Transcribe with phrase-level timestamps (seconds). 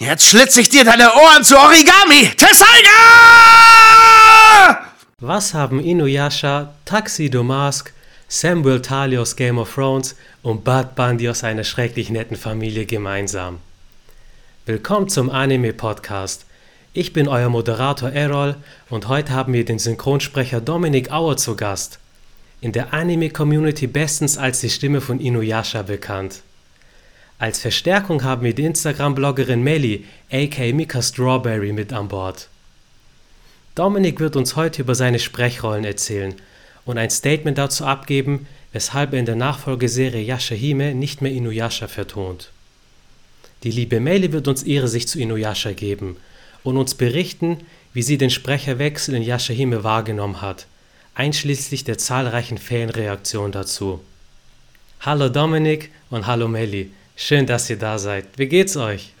[0.00, 2.30] Jetzt schlitze ich dir deine Ohren zu Origami!
[2.34, 2.88] Tessaiga!
[5.18, 7.92] Was haben Inuyasha, Tuxedo Mask,
[8.26, 13.58] Samuel Talios Game of Thrones und Bud Bundy aus einer schrecklich netten Familie gemeinsam?
[14.64, 16.46] Willkommen zum Anime Podcast.
[16.94, 18.56] Ich bin euer Moderator Errol
[18.88, 21.98] und heute haben wir den Synchronsprecher Dominik Auer zu Gast.
[22.62, 26.40] In der Anime-Community bestens als die Stimme von Inuyasha bekannt.
[27.40, 32.48] Als Verstärkung haben wir die Instagram-Bloggerin Melly, aka Mika Strawberry, mit an Bord.
[33.74, 36.34] Dominik wird uns heute über seine Sprechrollen erzählen
[36.84, 42.50] und ein Statement dazu abgeben, weshalb er in der Nachfolgeserie Yashahime nicht mehr Inuyasha vertont.
[43.62, 46.18] Die liebe Melly wird uns ihre Sicht zu Inuyasha geben
[46.62, 47.56] und uns berichten,
[47.94, 50.66] wie sie den Sprecherwechsel in Yashahime wahrgenommen hat,
[51.14, 54.04] einschließlich der zahlreichen Fanreaktionen dazu.
[55.00, 56.90] Hallo Dominik und hallo Melly.
[57.22, 58.24] Schön, dass ihr da seid.
[58.38, 59.12] Wie geht's euch?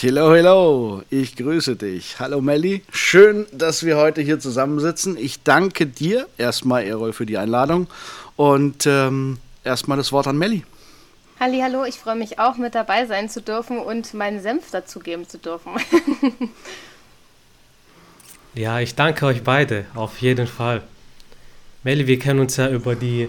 [0.00, 1.02] Hello, hello.
[1.10, 2.18] Ich grüße dich.
[2.18, 2.82] Hallo Melli.
[2.90, 5.18] Schön, dass wir heute hier zusammensitzen.
[5.18, 7.86] Ich danke dir erstmal, Errol, für die Einladung.
[8.36, 10.64] Und ähm, erstmal das Wort an Melli.
[11.38, 11.84] Halli, hallo.
[11.84, 15.72] Ich freue mich auch, mit dabei sein zu dürfen und meinen Senf dazugeben zu dürfen.
[18.54, 19.84] ja, ich danke euch beide.
[19.94, 20.82] Auf jeden Fall.
[21.82, 23.28] Melli, wir kennen uns ja über die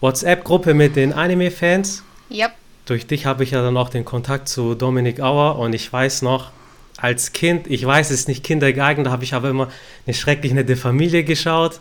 [0.00, 2.02] WhatsApp-Gruppe mit den Anime-Fans.
[2.30, 2.52] Yep
[2.86, 6.22] durch dich habe ich ja dann auch den Kontakt zu Dominik Auer und ich weiß
[6.22, 6.50] noch,
[6.96, 9.68] als Kind, ich weiß es nicht kindergeeignet, da habe ich aber immer
[10.06, 11.80] eine schrecklich nette Familie geschaut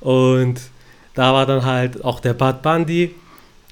[0.00, 0.60] und
[1.14, 3.14] da war dann halt auch der Bad Bundy.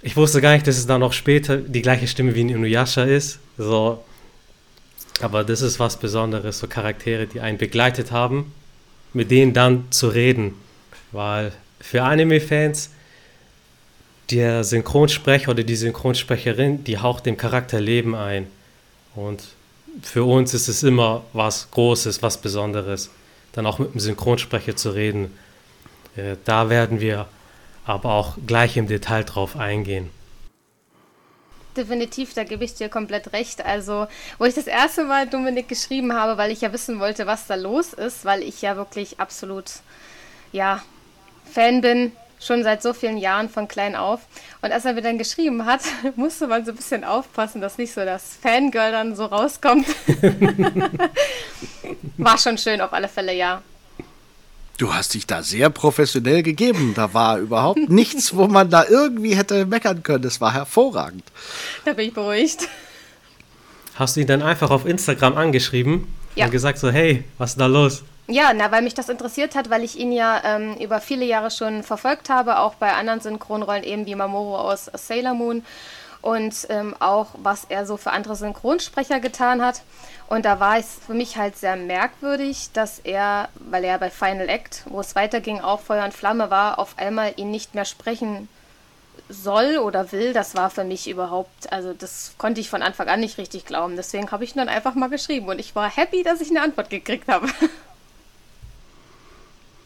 [0.03, 3.05] Ich wusste gar nicht, dass es dann auch später die gleiche Stimme wie in Inuyasha
[3.05, 3.39] ist.
[3.57, 4.03] So.
[5.21, 8.53] Aber das ist was Besonderes, so Charaktere, die einen begleitet haben,
[9.13, 10.55] mit denen dann zu reden.
[11.13, 12.91] Weil für Anime-Fans
[14.31, 18.47] der Synchronsprecher oder die Synchronsprecherin, die haucht dem Charakter Leben ein.
[19.15, 19.43] Und
[20.03, 23.11] für uns ist es immer was Großes, was Besonderes,
[23.53, 25.37] dann auch mit dem Synchronsprecher zu reden.
[26.17, 27.27] Äh, da werden wir
[27.85, 30.11] aber auch gleich im Detail drauf eingehen.
[31.77, 33.65] Definitiv, da gebe ich dir komplett recht.
[33.65, 34.07] Also,
[34.39, 37.57] wo ich das erste Mal Dominik geschrieben habe, weil ich ja wissen wollte, was da
[37.57, 39.65] los ist, weil ich ja wirklich absolut,
[40.53, 40.83] ja,
[41.53, 42.13] Fan bin
[42.45, 44.21] schon seit so vielen Jahren von klein auf.
[44.63, 45.81] Und als er mir dann geschrieben hat,
[46.17, 49.87] musste man so ein bisschen aufpassen, dass nicht so das Fangirl dann so rauskommt.
[52.19, 53.63] war schon schön auf alle Fälle, ja.
[54.77, 56.95] Du hast dich da sehr professionell gegeben.
[56.97, 60.23] Da war überhaupt nichts, wo man da irgendwie hätte meckern können.
[60.23, 61.23] Das war hervorragend.
[61.85, 62.69] Da bin ich beruhigt.
[63.95, 66.47] Hast du ihn dann einfach auf Instagram angeschrieben ja.
[66.47, 68.03] und gesagt so, hey, was ist da los?
[68.27, 71.51] Ja, na, weil mich das interessiert hat, weil ich ihn ja ähm, über viele Jahre
[71.51, 75.63] schon verfolgt habe, auch bei anderen Synchronrollen eben wie Mamoru aus Sailor Moon
[76.23, 79.83] und ähm, auch was er so für andere Synchronsprecher getan hat.
[80.27, 84.49] Und da war es für mich halt sehr merkwürdig, dass er, weil er bei Final
[84.49, 88.49] Act, wo es weiterging, auch Feuer und Flamme war, auf einmal ihn nicht mehr sprechen
[89.29, 90.33] soll oder will.
[90.33, 93.97] Das war für mich überhaupt, also das konnte ich von Anfang an nicht richtig glauben.
[93.97, 96.89] Deswegen habe ich dann einfach mal geschrieben und ich war happy, dass ich eine Antwort
[96.89, 97.49] gekriegt habe.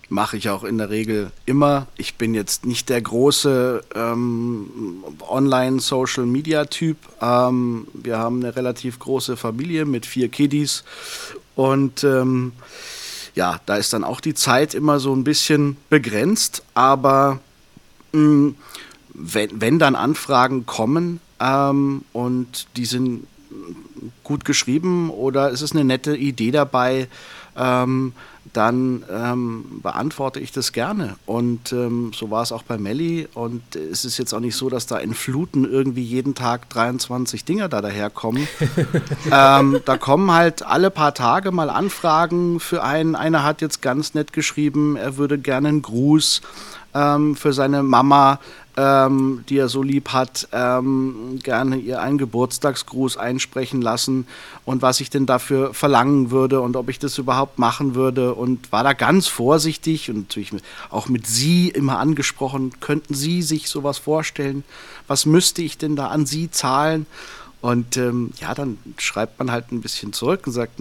[0.08, 1.86] mache ich auch in der Regel immer.
[1.96, 6.96] Ich bin jetzt nicht der große ähm, Online-Social-Media-Typ.
[7.20, 10.84] Ähm, wir haben eine relativ große Familie mit vier Kiddies
[11.54, 12.52] und ähm,
[13.34, 17.40] ja, da ist dann auch die Zeit immer so ein bisschen begrenzt, aber
[18.12, 18.54] mh, mm,
[19.14, 23.26] wenn, wenn dann Anfragen kommen ähm, und die sind
[24.22, 27.08] gut geschrieben oder es ist eine nette Idee dabei,
[27.56, 28.12] ähm,
[28.52, 31.16] dann ähm, beantworte ich das gerne.
[31.26, 33.28] Und ähm, so war es auch bei Melli.
[33.34, 37.44] Und es ist jetzt auch nicht so, dass da in Fluten irgendwie jeden Tag 23
[37.44, 38.46] Dinger da daherkommen.
[39.32, 43.14] ähm, da kommen halt alle paar Tage mal Anfragen für einen.
[43.14, 46.42] Einer hat jetzt ganz nett geschrieben, er würde gerne einen Gruß
[46.94, 48.40] ähm, für seine Mama
[48.78, 54.28] ähm, die er so lieb hat, ähm, gerne ihr einen Geburtstagsgruß einsprechen lassen
[54.64, 58.70] und was ich denn dafür verlangen würde und ob ich das überhaupt machen würde und
[58.70, 60.52] war da ganz vorsichtig und natürlich
[60.90, 64.62] auch mit Sie immer angesprochen, könnten Sie sich sowas vorstellen?
[65.08, 67.06] Was müsste ich denn da an Sie zahlen?
[67.60, 70.80] Und ähm, ja, dann schreibt man halt ein bisschen zurück und sagt,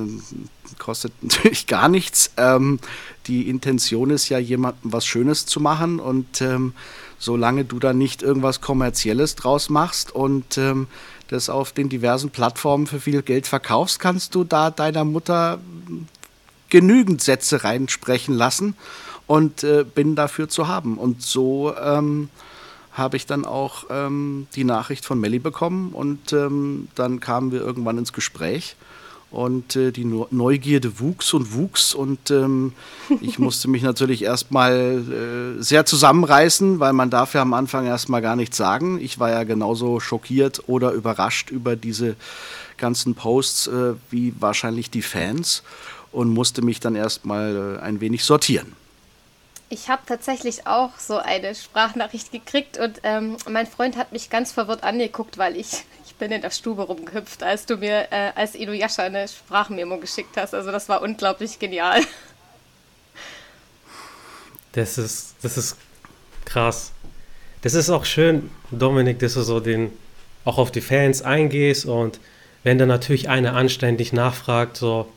[0.78, 2.30] kostet natürlich gar nichts.
[2.38, 2.78] Ähm,
[3.26, 6.74] die Intention ist ja, jemandem was Schönes zu machen und ähm,
[7.20, 10.88] solange du da nicht irgendwas Kommerzielles draus machst und ähm,
[11.30, 15.60] das auf den diversen Plattformen für viel Geld verkaufst, kannst du da deiner Mutter
[16.70, 18.76] genügend Sätze reinsprechen lassen
[19.26, 20.98] und äh, bin dafür zu haben.
[20.98, 22.30] Und so ähm,
[22.94, 27.62] habe ich dann auch ähm, die Nachricht von Melly bekommen und ähm, dann kamen wir
[27.62, 28.76] irgendwann ins Gespräch
[29.30, 32.74] Und äh, die Neugierde wuchs und wuchs und ähm,
[33.22, 38.22] ich musste mich natürlich erstmal äh, sehr zusammenreißen, weil man darf ja am Anfang erstmal
[38.22, 39.00] gar nichts sagen.
[39.02, 42.16] Ich war ja genauso schockiert oder überrascht über diese
[42.78, 45.64] ganzen Posts äh, wie wahrscheinlich die Fans
[46.12, 48.76] und musste mich dann erstmal äh, ein wenig sortieren.
[49.70, 54.54] Ich habe tatsächlich auch so eine Sprachnachricht gekriegt und ähm, mein Freund hat mich ganz
[54.54, 58.56] verwirrt angeguckt, weil ich, ich bin in der Stube rumgehüpft, als du mir äh, als
[58.56, 60.54] Inuyasha eine Sprachmemo geschickt hast.
[60.54, 62.02] Also das war unglaublich genial.
[64.74, 65.78] Das ist, das ist
[66.46, 66.92] krass.
[67.62, 69.92] Das ist auch schön, Dominik, dass du so den
[70.46, 72.20] auch auf die Fans eingehst und
[72.64, 75.12] wenn dann natürlich einer anständig nachfragt, so,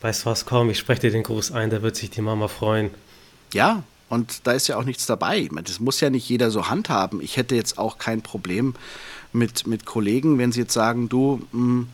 [0.00, 2.48] weißt du was, komm, ich spreche dir den Gruß ein, da wird sich die Mama
[2.48, 2.90] freuen.
[3.52, 5.48] Ja, und da ist ja auch nichts dabei.
[5.64, 7.20] Das muss ja nicht jeder so handhaben.
[7.20, 8.74] Ich hätte jetzt auch kein Problem
[9.34, 11.88] mit, mit Kollegen, wenn sie jetzt sagen, du, mh, hm,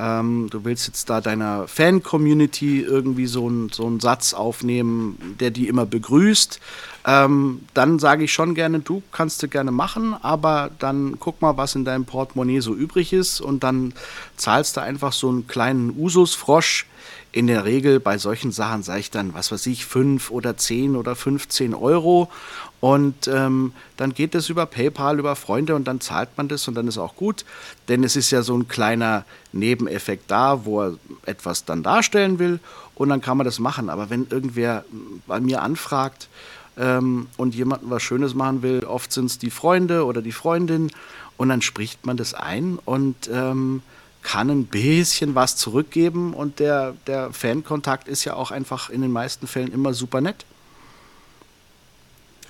[0.00, 5.50] ähm, du willst jetzt da deiner Fan-Community irgendwie so, ein, so einen Satz aufnehmen, der
[5.50, 6.60] die immer begrüßt.
[7.04, 11.56] Ähm, dann sage ich schon gerne, du kannst du gerne machen, aber dann guck mal,
[11.56, 13.92] was in deinem Portemonnaie so übrig ist und dann
[14.36, 16.86] zahlst du einfach so einen kleinen Ususfrosch
[17.32, 20.96] in der Regel bei solchen Sachen sage ich dann, was weiß ich, 5 oder 10
[20.96, 22.30] oder 15 Euro.
[22.80, 26.74] Und ähm, dann geht es über PayPal, über Freunde und dann zahlt man das und
[26.74, 27.44] dann ist auch gut.
[27.88, 30.94] Denn es ist ja so ein kleiner Nebeneffekt da, wo er
[31.26, 32.60] etwas dann darstellen will
[32.94, 33.90] und dann kann man das machen.
[33.90, 34.84] Aber wenn irgendwer
[35.26, 36.28] bei mir anfragt
[36.76, 40.92] ähm, und jemandem was Schönes machen will, oft sind es die Freunde oder die Freundin
[41.36, 43.82] und dann spricht man das ein und ähm,
[44.22, 49.12] kann ein bisschen was zurückgeben und der, der Fankontakt ist ja auch einfach in den
[49.12, 50.44] meisten Fällen immer super nett.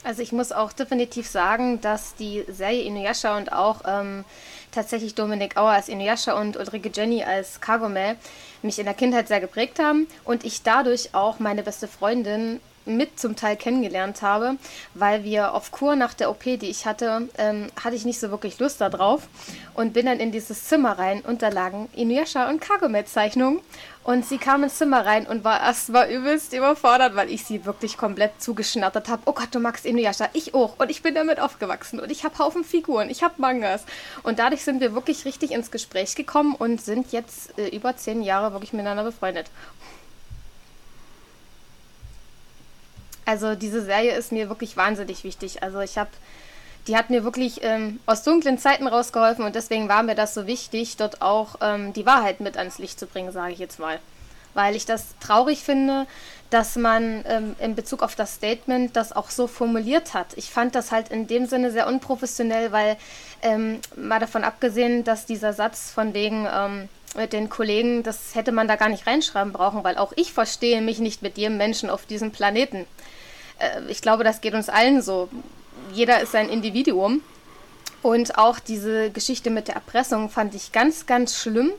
[0.04, 4.24] Also ich muss auch definitiv sagen, dass die Serie Inuyasha und auch ähm,
[4.70, 8.16] tatsächlich Dominik Auer als Inuyasha und Ulrike Jenny als Kagome
[8.62, 13.18] mich in der Kindheit sehr geprägt haben und ich dadurch auch meine beste Freundin mit
[13.20, 14.56] zum Teil kennengelernt habe,
[14.94, 18.30] weil wir auf Kur nach der OP, die ich hatte, ähm, hatte ich nicht so
[18.30, 19.28] wirklich Lust darauf
[19.74, 23.60] und bin dann in dieses Zimmer rein und da lagen Inuyasha und Kagomet-Zeichnungen
[24.04, 27.98] und sie kam ins Zimmer rein und war erstmal übelst überfordert, weil ich sie wirklich
[27.98, 29.22] komplett zugeschnattert habe.
[29.26, 32.38] Oh Gott, du magst Inuyasha, ich auch und ich bin damit aufgewachsen und ich habe
[32.38, 33.84] Haufen Figuren, ich habe Mangas
[34.22, 38.22] und dadurch sind wir wirklich richtig ins Gespräch gekommen und sind jetzt äh, über zehn
[38.22, 39.50] Jahre wirklich miteinander befreundet.
[43.28, 45.62] Also diese Serie ist mir wirklich wahnsinnig wichtig.
[45.62, 46.08] Also ich habe,
[46.86, 50.46] die hat mir wirklich ähm, aus dunklen Zeiten rausgeholfen und deswegen war mir das so
[50.46, 54.00] wichtig, dort auch ähm, die Wahrheit mit ans Licht zu bringen, sage ich jetzt mal.
[54.54, 56.06] Weil ich das traurig finde,
[56.48, 60.28] dass man ähm, in Bezug auf das Statement das auch so formuliert hat.
[60.36, 62.96] Ich fand das halt in dem Sinne sehr unprofessionell, weil
[63.42, 68.52] ähm, mal davon abgesehen, dass dieser Satz von wegen ähm, mit den Kollegen, das hätte
[68.52, 71.90] man da gar nicht reinschreiben brauchen, weil auch ich verstehe mich nicht mit jedem Menschen
[71.90, 72.86] auf diesem Planeten.
[73.58, 75.28] Äh, ich glaube, das geht uns allen so.
[75.92, 77.22] Jeder ist ein Individuum.
[78.02, 81.72] Und auch diese Geschichte mit der Erpressung fand ich ganz, ganz schlimm.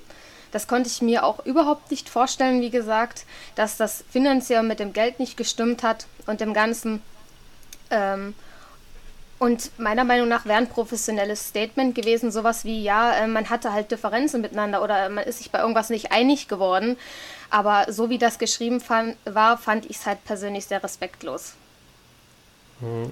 [0.51, 4.93] Das konnte ich mir auch überhaupt nicht vorstellen, wie gesagt, dass das finanziell mit dem
[4.93, 7.01] Geld nicht gestimmt hat und dem Ganzen.
[7.91, 8.33] Ähm,
[9.37, 13.71] und meiner Meinung nach wäre ein professionelles Statement gewesen, sowas wie, ja, äh, man hatte
[13.71, 16.97] halt Differenzen miteinander oder man ist sich bei irgendwas nicht einig geworden.
[17.49, 21.53] Aber so wie das geschrieben fand, war, fand ich es halt persönlich sehr respektlos.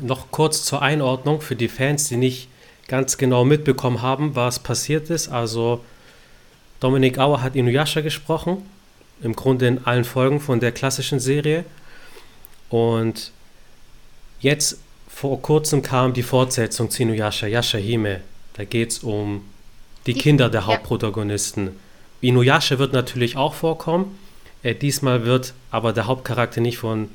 [0.01, 2.47] Noch kurz zur Einordnung für die Fans, die nicht
[2.87, 5.27] ganz genau mitbekommen haben, was passiert ist.
[5.27, 5.83] Also
[6.79, 8.63] Dominik Auer hat Inuyasha gesprochen,
[9.21, 11.65] im Grunde in allen Folgen von der klassischen Serie.
[12.69, 13.31] Und
[14.39, 18.21] jetzt vor kurzem kam die Fortsetzung zu Inuyasha, Yashahime.
[18.53, 19.41] Da geht es um
[20.05, 21.71] die, die, Kinder der Hauptprotagonisten.
[22.21, 24.17] Inuyasha wird natürlich auch vorkommen.
[24.63, 27.09] Äh, diesmal wird aber der Hauptcharakter nicht von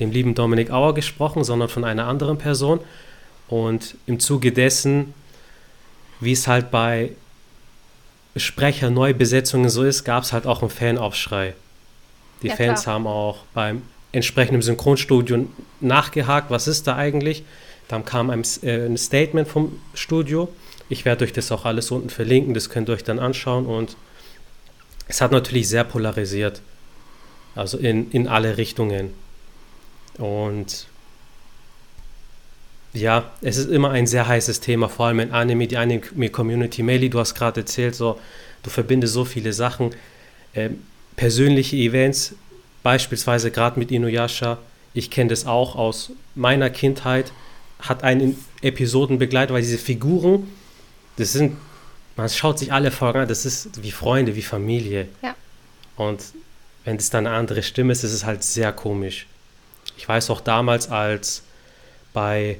[0.00, 2.80] dem lieben Dominik Auer gesprochen, sondern von einer anderen Person.
[3.48, 5.14] Und im Zuge dessen,
[6.20, 7.10] wie es halt bei
[8.36, 11.54] Sprecher-Neubesetzungen so ist, gab es halt auch einen Fanaufschrei.
[12.42, 12.94] Die ja, Fans klar.
[12.94, 13.82] haben auch beim
[14.12, 15.46] entsprechenden Synchronstudio
[15.80, 17.44] nachgehakt, was ist da eigentlich.
[17.88, 20.48] Dann kam ein, äh, ein Statement vom Studio.
[20.88, 23.66] Ich werde euch das auch alles unten verlinken, das könnt ihr euch dann anschauen.
[23.66, 23.96] Und
[25.08, 26.60] es hat natürlich sehr polarisiert.
[27.54, 29.12] Also in, in alle Richtungen.
[30.18, 30.86] Und
[32.92, 36.82] ja, es ist immer ein sehr heißes Thema, vor allem in Anime, die Anime-Community.
[36.82, 38.20] Meli, du hast gerade erzählt, so,
[38.62, 39.94] du verbindest so viele Sachen.
[40.54, 40.82] Ähm,
[41.16, 42.34] persönliche Events,
[42.82, 44.58] beispielsweise gerade mit Inuyasha,
[44.94, 47.32] ich kenne das auch aus meiner Kindheit,
[47.80, 50.48] hat einen Episoden begleitet, weil diese Figuren,
[51.16, 51.56] das sind,
[52.16, 55.08] man schaut sich alle Folgen an, das ist wie Freunde, wie Familie.
[55.20, 55.34] Ja.
[55.96, 56.22] Und
[56.84, 59.26] wenn es dann eine andere Stimme ist, ist es halt sehr komisch.
[59.96, 61.42] Ich weiß auch damals, als
[62.12, 62.58] bei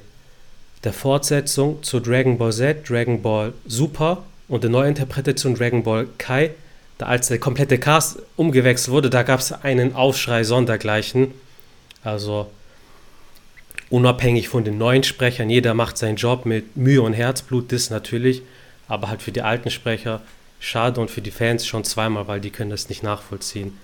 [0.83, 6.51] der Fortsetzung zu Dragon Ball Z, Dragon Ball Super und der Neuinterpretation Dragon Ball Kai,
[6.97, 11.33] da als der komplette Cast umgewechselt wurde, da gab es einen Aufschrei sondergleichen.
[12.03, 12.49] Also
[13.89, 18.43] unabhängig von den neuen Sprechern, jeder macht seinen Job mit Mühe und Herzblut, das natürlich,
[18.87, 20.21] aber halt für die alten Sprecher
[20.59, 23.77] schade und für die Fans schon zweimal, weil die können das nicht nachvollziehen.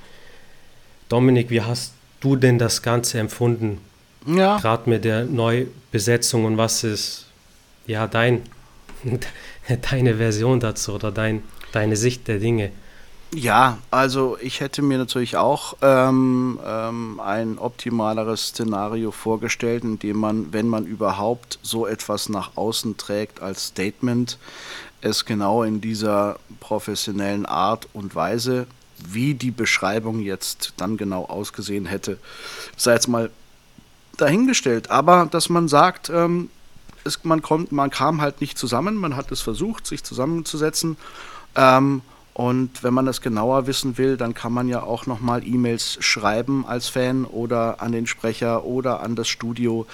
[1.09, 3.79] Dominik, wie hast du denn das Ganze empfunden?
[4.25, 4.57] Ja.
[4.57, 7.25] Gerade mit der Neubesetzung und was ist
[7.87, 8.43] ja dein,
[9.91, 12.71] deine Version dazu oder dein, deine Sicht der Dinge?
[13.33, 20.17] Ja, also ich hätte mir natürlich auch ähm, ähm, ein optimaleres Szenario vorgestellt, in dem
[20.17, 24.37] man, wenn man überhaupt so etwas nach außen trägt als Statement,
[24.99, 28.67] es genau in dieser professionellen Art und Weise,
[29.07, 32.17] wie die Beschreibung jetzt dann genau ausgesehen hätte,
[32.77, 33.29] sei jetzt mal
[34.17, 34.89] dahingestellt.
[34.91, 36.49] Aber dass man sagt, ähm,
[37.03, 40.97] es, man, kommt, man kam halt nicht zusammen, man hat es versucht, sich zusammenzusetzen.
[41.55, 42.01] Ähm,
[42.33, 46.65] und wenn man das genauer wissen will, dann kann man ja auch nochmal E-Mails schreiben
[46.65, 49.85] als Fan oder an den Sprecher oder an das Studio,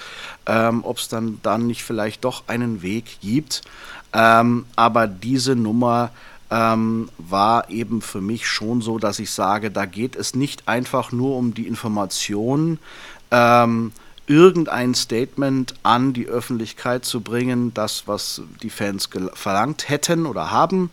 [0.46, 3.62] ähm, ob es dann, dann nicht vielleicht doch einen Weg gibt.
[4.12, 6.10] Ähm, aber diese Nummer
[6.50, 11.12] ähm, war eben für mich schon so, dass ich sage, da geht es nicht einfach
[11.12, 12.78] nur um die Information,
[13.30, 13.92] ähm,
[14.26, 20.90] irgendein Statement an die Öffentlichkeit zu bringen, das, was die Fans verlangt hätten oder haben,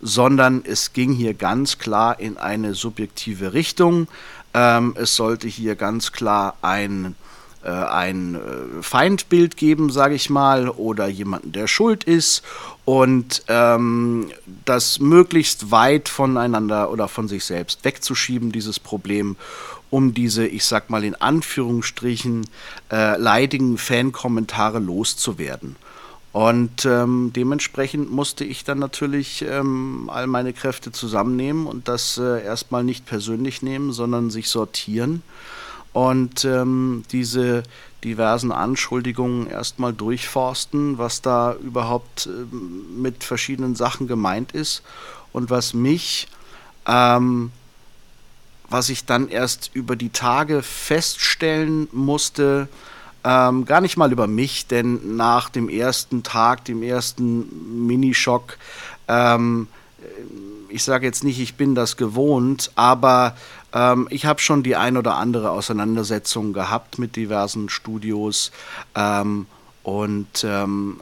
[0.00, 4.08] sondern es ging hier ganz klar in eine subjektive Richtung.
[4.54, 7.14] Ähm, es sollte hier ganz klar ein
[7.68, 12.42] äh, ein äh, Feindbild geben, sage ich mal, oder jemanden, der schuld ist
[12.86, 14.30] und ähm,
[14.64, 19.36] das möglichst weit voneinander oder von sich selbst wegzuschieben, dieses Problem
[19.90, 22.46] um diese, ich sag mal in Anführungsstrichen,
[22.90, 25.76] äh, leidigen Fankommentare loszuwerden.
[26.32, 32.42] Und ähm, dementsprechend musste ich dann natürlich ähm, all meine Kräfte zusammennehmen und das äh,
[32.42, 35.22] erstmal nicht persönlich nehmen, sondern sich sortieren
[35.92, 37.62] und ähm, diese
[38.04, 42.54] diversen Anschuldigungen erstmal durchforsten, was da überhaupt äh,
[42.96, 44.82] mit verschiedenen Sachen gemeint ist.
[45.32, 46.28] Und was mich
[46.86, 47.52] ähm,
[48.70, 52.68] was ich dann erst über die Tage feststellen musste,
[53.24, 58.58] ähm, gar nicht mal über mich, denn nach dem ersten Tag, dem ersten Minischock,
[59.08, 59.68] ähm,
[60.68, 63.36] ich sage jetzt nicht, ich bin das gewohnt, aber
[63.72, 68.52] ähm, ich habe schon die ein oder andere Auseinandersetzung gehabt mit diversen Studios
[68.94, 69.46] ähm,
[69.82, 71.00] und ähm,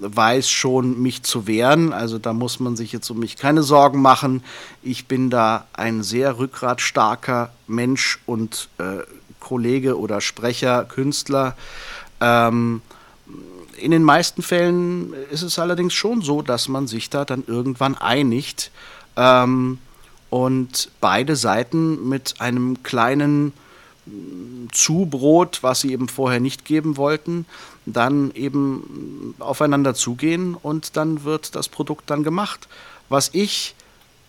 [0.00, 1.92] weiß schon, mich zu wehren.
[1.92, 4.42] Also da muss man sich jetzt um mich keine Sorgen machen.
[4.82, 9.02] Ich bin da ein sehr rückgratstarker Mensch und äh,
[9.40, 11.56] Kollege oder Sprecher, Künstler.
[12.20, 12.82] Ähm,
[13.76, 17.96] in den meisten Fällen ist es allerdings schon so, dass man sich da dann irgendwann
[17.96, 18.70] einigt
[19.16, 19.78] ähm,
[20.30, 23.52] und beide Seiten mit einem kleinen
[24.72, 27.46] Zubrot, was sie eben vorher nicht geben wollten,
[27.86, 32.68] dann eben aufeinander zugehen und dann wird das Produkt dann gemacht.
[33.08, 33.74] Was ich,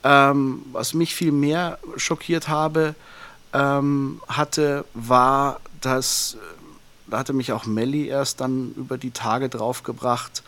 [0.04, 2.96] ähm, was mich viel mehr schockiert habe,
[3.54, 6.38] ähm, hatte, war, dass,
[7.08, 10.44] da hatte mich auch Melly erst dann über die Tage draufgebracht,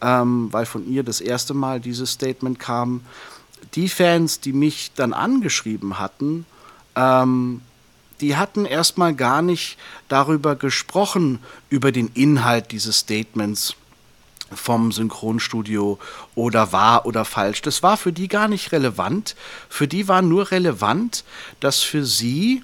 [0.00, 3.02] ähm, weil von ihr das erste Mal dieses Statement kam.
[3.74, 6.46] Die Fans, die mich dann angeschrieben hatten,
[6.96, 7.60] ähm,
[8.20, 11.38] die hatten erstmal gar nicht darüber gesprochen,
[11.70, 13.76] über den Inhalt dieses Statements
[14.52, 15.98] vom Synchronstudio
[16.34, 17.62] oder wahr oder falsch.
[17.62, 19.36] Das war für die gar nicht relevant.
[19.68, 21.24] Für die war nur relevant,
[21.60, 22.62] dass für sie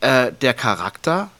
[0.00, 1.30] äh, der Charakter,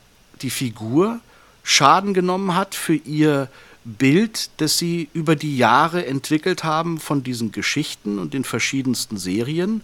[0.43, 1.21] die Figur,
[1.67, 3.49] Schaden genommen hat für ihr
[3.85, 9.83] Bild, das sie über die Jahre entwickelt haben von diesen Geschichten und den verschiedensten Serien.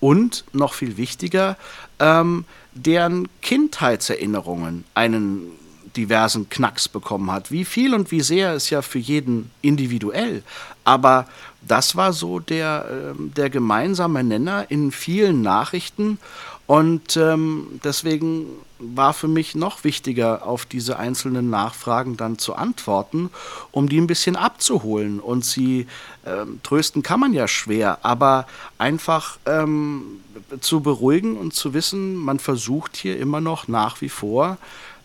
[0.00, 1.56] Und noch viel wichtiger,
[1.98, 5.50] ähm, deren Kindheitserinnerungen einen
[5.96, 7.50] diversen Knacks bekommen hat.
[7.50, 10.42] Wie viel und wie sehr ist ja für jeden individuell.
[10.84, 11.26] Aber
[11.62, 16.18] das war so der, äh, der gemeinsame Nenner in vielen Nachrichten.
[16.66, 18.46] Und ähm, deswegen
[18.94, 23.30] war für mich noch wichtiger, auf diese einzelnen Nachfragen dann zu antworten,
[23.70, 25.20] um die ein bisschen abzuholen.
[25.20, 25.86] Und sie
[26.26, 28.46] ähm, trösten kann man ja schwer, aber
[28.78, 30.20] einfach ähm,
[30.60, 34.58] zu beruhigen und zu wissen, man versucht hier immer noch nach wie vor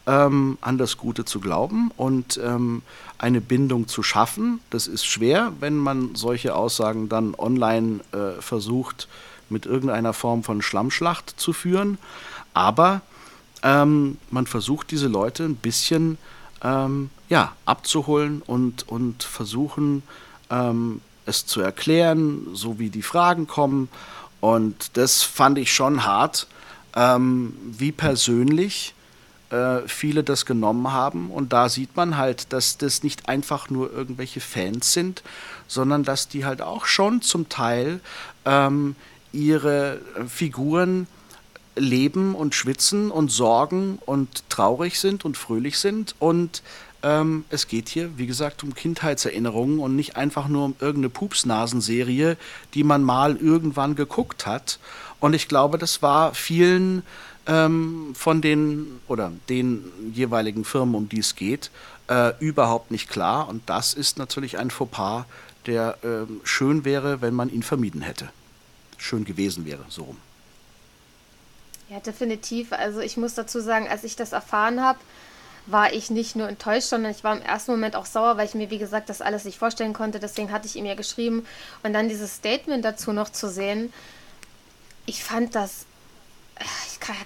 [0.08, 2.82] ähm, an das Gute zu glauben und ähm,
[3.18, 4.60] eine Bindung zu schaffen.
[4.70, 9.08] Das ist schwer, wenn man solche Aussagen dann online äh, versucht
[9.50, 11.98] mit irgendeiner Form von Schlammschlacht zu führen.
[12.54, 13.02] Aber
[13.64, 16.18] ähm, man versucht diese Leute ein bisschen
[16.64, 20.04] ähm, ja, abzuholen und, und versuchen,
[20.50, 23.90] ähm, es zu erklären, so wie die Fragen kommen.
[24.42, 26.48] Und das fand ich schon hart,
[26.96, 28.94] ähm, wie persönlich
[29.52, 31.30] äh, viele das genommen haben.
[31.30, 35.24] Und da sieht man halt, dass das nicht einfach nur irgendwelche Fans sind,
[35.68, 38.00] sondern dass die halt auch schon zum Teil
[38.46, 38.96] ähm,
[39.32, 41.08] ihre Figuren
[41.80, 46.16] leben und schwitzen und sorgen und traurig sind und fröhlich sind.
[46.20, 46.62] Und
[47.02, 52.38] ähm, es geht hier, wie gesagt, um Kindheitserinnerungen und nicht einfach nur um irgendeine Pupsnasenserie,
[52.74, 54.80] die man mal irgendwann geguckt hat.
[55.20, 57.04] Und ich glaube, das war vielen
[57.48, 61.72] ähm, von den oder den jeweiligen Firmen, um die es geht,
[62.08, 63.48] äh, überhaupt nicht klar.
[63.48, 65.26] Und das ist natürlich ein Fauxpas,
[65.66, 68.30] der äh, schön wäre, wenn man ihn vermieden hätte.
[68.98, 70.18] Schön gewesen wäre, so rum.
[71.90, 72.72] Ja, definitiv.
[72.72, 75.00] Also ich muss dazu sagen, als ich das erfahren habe,
[75.66, 78.56] war ich nicht nur enttäuscht, sondern ich war im ersten Moment auch sauer, weil ich
[78.56, 80.20] mir, wie gesagt, das alles nicht vorstellen konnte.
[80.20, 81.46] Deswegen hatte ich ihm ja geschrieben.
[81.84, 83.92] Und dann dieses Statement dazu noch zu sehen,
[85.06, 85.86] ich fand das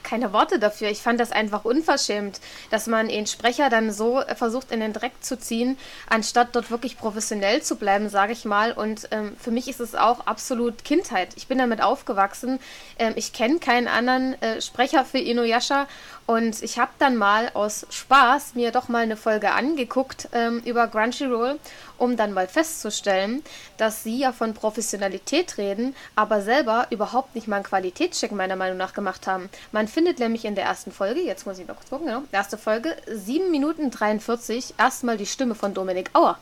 [0.03, 0.89] keine Worte dafür.
[0.89, 2.39] Ich fand das einfach unverschämt,
[2.71, 5.77] dass man den Sprecher dann so äh, versucht in den Dreck zu ziehen,
[6.09, 8.71] anstatt dort wirklich professionell zu bleiben, sage ich mal.
[8.71, 11.29] Und ähm, für mich ist es auch absolut Kindheit.
[11.35, 12.59] Ich bin damit aufgewachsen.
[12.99, 15.87] Ähm, ich kenne keinen anderen äh, Sprecher für Inuyasha
[16.25, 20.87] und ich habe dann mal aus Spaß mir doch mal eine Folge angeguckt ähm, über
[20.87, 21.59] Crunchyroll,
[22.03, 23.43] um dann mal festzustellen,
[23.77, 28.77] dass sie ja von Professionalität reden, aber selber überhaupt nicht mal einen Qualitätscheck meiner Meinung
[28.77, 29.50] nach gemacht haben.
[29.72, 32.57] Man findet nämlich in der ersten Folge, jetzt muss ich noch kurz gucken, genau, erste
[32.57, 36.38] Folge, 7 Minuten 43, erstmal die Stimme von Dominik Auer.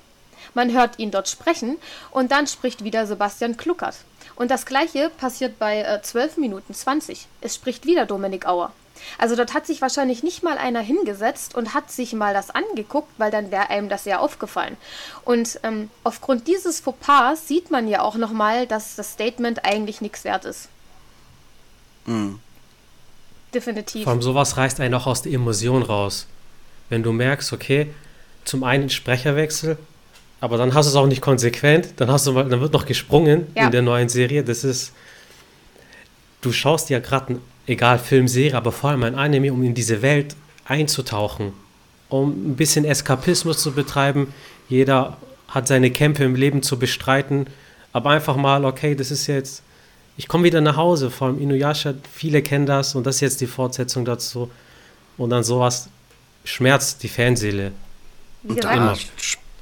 [0.55, 1.77] Man hört ihn dort sprechen
[2.09, 3.97] und dann spricht wieder Sebastian Kluckert.
[4.35, 7.27] Und das gleiche passiert bei äh, 12 Minuten 20.
[7.41, 8.71] Es spricht wieder Dominik Auer.
[9.17, 13.09] Also dort hat sich wahrscheinlich nicht mal einer hingesetzt und hat sich mal das angeguckt,
[13.17, 14.77] weil dann wäre einem das ja aufgefallen.
[15.25, 20.23] Und ähm, aufgrund dieses Fauxpas sieht man ja auch nochmal, dass das Statement eigentlich nichts
[20.23, 20.69] wert ist.
[22.05, 22.39] Mhm.
[23.53, 24.03] Definitiv.
[24.03, 26.27] Vor allem sowas reißt einen auch aus der Emotion raus.
[26.89, 27.93] Wenn du merkst, okay,
[28.45, 29.77] zum einen Sprecherwechsel,
[30.39, 32.85] aber dann hast du es auch nicht konsequent, dann hast du mal, dann wird noch
[32.85, 33.65] gesprungen ja.
[33.65, 34.43] in der neuen Serie.
[34.43, 34.93] Das ist,
[36.41, 37.39] du schaust ja gerade
[37.71, 41.53] egal Film, Serie, aber vor allem ein Anime, um in diese Welt einzutauchen,
[42.09, 44.33] um ein bisschen Eskapismus zu betreiben.
[44.69, 47.47] Jeder hat seine Kämpfe im Leben zu bestreiten,
[47.93, 49.63] aber einfach mal, okay, das ist jetzt,
[50.17, 53.41] ich komme wieder nach Hause, vor allem Inuyasha, viele kennen das und das ist jetzt
[53.41, 54.49] die Fortsetzung dazu.
[55.17, 55.89] Und dann sowas
[56.43, 57.71] schmerzt die Fanseele.
[58.43, 58.95] Und da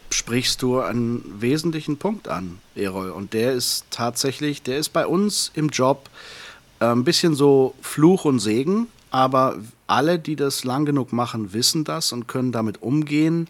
[0.10, 3.12] sprichst du einen wesentlichen Punkt an, Erol.
[3.12, 6.10] Und der ist tatsächlich, der ist bei uns im Job
[6.88, 12.12] ein bisschen so Fluch und Segen, aber alle, die das lang genug machen, wissen das
[12.12, 13.48] und können damit umgehen.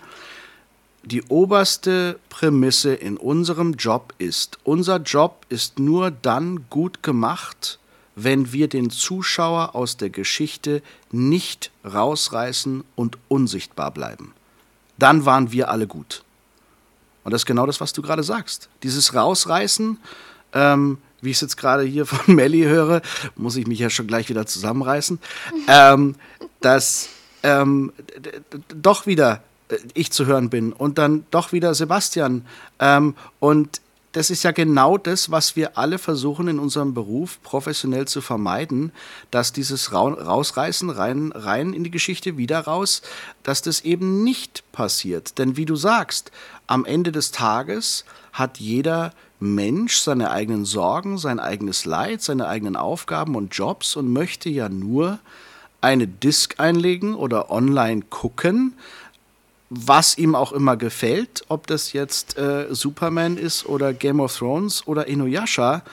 [1.04, 7.80] Die oberste Prämisse in unserem Job ist, unser Job ist nur dann gut gemacht,
[8.15, 14.34] wenn wir den Zuschauer aus der Geschichte nicht rausreißen und unsichtbar bleiben.
[14.98, 16.24] Dann waren wir alle gut.
[17.24, 18.70] Und das ist genau das, was du gerade sagst.
[18.84, 19.98] Dieses Rausreißen,
[20.54, 23.01] ähm, wie ich es jetzt gerade hier von Melly höre,
[23.36, 25.19] muss ich mich ja schon gleich wieder zusammenreißen,
[25.67, 26.15] ähm,
[26.62, 27.10] dass
[27.43, 27.93] ähm,
[28.69, 32.45] doch wieder äh, ich zu hören bin und dann doch wieder Sebastian.
[32.79, 38.08] Ähm, und das ist ja genau das, was wir alle versuchen in unserem Beruf professionell
[38.08, 38.91] zu vermeiden,
[39.29, 43.03] dass dieses Rausreißen rein, rein in die Geschichte wieder raus,
[43.43, 45.38] dass das eben nicht passiert.
[45.38, 46.32] Denn wie du sagst,
[46.65, 48.03] am Ende des Tages
[48.34, 54.12] hat jeder Mensch seine eigenen Sorgen, sein eigenes Leid, seine eigenen Aufgaben und Jobs und
[54.12, 55.19] möchte ja nur
[55.82, 58.73] eine Disk einlegen oder online gucken,
[59.69, 64.86] was ihm auch immer gefällt, ob das jetzt äh, Superman ist oder Game of Thrones
[64.88, 65.84] oder Inuyasha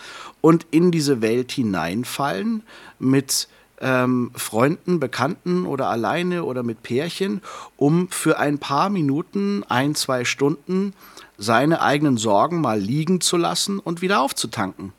[0.40, 2.62] und in diese Welt hineinfallen
[2.98, 3.48] mit
[3.80, 7.42] ähm, Freunden, Bekannten oder alleine oder mit Pärchen,
[7.76, 10.94] um für ein paar Minuten, ein, zwei Stunden
[11.38, 14.92] seine eigenen Sorgen mal liegen zu lassen und wieder aufzutanken.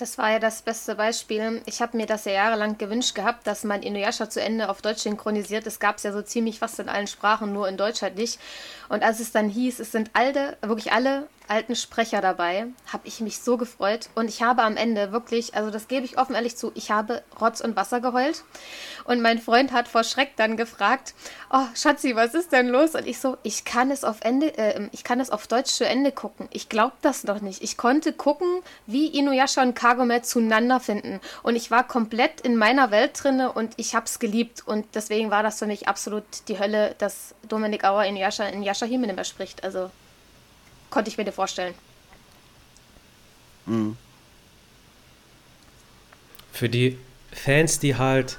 [0.00, 1.60] Das war ja das beste Beispiel.
[1.66, 5.02] Ich habe mir das ja jahrelang gewünscht gehabt, dass man Inuyasha zu Ende auf Deutsch
[5.02, 5.66] synchronisiert.
[5.66, 8.40] Es gab es ja so ziemlich fast in allen Sprachen, nur in Deutsch halt nicht.
[8.88, 13.20] Und als es dann hieß, es sind alle, wirklich alle alten Sprecher dabei, habe ich
[13.20, 14.08] mich so gefreut.
[14.14, 17.22] Und ich habe am Ende wirklich, also das gebe ich offen ehrlich zu, ich habe
[17.40, 18.44] Rotz und Wasser geheult.
[19.04, 21.14] Und mein Freund hat vor Schreck dann gefragt,
[21.52, 22.94] oh Schatzi, was ist denn los?
[22.94, 25.86] Und ich so, ich kann es auf Ende, äh, ich kann es auf Deutsch zu
[25.86, 26.48] Ende gucken.
[26.52, 27.62] Ich glaube das noch nicht.
[27.62, 31.20] Ich konnte gucken, wie Inuyasha und Kagome zueinander finden.
[31.42, 34.62] Und ich war komplett in meiner Welt drinne und ich habe es geliebt.
[34.66, 38.86] Und deswegen war das für mich absolut die Hölle, dass Dominik Auer Inuyasha in Yasha
[38.86, 39.64] Hime spricht.
[39.64, 39.90] Also
[40.90, 41.74] konnte ich mir dir vorstellen.
[43.66, 43.96] Mhm.
[46.52, 46.98] Für die
[47.32, 48.38] Fans, die halt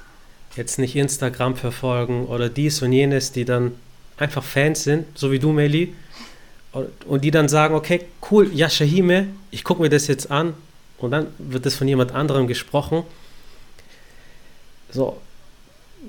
[0.54, 3.74] jetzt nicht Instagram verfolgen oder dies und jenes, die dann
[4.18, 5.94] einfach Fans sind, so wie du, Meli,
[7.06, 10.54] und die dann sagen, okay, cool, Yashahime, ich gucke mir das jetzt an
[10.98, 13.02] und dann wird das von jemand anderem gesprochen.
[14.90, 15.20] So,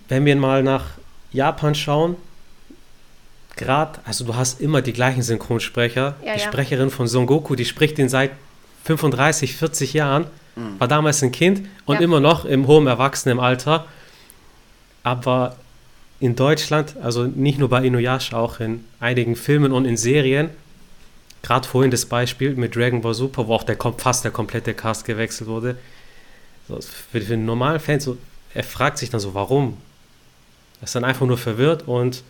[0.07, 0.91] wenn wir mal nach
[1.31, 2.15] Japan schauen,
[3.55, 6.15] gerade, also du hast immer die gleichen Synchronsprecher.
[6.23, 6.45] Ja, die ja.
[6.45, 8.31] Sprecherin von Son Goku, die spricht ihn seit
[8.85, 10.79] 35, 40 Jahren, mhm.
[10.79, 12.01] war damals ein Kind und ja.
[12.01, 13.85] immer noch im hohen Erwachsenenalter.
[15.03, 15.55] Aber
[16.19, 20.49] in Deutschland, also nicht nur bei Inuyasha, auch in einigen Filmen und in Serien,
[21.41, 25.05] gerade vorhin das Beispiel mit Dragon Ball Super, wo auch der, fast der komplette Cast
[25.05, 25.77] gewechselt wurde,
[26.69, 28.17] so, für, für einen normalen Fan, so,
[28.53, 29.77] er fragt sich dann so, warum?
[30.79, 32.23] Er ist dann einfach nur verwirrt und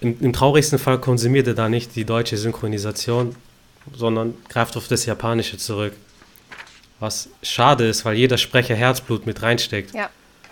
[0.00, 3.34] im, im traurigsten Fall konsumiert er da nicht die deutsche Synchronisation,
[3.94, 5.94] sondern greift auf das Japanische zurück.
[7.00, 9.94] Was schade ist, weil jeder Sprecher Herzblut mit reinsteckt.
[9.94, 10.10] Ja.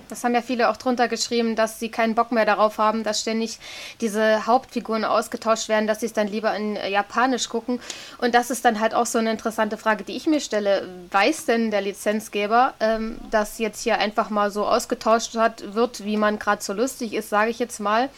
[0.09, 3.23] Das haben ja viele auch drunter geschrieben, dass sie keinen Bock mehr darauf haben, dass
[3.23, 3.59] ständig
[4.03, 7.81] diese Hauptfiguren ausgetauscht werden, dass sie es dann lieber in Japanisch gucken.
[8.19, 10.87] Und das ist dann halt auch so eine interessante Frage, die ich mir stelle.
[11.11, 16.19] Weiß denn der Lizenzgeber, ähm, dass jetzt hier einfach mal so ausgetauscht hat, wird, wie
[16.19, 18.11] man gerade so lustig ist, sage ich jetzt mal.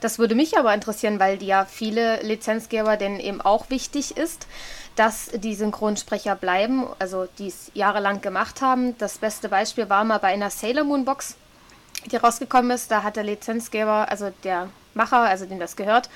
[0.00, 4.46] Das würde mich aber interessieren, weil die ja viele Lizenzgeber denn eben auch wichtig ist,
[4.96, 8.96] dass die Synchronsprecher bleiben, also die es jahrelang gemacht haben.
[8.98, 11.36] Das beste Beispiel war mal bei einer Sailor Moon Box,
[12.06, 12.90] die rausgekommen ist.
[12.90, 16.08] Da hat der Lizenzgeber, also der Macher, also dem das gehört,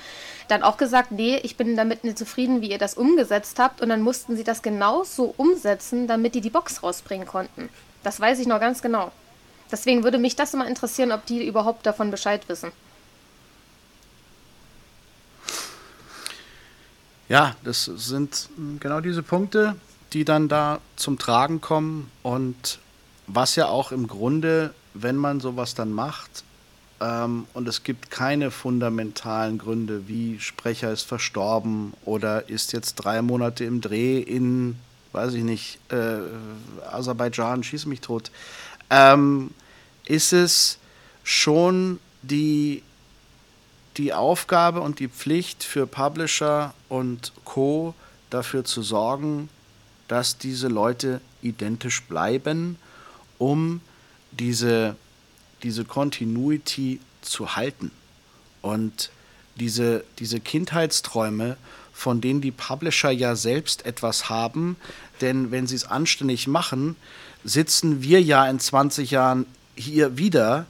[0.47, 3.81] dann auch gesagt, nee, ich bin damit nicht zufrieden, wie ihr das umgesetzt habt.
[3.81, 7.69] Und dann mussten sie das genauso umsetzen, damit die die Box rausbringen konnten.
[8.03, 9.11] Das weiß ich noch ganz genau.
[9.71, 12.71] Deswegen würde mich das immer interessieren, ob die überhaupt davon Bescheid wissen.
[17.27, 19.75] Ja, das sind genau diese Punkte,
[20.13, 22.11] die dann da zum Tragen kommen.
[22.21, 22.79] Und
[23.27, 26.43] was ja auch im Grunde, wenn man sowas dann macht
[27.01, 33.21] ähm, und es gibt keine fundamentalen Gründe, wie Sprecher ist verstorben oder ist jetzt drei
[33.21, 34.75] Monate im Dreh in,
[35.11, 36.19] weiß ich nicht, äh,
[36.91, 38.29] Aserbaidschan, schieß mich tot,
[38.91, 39.49] ähm,
[40.05, 40.77] ist es
[41.23, 42.83] schon die
[43.97, 47.93] die Aufgabe und die Pflicht für Publisher und Co.
[48.29, 49.49] dafür zu sorgen,
[50.07, 52.77] dass diese Leute identisch bleiben,
[53.37, 53.81] um
[54.31, 54.95] diese,
[55.63, 57.91] diese Continuity zu halten.
[58.61, 59.11] Und
[59.55, 61.57] diese, diese Kindheitsträume,
[61.93, 64.75] von denen die Publisher ja selbst etwas haben,
[65.21, 66.97] denn wenn sie es anständig machen,
[67.43, 70.65] sitzen wir ja in 20 Jahren hier wieder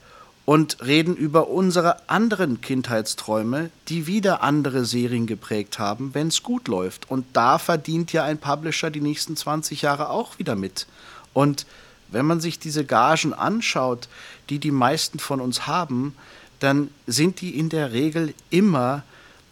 [0.46, 6.68] und reden über unsere anderen Kindheitsträume, die wieder andere Serien geprägt haben, wenn es gut
[6.68, 7.10] läuft.
[7.10, 10.86] Und da verdient ja ein Publisher die nächsten 20 Jahre auch wieder mit.
[11.34, 11.66] Und
[12.10, 14.08] wenn man sich diese Gagen anschaut,
[14.50, 16.16] die die meisten von uns haben,
[16.60, 19.04] dann sind die in der Regel immer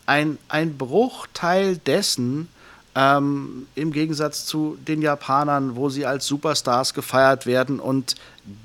[0.06, 2.48] ein, ein Bruchteil dessen,
[2.96, 8.16] ähm, im Gegensatz zu den Japanern, wo sie als Superstars gefeiert werden und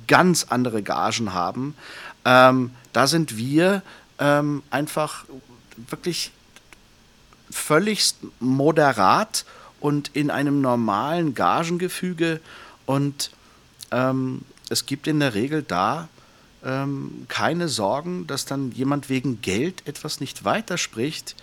[0.06, 1.74] ganz andere Gagen haben.
[2.24, 3.82] Ähm, da sind wir
[4.18, 5.24] ähm, einfach
[5.88, 6.32] wirklich
[7.50, 9.44] völlig moderat
[9.80, 12.40] und in einem normalen Gagengefüge.
[12.86, 13.30] Und
[13.90, 16.08] ähm, es gibt in der Regel da
[16.64, 21.36] ähm, keine Sorgen, dass dann jemand wegen Geld etwas nicht weiterspricht.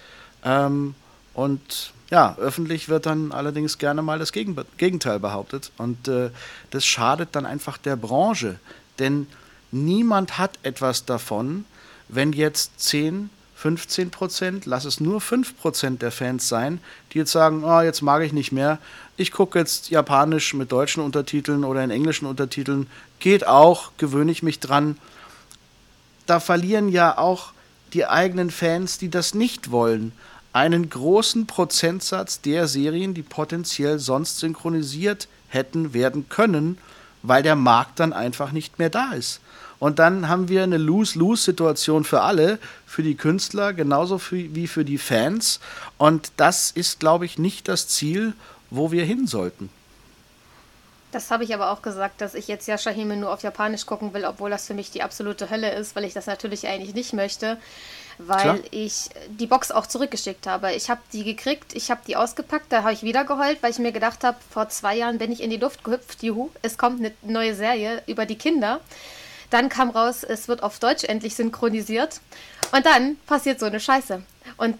[0.44, 0.96] Ähm,
[1.34, 5.72] und ja, öffentlich wird dann allerdings gerne mal das Gegenteil behauptet.
[5.78, 6.30] Und äh,
[6.70, 8.60] das schadet dann einfach der Branche,
[9.00, 9.28] denn
[9.72, 11.66] Niemand hat etwas davon,
[12.08, 16.80] wenn jetzt 10, 15 Prozent, lass es nur 5 Prozent der Fans sein,
[17.12, 18.80] die jetzt sagen, oh, jetzt mag ich nicht mehr,
[19.18, 22.88] ich gucke jetzt Japanisch mit deutschen Untertiteln oder in englischen Untertiteln,
[23.20, 24.98] geht auch, gewöhne ich mich dran.
[26.26, 27.54] Da verlieren ja auch
[27.94, 30.12] die eigenen Fans, die das nicht wollen,
[30.52, 36.78] einen großen Prozentsatz der Serien, die potenziell sonst synchronisiert hätten werden können,
[37.28, 39.42] weil der Markt dann einfach nicht mehr da ist.
[39.80, 44.86] Und dann haben wir eine Lose-Lose-Situation für alle, für die Künstler genauso für, wie für
[44.86, 45.60] die Fans.
[45.98, 48.34] Und das ist, glaube ich, nicht das Ziel,
[48.70, 49.70] wo wir hin sollten.
[51.12, 54.26] Das habe ich aber auch gesagt, dass ich jetzt Yashahime nur auf Japanisch gucken will,
[54.26, 57.58] obwohl das für mich die absolute Hölle ist, weil ich das natürlich eigentlich nicht möchte,
[58.18, 58.60] weil Klar.
[58.72, 60.74] ich die Box auch zurückgeschickt habe.
[60.74, 63.80] Ich habe die gekriegt, ich habe die ausgepackt, da habe ich wieder geheult, weil ich
[63.80, 67.00] mir gedacht habe, vor zwei Jahren bin ich in die Luft gehüpft, juhu, es kommt
[67.00, 68.80] eine neue Serie über die Kinder.
[69.50, 72.20] Dann kam raus, es wird auf Deutsch endlich synchronisiert.
[72.72, 74.24] Und dann passiert so eine Scheiße.
[74.58, 74.78] Und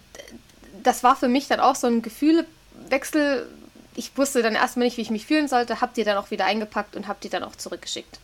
[0.82, 3.48] das war für mich dann auch so ein Gefühlwechsel.
[3.94, 6.44] Ich wusste dann erstmal nicht, wie ich mich fühlen sollte, hab die dann auch wieder
[6.44, 8.18] eingepackt und hab die dann auch zurückgeschickt.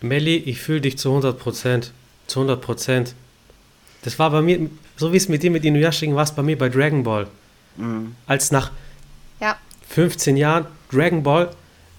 [0.00, 1.92] Melli, ich fühle dich zu 100 Prozent.
[2.26, 3.14] Zu 100 Prozent.
[4.02, 6.42] Das war bei mir, so wie es mit dir mit Inuyasha ging, war es bei
[6.42, 7.26] mir bei Dragon Ball.
[7.76, 8.14] Mhm.
[8.26, 8.70] Als nach
[9.40, 9.56] ja.
[9.88, 11.50] 15 Jahren Dragon Ball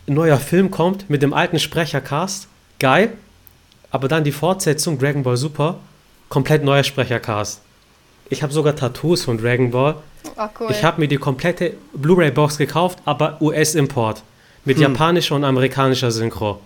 [0.08, 2.48] ein neuer Film kommt mit dem alten Sprechercast
[2.80, 3.14] geil,
[3.90, 5.80] aber dann die Fortsetzung Dragon Ball Super,
[6.28, 7.62] komplett neuer Sprechercast.
[8.30, 9.96] Ich habe sogar Tattoos von Dragon Ball.
[10.36, 10.68] Oh, cool.
[10.72, 14.24] Ich habe mir die komplette Blu-ray-Box gekauft, aber US-Import.
[14.66, 14.84] Mit hm.
[14.84, 16.60] japanischer und amerikanischer Synchro.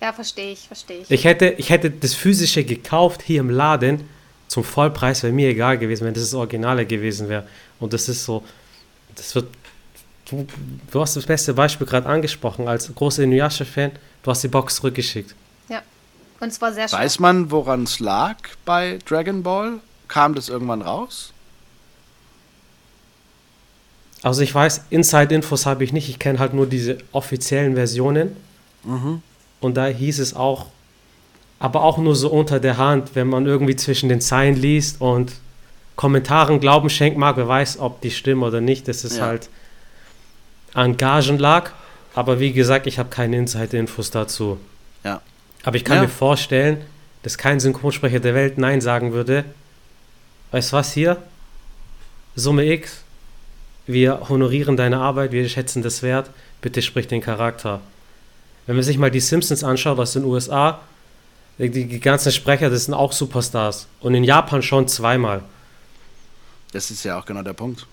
[0.00, 1.10] Ja, verstehe ich, verstehe ich.
[1.10, 4.08] Ich hätte, ich hätte das physische gekauft hier im Laden
[4.54, 7.44] zum Vollpreis, wäre mir egal gewesen, wenn das das Originale gewesen wäre.
[7.80, 8.44] Und das ist so,
[9.14, 9.48] das wird,
[10.30, 10.46] du,
[10.90, 15.34] du hast das beste Beispiel gerade angesprochen, als großer Inuyasha-Fan, du hast die Box zurückgeschickt.
[16.40, 16.98] Und zwar sehr schön.
[16.98, 19.80] Weiß man, woran es lag bei Dragon Ball?
[20.08, 21.32] Kam das irgendwann raus?
[24.22, 26.08] Also ich weiß, Inside-Infos habe ich nicht.
[26.08, 28.36] Ich kenne halt nur diese offiziellen Versionen.
[28.82, 29.22] Mhm.
[29.60, 30.66] Und da hieß es auch,
[31.64, 35.32] aber auch nur so unter der Hand, wenn man irgendwie zwischen den Zeilen liest und
[35.96, 38.86] Kommentaren Glauben schenkt mag, wer weiß, ob die stimmen oder nicht.
[38.86, 39.24] Das ist ja.
[39.24, 39.48] halt
[40.74, 41.70] an Gagen lag.
[42.14, 44.58] Aber wie gesagt, ich habe keine Inside-Infos dazu.
[45.04, 45.22] Ja.
[45.62, 46.02] Aber ich kann ja.
[46.02, 46.82] mir vorstellen,
[47.22, 49.46] dass kein Synchronsprecher der Welt Nein sagen würde.
[50.50, 51.16] Weißt du was hier?
[52.36, 53.04] Summe X,
[53.86, 56.28] wir honorieren deine Arbeit, wir schätzen das wert,
[56.60, 57.80] bitte sprich den Charakter.
[58.66, 60.82] Wenn man sich mal die Simpsons anschaut aus den USA,
[61.58, 63.86] die, ganzen Sprecher, das sind auch Superstars.
[64.00, 65.42] Und in Japan schon zweimal.
[66.72, 67.86] Das ist ja auch genau der Punkt.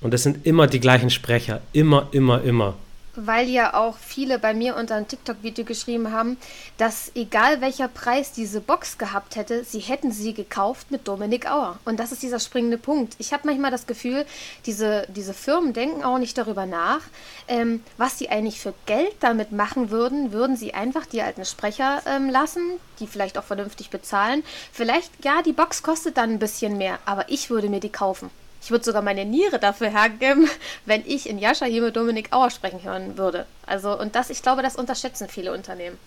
[0.00, 1.60] Und das sind immer die gleichen Sprecher.
[1.72, 2.74] Immer, immer, immer
[3.16, 6.36] weil ja auch viele bei mir unter ein TikTok-Video geschrieben haben,
[6.78, 11.78] dass egal welcher Preis diese Box gehabt hätte, sie hätten sie gekauft mit Dominik Auer.
[11.84, 13.14] Und das ist dieser springende Punkt.
[13.18, 14.26] Ich habe manchmal das Gefühl,
[14.66, 17.00] diese, diese Firmen denken auch nicht darüber nach,
[17.48, 20.32] ähm, was sie eigentlich für Geld damit machen würden.
[20.32, 22.62] Würden sie einfach die alten Sprecher ähm, lassen,
[23.00, 24.42] die vielleicht auch vernünftig bezahlen.
[24.72, 28.30] Vielleicht, ja, die Box kostet dann ein bisschen mehr, aber ich würde mir die kaufen.
[28.64, 30.48] Ich würde sogar meine Niere dafür hergeben,
[30.86, 33.44] wenn ich in Jascha hier mit Dominik Auer sprechen hören würde.
[33.66, 35.98] Also, und das, ich glaube, das unterschätzen viele Unternehmen.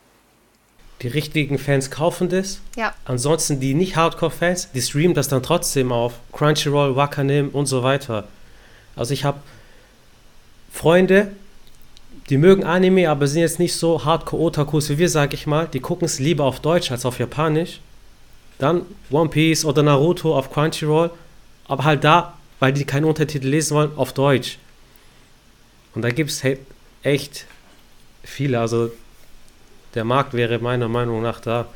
[1.03, 2.59] Die richtigen Fans kaufen das.
[2.75, 2.95] Ja.
[3.05, 8.27] Ansonsten die nicht Hardcore-Fans, die streamen das dann trotzdem auf Crunchyroll, Wakanim und so weiter.
[8.95, 9.39] Also ich habe
[10.71, 11.33] Freunde,
[12.31, 15.67] die mögen Anime, aber sind jetzt nicht so Hardcore-Otakus wie wir, sag ich mal.
[15.67, 17.81] Die gucken es lieber auf Deutsch als auf Japanisch.
[18.57, 21.11] Dann One Piece oder Naruto auf Crunchyroll.
[21.67, 24.57] Aber halt da weil die keine Untertitel lesen wollen, auf Deutsch.
[25.93, 26.59] Und da gibt es halt
[27.03, 27.45] echt
[28.23, 28.59] viele.
[28.59, 28.91] Also
[29.95, 31.67] der Markt wäre meiner Meinung nach da.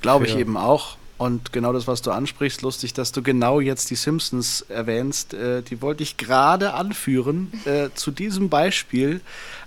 [0.00, 0.96] Glaube ich eben auch.
[1.22, 5.34] Und genau das, was du ansprichst, lustig, dass du genau jetzt die Simpsons erwähnst.
[5.34, 9.20] Äh, die wollte ich gerade anführen äh, zu diesem Beispiel.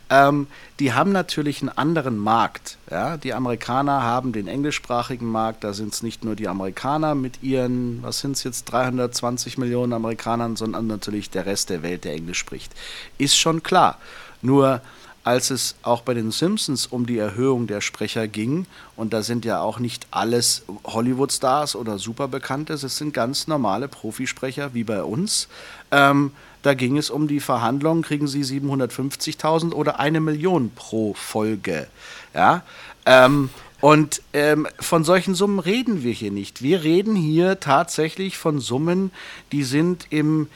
[0.09, 0.47] Ähm,
[0.81, 2.77] die haben natürlich einen anderen Markt.
[2.91, 3.15] Ja?
[3.15, 8.03] Die Amerikaner haben den englischsprachigen Markt, da sind es nicht nur die Amerikaner mit ihren,
[8.03, 12.39] was sind es jetzt, 320 Millionen Amerikanern, sondern natürlich der Rest der Welt, der Englisch
[12.39, 12.73] spricht.
[13.17, 13.97] Ist schon klar.
[14.41, 14.81] Nur
[15.25, 19.43] als es auch bei den Simpsons um die Erhöhung der Sprecher ging, und da sind
[19.43, 25.49] ja auch nicht alles Hollywood-Stars oder Superbekannte, es sind ganz normale Profisprecher wie bei uns,
[25.91, 31.87] ähm, da ging es um die Verhandlungen, kriegen Sie 750.000 oder eine Million pro Folge.
[32.33, 32.63] Ja,
[33.05, 33.49] ähm,
[33.81, 36.61] und ähm, von solchen Summen reden wir hier nicht.
[36.63, 39.11] Wir reden hier tatsächlich von Summen,
[39.51, 40.47] die sind im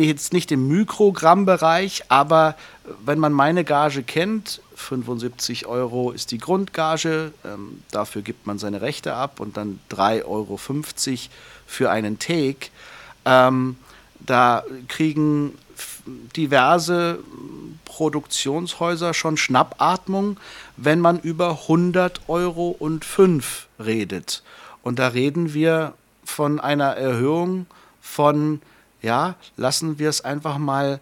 [0.00, 2.56] jetzt nicht im Mikrogrammbereich, aber
[3.04, 8.80] wenn man meine Gage kennt, 75 Euro ist die Grundgage, ähm, dafür gibt man seine
[8.80, 10.58] Rechte ab und dann 3,50 Euro
[11.66, 12.68] für einen Take.
[13.24, 13.76] Ähm,
[14.20, 15.58] da kriegen
[16.36, 17.18] diverse
[17.84, 20.36] Produktionshäuser schon Schnappatmung,
[20.76, 24.42] wenn man über 100 Euro und 5 redet.
[24.82, 27.66] Und da reden wir von einer Erhöhung
[28.00, 28.60] von,
[29.02, 31.00] ja, lassen wir es einfach mal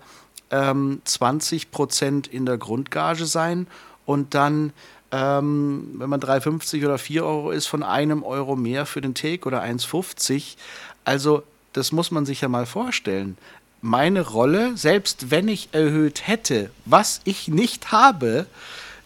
[0.50, 3.66] ähm, 20% in der Grundgage sein
[4.06, 4.72] und dann,
[5.12, 9.46] ähm, wenn man 3,50 oder 4 Euro ist, von einem Euro mehr für den Take
[9.46, 10.56] oder 1,50.
[11.04, 13.36] Also das muss man sich ja mal vorstellen.
[13.82, 18.46] Meine Rolle, selbst wenn ich erhöht hätte, was ich nicht habe,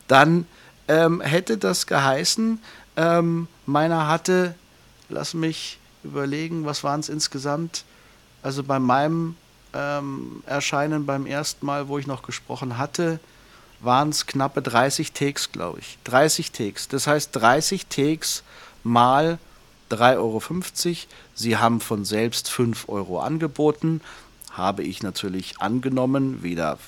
[0.09, 0.47] dann
[0.89, 2.61] ähm, hätte das geheißen,
[2.97, 4.55] ähm, meiner hatte,
[5.09, 7.85] lass mich überlegen, was waren es insgesamt?
[8.45, 9.37] Also bei meinem
[9.73, 13.19] ähm, Erscheinen beim ersten Mal, wo ich noch gesprochen hatte,
[13.81, 15.99] waren es knappe 30 Takes, glaube ich.
[16.05, 16.89] 30 Takes.
[16.89, 18.43] Das heißt 30 Takes
[18.83, 19.39] mal
[19.91, 20.43] 3,50 Euro.
[21.35, 24.03] Sie haben von selbst 5 Euro angeboten.
[24.51, 26.79] Habe ich natürlich angenommen, weder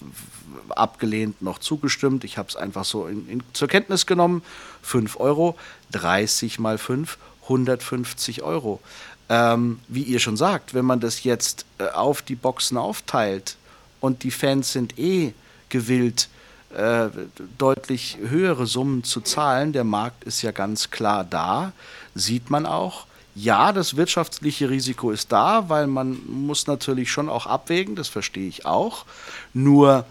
[0.69, 2.23] abgelehnt noch zugestimmt.
[2.23, 4.43] Ich habe es einfach so in, in, zur Kenntnis genommen.
[4.83, 5.57] 5 Euro,
[5.93, 8.81] 30 mal 5, 150 Euro.
[9.29, 13.57] Ähm, wie ihr schon sagt, wenn man das jetzt äh, auf die Boxen aufteilt
[14.01, 15.35] und die Fans sind eh
[15.69, 16.29] gewillt,
[16.77, 17.09] äh,
[17.59, 21.73] deutlich höhere Summen zu zahlen, der Markt ist ja ganz klar da,
[22.15, 23.07] sieht man auch.
[23.35, 28.49] Ja, das wirtschaftliche Risiko ist da, weil man muss natürlich schon auch abwägen, das verstehe
[28.49, 29.05] ich auch.
[29.53, 30.07] Nur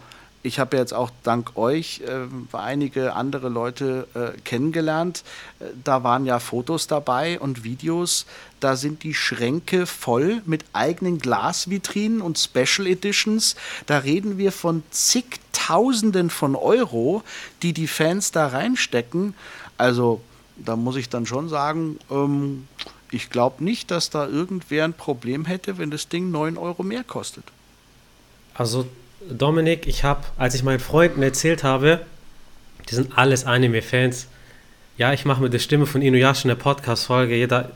[0.46, 5.24] ich habe jetzt auch dank euch äh, einige andere Leute äh, kennengelernt.
[5.58, 8.26] Äh, da waren ja Fotos dabei und Videos.
[8.60, 13.56] Da sind die Schränke voll mit eigenen Glasvitrinen und Special Editions.
[13.86, 17.24] Da reden wir von zigtausenden von Euro,
[17.62, 19.34] die die Fans da reinstecken.
[19.76, 20.20] Also
[20.56, 22.68] da muss ich dann schon sagen, ähm,
[23.10, 27.02] ich glaube nicht, dass da irgendwer ein Problem hätte, wenn das Ding 9 Euro mehr
[27.02, 27.44] kostet.
[28.54, 28.86] Also
[29.30, 32.00] Dominik, ich habe, als ich meinen Freunden erzählt habe,
[32.88, 34.28] die sind alles Anime-Fans,
[34.98, 37.72] ja, ich mache mit der Stimme von Inuyasha eine Podcast-Folge, jeder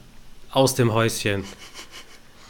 [0.53, 1.45] aus dem Häuschen.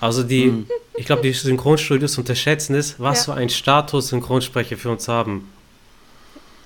[0.00, 0.66] Also die, mhm.
[0.96, 3.32] ich glaube, die Synchronstudios unterschätzen es, was ja.
[3.32, 5.50] für ein Status Synchronsprecher für uns haben.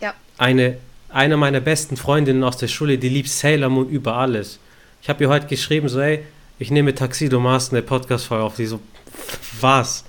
[0.00, 0.12] Ja.
[0.36, 0.76] Eine,
[1.08, 4.58] eine meiner besten Freundinnen aus der Schule, die liebt Sailor Moon über alles.
[5.00, 6.24] Ich habe ihr heute geschrieben, so, ey,
[6.58, 8.56] ich nehme Taxido Master eine Podcast-Folge auf.
[8.56, 8.80] Die so,
[9.60, 10.04] was?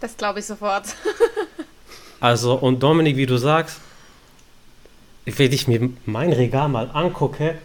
[0.00, 0.84] Das glaube ich sofort.
[2.24, 3.80] also, und Dominik, wie du sagst,
[5.26, 7.56] wenn ich mir mein Regal mal angucke,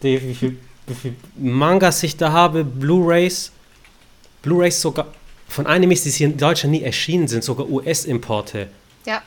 [0.00, 3.52] wie viel, wie viel Mangas ich da habe, Blu-Rays,
[4.42, 5.06] Blu-Rays sogar
[5.46, 8.66] von Animes, die hier in Deutschland nie erschienen sind, sogar US-Importe.
[9.06, 9.22] Ja.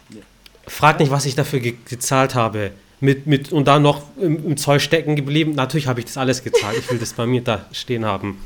[0.68, 2.72] Frag nicht, was ich dafür ge gezahlt habe.
[3.00, 5.54] Mit, mit, und dann noch im, im Zoll stecken geblieben.
[5.56, 6.78] Natürlich habe ich das alles gezahlt.
[6.78, 8.44] Ich will das bei mir da stehen haben.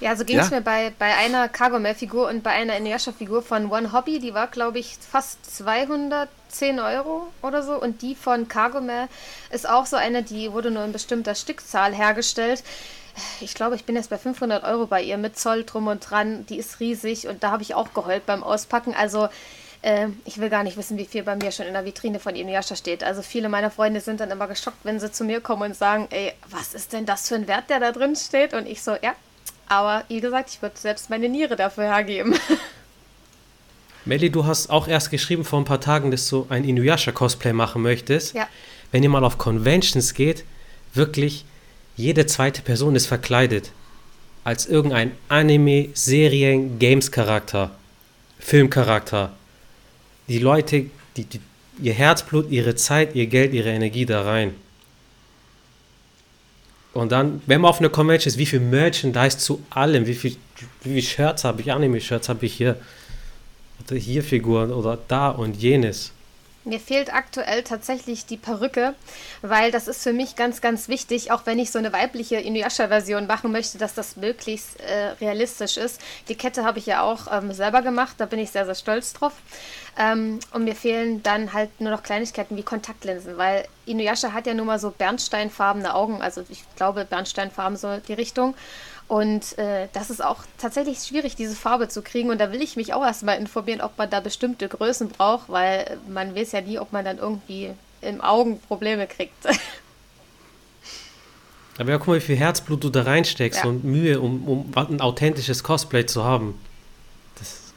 [0.00, 0.56] Ja, so ging es ja?
[0.56, 4.20] mir bei, bei einer Cargomel-Figur und bei einer Inuyasha-Figur von One Hobby.
[4.20, 7.80] Die war, glaube ich, fast 210 Euro oder so.
[7.80, 9.08] Und die von Cargomel
[9.50, 12.62] ist auch so eine, die wurde nur in bestimmter Stückzahl hergestellt.
[13.40, 16.46] Ich glaube, ich bin jetzt bei 500 Euro bei ihr mit Zoll drum und dran.
[16.46, 18.94] Die ist riesig und da habe ich auch geheult beim Auspacken.
[18.94, 19.28] Also
[19.82, 22.36] äh, ich will gar nicht wissen, wie viel bei mir schon in der Vitrine von
[22.36, 23.02] Inuyasha steht.
[23.02, 26.06] Also viele meiner Freunde sind dann immer geschockt, wenn sie zu mir kommen und sagen,
[26.10, 28.54] ey, was ist denn das für ein Wert, der da drin steht?
[28.54, 29.14] Und ich so, ja,
[29.68, 32.34] aber wie gesagt, ich würde selbst meine Niere dafür hergeben.
[34.04, 37.82] Melly, du hast auch erst geschrieben vor ein paar Tagen, dass du ein Inuyasha-Cosplay machen
[37.82, 38.34] möchtest.
[38.34, 38.48] Ja.
[38.90, 40.44] Wenn ihr mal auf Conventions geht,
[40.94, 41.44] wirklich
[41.96, 43.72] jede zweite Person ist verkleidet.
[44.44, 47.72] Als irgendein Anime, Serien, Games-Charakter,
[48.38, 49.32] Filmcharakter.
[50.28, 51.40] Die Leute, die, die,
[51.82, 54.54] ihr Herzblut, ihre Zeit, ihr Geld, ihre Energie da rein.
[56.98, 60.36] Und dann, wenn man auf einer Convention ist, wie viel Merchandise zu allem, wie viel,
[60.82, 62.74] wie viel Shirts habe ich, Anime-Shirts habe ich hier,
[63.86, 66.10] oder hier Figuren oder da und jenes.
[66.68, 68.94] Mir fehlt aktuell tatsächlich die Perücke,
[69.40, 73.26] weil das ist für mich ganz, ganz wichtig, auch wenn ich so eine weibliche Inuyasha-Version
[73.26, 75.98] machen möchte, dass das möglichst äh, realistisch ist.
[76.28, 79.14] Die Kette habe ich ja auch ähm, selber gemacht, da bin ich sehr, sehr stolz
[79.14, 79.32] drauf.
[79.98, 84.52] Ähm, und mir fehlen dann halt nur noch Kleinigkeiten wie Kontaktlinsen, weil Inuyasha hat ja
[84.52, 88.54] nun mal so bernsteinfarbene Augen, also ich glaube Bernsteinfarben so die Richtung.
[89.08, 92.28] Und äh, das ist auch tatsächlich schwierig, diese Farbe zu kriegen.
[92.28, 95.98] Und da will ich mich auch erstmal informieren, ob man da bestimmte Größen braucht, weil
[96.08, 99.46] man weiß ja nie, ob man dann irgendwie im Augen Probleme kriegt.
[101.78, 103.68] Aber ja, guck mal, wie viel Herzblut du da reinsteckst ja.
[103.68, 106.60] und Mühe, um, um ein authentisches Cosplay zu haben.
[107.38, 107.72] Das,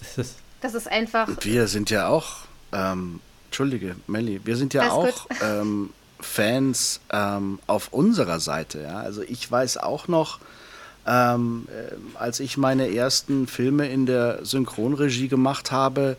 [0.00, 1.28] das, ist, das ist einfach.
[1.28, 2.40] Und wir sind ja auch,
[2.72, 8.82] ähm, Entschuldige, Melli, wir sind ja auch ähm, Fans ähm, auf unserer Seite.
[8.82, 8.98] Ja?
[8.98, 10.40] Also ich weiß auch noch,
[11.06, 16.16] ähm, äh, als ich meine ersten Filme in der Synchronregie gemacht habe,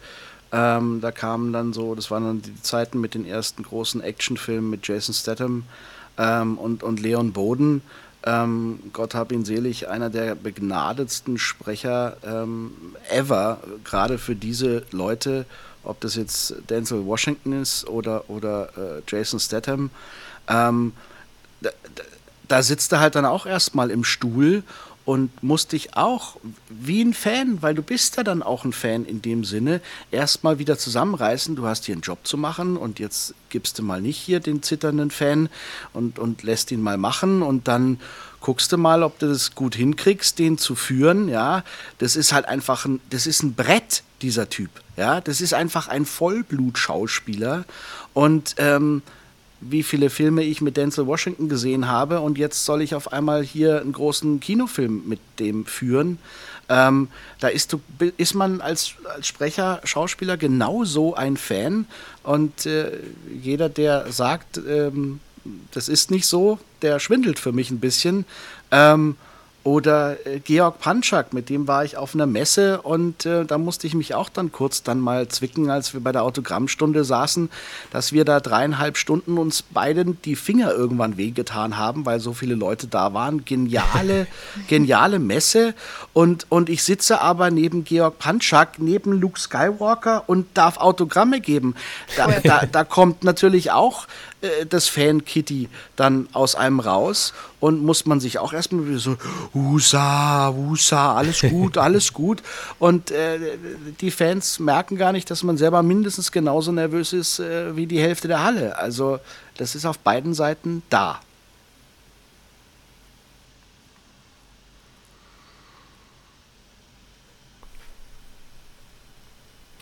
[0.51, 4.69] ähm, da kamen dann so, das waren dann die Zeiten mit den ersten großen Actionfilmen
[4.69, 5.63] mit Jason Statham
[6.17, 7.81] ähm, und, und Leon Boden.
[8.25, 12.71] ähm, Gott hab ihn selig, einer der begnadetsten Sprecher ähm,
[13.09, 15.45] ever, gerade für diese Leute,
[15.83, 19.89] ob das jetzt Denzel Washington ist oder, oder äh, Jason Statham.
[20.47, 20.93] Ähm,
[21.61, 21.69] da,
[22.47, 24.63] da sitzt er halt dann auch erstmal im Stuhl
[25.05, 26.37] und musst dich auch
[26.67, 29.79] wie ein Fan, weil du bist ja dann auch ein Fan in dem Sinne,
[30.09, 31.55] erstmal wieder zusammenreißen.
[31.55, 34.63] Du hast hier einen Job zu machen und jetzt gibst du mal nicht hier den
[34.63, 35.49] zitternden Fan
[35.93, 37.99] und, und lässt ihn mal machen und dann
[38.41, 41.29] guckst du mal, ob du das gut hinkriegst, den zu führen.
[41.29, 41.63] Ja,
[41.99, 44.69] das ist halt einfach ein, das ist ein Brett, dieser Typ.
[44.97, 47.65] Ja, das ist einfach ein Vollblut-Schauspieler
[48.13, 49.03] und ähm,
[49.69, 53.43] wie viele Filme ich mit Denzel Washington gesehen habe und jetzt soll ich auf einmal
[53.43, 56.19] hier einen großen Kinofilm mit dem führen.
[56.67, 57.09] Ähm,
[57.39, 57.81] da ist, du,
[58.17, 61.85] ist man als, als Sprecher, Schauspieler genauso ein Fan
[62.23, 62.91] und äh,
[63.41, 65.19] jeder, der sagt, ähm,
[65.71, 68.25] das ist nicht so, der schwindelt für mich ein bisschen.
[68.71, 69.15] Ähm,
[69.65, 73.87] oder äh, Georg Panschak, mit dem war ich auf einer Messe und äh, da musste
[73.87, 77.49] ich mich auch dann kurz dann mal zwicken, als wir bei der Autogrammstunde saßen,
[77.89, 82.53] dass wir da dreieinhalb Stunden uns beiden die Finger irgendwann wehgetan haben, weil so viele
[82.53, 83.43] Leute da waren.
[83.43, 84.27] Geniale,
[84.67, 85.73] geniale Messe.
[86.13, 91.73] Und, und ich sitze aber neben Georg Panschak, neben Luke Skywalker und darf Autogramme geben.
[92.17, 94.05] Da, da, da kommt natürlich auch
[94.45, 99.17] äh, das Fan-Kitty dann aus einem raus und muss man sich auch erstmal wieder so,
[99.53, 102.41] Husa, Husa, alles gut, alles gut.
[102.79, 103.57] Und äh,
[104.01, 107.99] die Fans merken gar nicht, dass man selber mindestens genauso nervös ist äh, wie die
[107.99, 108.77] Hälfte der Halle.
[108.77, 109.19] Also
[109.57, 111.19] das ist auf beiden Seiten da.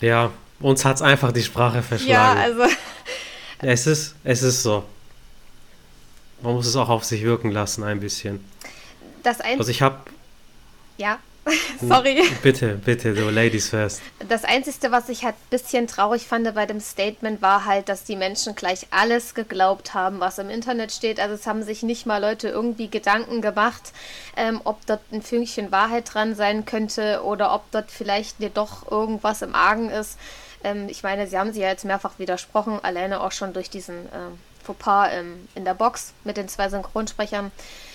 [0.03, 2.37] Ja, uns hat es einfach die Sprache verschlagen.
[2.37, 2.63] Ja, also
[3.63, 4.83] es ist, es ist so.
[6.41, 8.43] Man muss es auch auf sich wirken lassen, ein bisschen.
[9.23, 9.97] Das ein also ich habe.
[10.97, 11.19] Ja,
[11.81, 12.21] sorry.
[12.41, 14.01] Bitte, bitte, so Ladies first.
[14.29, 18.03] Das Einzige, was ich halt ein bisschen traurig fand bei dem Statement, war halt, dass
[18.03, 21.19] die Menschen gleich alles geglaubt haben, was im Internet steht.
[21.19, 23.91] Also es haben sich nicht mal Leute irgendwie Gedanken gemacht,
[24.37, 29.41] ähm, ob dort ein Fünkchen Wahrheit dran sein könnte oder ob dort vielleicht doch irgendwas
[29.41, 30.17] im Argen ist.
[30.63, 33.95] Ähm, ich meine, sie haben sie ja jetzt mehrfach widersprochen, alleine auch schon durch diesen
[33.95, 37.51] ähm, Fauxpas ähm, in der Box mit den zwei Synchronsprechern.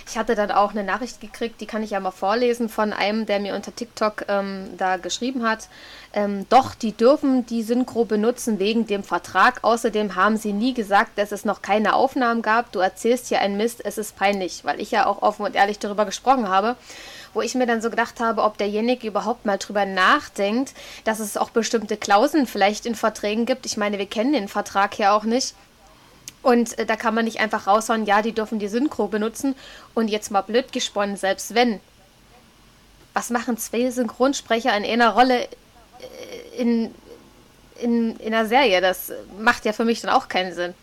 [0.06, 3.26] Ich hatte dann auch eine Nachricht gekriegt, die kann ich ja mal vorlesen von einem,
[3.26, 5.68] der mir unter TikTok ähm, da geschrieben hat.
[6.14, 9.58] Ähm, doch, die dürfen die Synchro benutzen wegen dem Vertrag.
[9.62, 12.72] Außerdem haben sie nie gesagt, dass es noch keine Aufnahmen gab.
[12.72, 15.78] Du erzählst hier einen Mist, es ist peinlich, weil ich ja auch offen und ehrlich
[15.78, 16.76] darüber gesprochen habe
[17.34, 20.74] wo ich mir dann so gedacht habe, ob derjenige überhaupt mal drüber nachdenkt,
[21.04, 23.66] dass es auch bestimmte Klauseln vielleicht in Verträgen gibt.
[23.66, 25.54] Ich meine, wir kennen den Vertrag ja auch nicht.
[26.42, 29.54] Und äh, da kann man nicht einfach raushauen, ja, die dürfen die Synchro benutzen.
[29.94, 31.80] Und jetzt mal blöd gesponnen, selbst wenn.
[33.14, 35.48] Was machen zwei Synchronsprecher in einer Rolle äh,
[36.56, 36.94] in,
[37.80, 38.80] in, in einer Serie?
[38.80, 40.74] Das macht ja für mich dann auch keinen Sinn.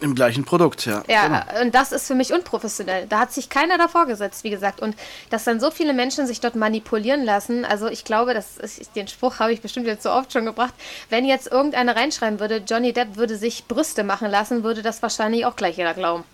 [0.00, 1.02] Im gleichen Produkt, ja.
[1.08, 1.62] Ja, genau.
[1.62, 3.06] und das ist für mich unprofessionell.
[3.06, 4.80] Da hat sich keiner davor gesetzt, wie gesagt.
[4.80, 4.96] Und
[5.28, 9.08] dass dann so viele Menschen sich dort manipulieren lassen, also ich glaube, das ist, den
[9.08, 10.72] Spruch habe ich bestimmt jetzt so oft schon gebracht.
[11.10, 15.44] Wenn jetzt irgendeiner reinschreiben würde, Johnny Depp würde sich Brüste machen lassen, würde das wahrscheinlich
[15.44, 16.24] auch gleich jeder glauben.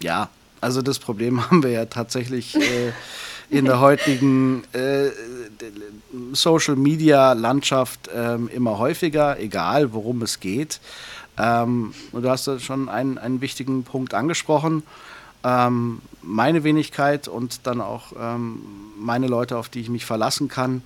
[0.00, 0.28] Ja,
[0.60, 2.92] also das Problem haben wir ja tatsächlich äh,
[3.50, 5.10] in der heutigen äh,
[6.32, 10.80] Social Media Landschaft äh, immer häufiger, egal worum es geht.
[11.38, 14.82] Ähm, du hast schon einen, einen wichtigen Punkt angesprochen.
[15.44, 18.60] Ähm, meine Wenigkeit und dann auch ähm,
[18.98, 20.82] meine Leute, auf die ich mich verlassen kann,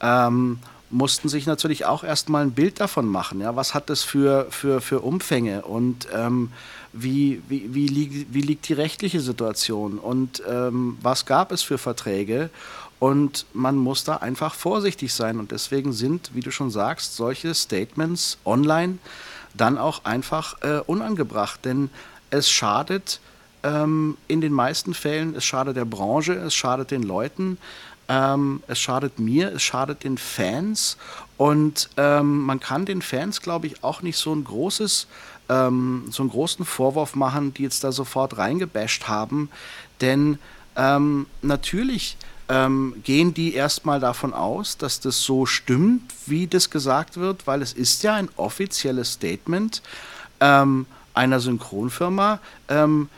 [0.00, 0.58] ähm,
[0.90, 3.40] mussten sich natürlich auch erstmal ein Bild davon machen.
[3.40, 3.56] Ja?
[3.56, 6.52] Was hat das für, für, für Umfänge und ähm,
[6.92, 11.78] wie, wie, wie, lieg, wie liegt die rechtliche Situation und ähm, was gab es für
[11.78, 12.50] Verträge?
[12.98, 15.38] Und man muss da einfach vorsichtig sein.
[15.38, 18.96] Und deswegen sind, wie du schon sagst, solche Statements online
[19.56, 21.90] dann auch einfach äh, unangebracht, denn
[22.30, 23.20] es schadet
[23.62, 27.58] ähm, in den meisten Fällen, es schadet der Branche, es schadet den Leuten,
[28.08, 30.96] ähm, es schadet mir, es schadet den Fans.
[31.36, 35.06] Und ähm, man kann den Fans, glaube ich, auch nicht so ein großes,
[35.48, 39.50] ähm, so einen großen Vorwurf machen, die jetzt da sofort reingebasht haben,
[40.00, 40.38] denn
[40.76, 42.16] ähm, natürlich
[42.48, 47.62] ähm, gehen die erstmal davon aus, dass das so stimmt, wie das gesagt wird, weil
[47.62, 49.82] es ist ja ein offizielles Statement.
[50.40, 53.08] Ähm, einer Synchronfirma, ähm,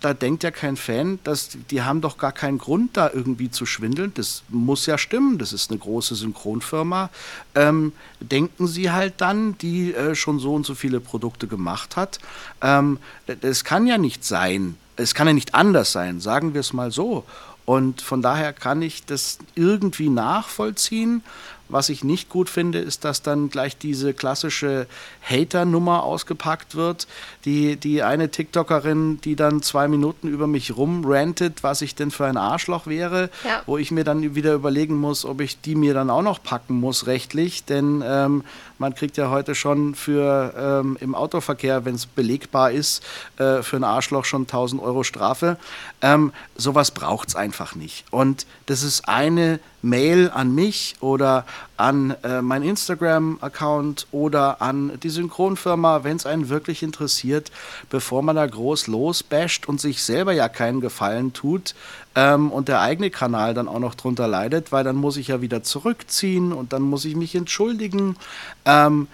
[0.00, 3.66] da denkt ja kein Fan, dass die haben doch gar keinen Grund, da irgendwie zu
[3.66, 4.12] schwindeln.
[4.14, 5.38] Das muss ja stimmen.
[5.38, 7.10] Das ist eine große Synchronfirma.
[7.54, 12.18] Ähm, denken Sie halt dann, die äh, schon so und so viele Produkte gemacht hat.
[12.60, 12.98] Ähm,
[13.40, 14.76] das kann ja nicht sein.
[14.96, 17.24] Es kann ja nicht anders sein, sagen wir es mal so.
[17.66, 21.22] Und von daher kann ich das irgendwie nachvollziehen.
[21.70, 24.86] Was ich nicht gut finde, ist, dass dann gleich diese klassische
[25.22, 27.08] Hater-Nummer ausgepackt wird.
[27.46, 32.26] Die, die eine TikTokerin, die dann zwei Minuten über mich rumrantet, was ich denn für
[32.26, 33.62] ein Arschloch wäre, ja.
[33.64, 36.74] wo ich mir dann wieder überlegen muss, ob ich die mir dann auch noch packen
[36.74, 37.64] muss rechtlich.
[37.64, 38.44] Denn ähm,
[38.78, 43.02] man kriegt ja heute schon für ähm, im Autoverkehr, wenn es belegbar ist,
[43.38, 45.56] äh, für ein Arschloch schon 1000 Euro Strafe.
[46.02, 48.04] Ähm, sowas braucht es einfach nicht.
[48.10, 51.44] Und das ist eine Mail an mich oder
[51.76, 57.50] an äh, mein Instagram-Account oder an die Synchronfirma, wenn es einen wirklich interessiert,
[57.90, 61.74] bevor man da groß losbasht und sich selber ja keinen Gefallen tut
[62.14, 65.40] ähm, und der eigene Kanal dann auch noch drunter leidet, weil dann muss ich ja
[65.40, 68.16] wieder zurückziehen und dann muss ich mich entschuldigen.
[68.64, 69.08] Ähm,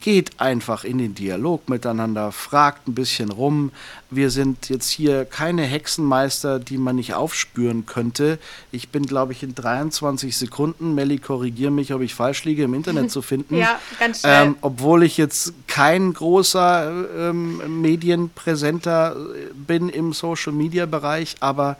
[0.00, 3.70] geht einfach in den Dialog miteinander, fragt ein bisschen rum.
[4.10, 8.38] Wir sind jetzt hier keine Hexenmeister, die man nicht aufspüren könnte.
[8.72, 12.74] Ich bin, glaube ich, in 23 Sekunden, Melli, korrigiere mich, ob ich falsch liege, im
[12.74, 13.56] Internet zu finden.
[13.58, 14.46] ja, ganz schnell.
[14.46, 21.76] Ähm, obwohl ich jetzt kein großer ähm, Medienpräsenter äh, bin im Social-Media-Bereich, aber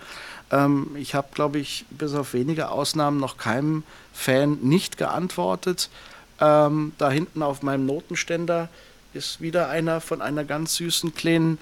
[0.55, 3.83] ähm, ich habe, glaube ich, bis auf wenige Ausnahmen noch keinem
[4.13, 5.91] Fan nicht geantwortet.
[6.41, 8.69] Ähm, da hinten auf meinem Notenständer
[9.13, 11.59] ist wieder einer von einer ganz süßen Kleinen,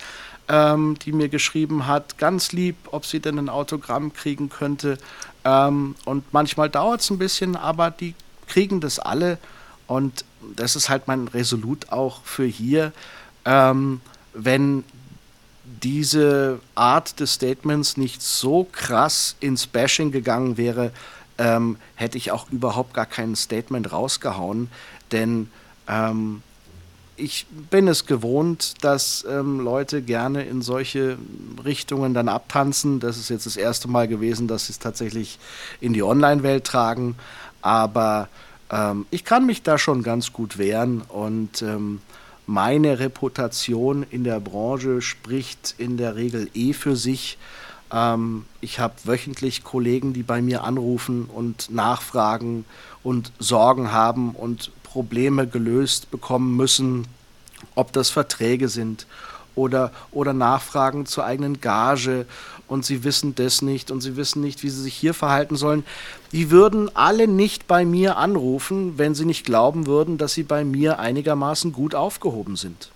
[0.49, 4.99] ähm, die mir geschrieben hat, ganz lieb, ob sie denn ein Autogramm kriegen könnte.
[5.45, 8.14] Ähm, und manchmal dauert es ein bisschen, aber die
[8.47, 9.38] kriegen das alle.
[9.86, 10.24] Und
[10.57, 12.93] das ist halt mein Resolut auch für hier.
[13.45, 14.01] Ähm,
[14.34, 14.84] wenn
[15.65, 20.93] diese Art des Statements nicht so krass ins Bashing gegangen wäre,
[21.39, 24.69] ähm, hätte ich auch überhaupt gar kein Statement rausgehauen,
[25.13, 25.49] denn
[25.89, 26.43] ähm,
[27.17, 31.19] ich bin es gewohnt, dass ähm, Leute gerne in solche
[31.65, 33.01] Richtungen dann abtanzen.
[33.01, 35.39] Das ist jetzt das erste Mal gewesen, dass sie es tatsächlich
[35.81, 37.17] in die Online-Welt tragen.
[37.61, 38.29] Aber
[38.71, 42.01] ähm, ich kann mich da schon ganz gut wehren und ähm,
[42.47, 47.38] meine Reputation in der Branche spricht in der Regel eh für sich.
[47.93, 52.64] Ähm, ich habe wöchentlich Kollegen, die bei mir anrufen und nachfragen
[53.03, 57.07] und Sorgen haben und Probleme gelöst bekommen müssen,
[57.74, 59.07] ob das Verträge sind
[59.55, 62.26] oder, oder Nachfragen zur eigenen Gage
[62.73, 65.85] und sie wissen das nicht und sie wissen nicht, wie sie sich hier verhalten sollen.
[66.33, 70.64] Die würden alle nicht bei mir anrufen, wenn sie nicht glauben würden, dass sie bei
[70.64, 72.91] mir einigermaßen gut aufgehoben sind.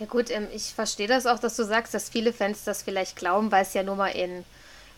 [0.00, 3.16] Ja gut, ähm, ich verstehe das auch, dass du sagst, dass viele Fans das vielleicht
[3.16, 4.44] glauben, weil es ja nur mal in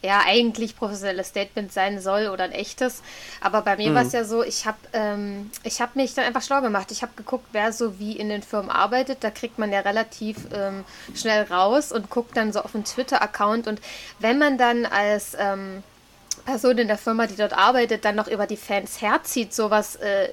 [0.02, 3.02] ja eigentlich professionelles Statement sein soll oder ein echtes.
[3.40, 3.94] Aber bei mir mhm.
[3.94, 6.90] war es ja so, ich habe ähm, hab mich dann einfach schlau gemacht.
[6.90, 9.18] Ich habe geguckt, wer so wie in den Firmen arbeitet.
[9.22, 10.84] Da kriegt man ja relativ ähm,
[11.14, 13.66] schnell raus und guckt dann so auf den Twitter-Account.
[13.66, 13.80] Und
[14.18, 15.82] wenn man dann als ähm,
[16.46, 20.28] Person in der Firma, die dort arbeitet, dann noch über die Fans herzieht, sowas, äh,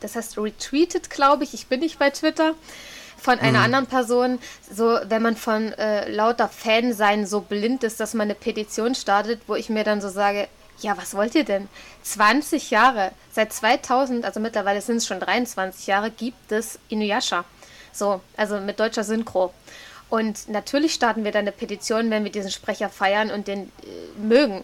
[0.00, 1.54] das heißt retweetet, glaube ich.
[1.54, 2.54] Ich bin nicht bei Twitter
[3.26, 3.64] von einer mhm.
[3.64, 4.38] anderen Person,
[4.72, 8.94] so wenn man von äh, lauter Fan sein so blind ist, dass man eine Petition
[8.94, 10.46] startet, wo ich mir dann so sage,
[10.78, 11.68] ja, was wollt ihr denn?
[12.04, 17.44] 20 Jahre, seit 2000, also mittlerweile sind es schon 23 Jahre, gibt es Inuyasha.
[17.92, 19.52] So, also mit deutscher Synchro.
[20.08, 24.20] Und natürlich starten wir dann eine Petition, wenn wir diesen Sprecher feiern und den äh,
[24.20, 24.62] mögen.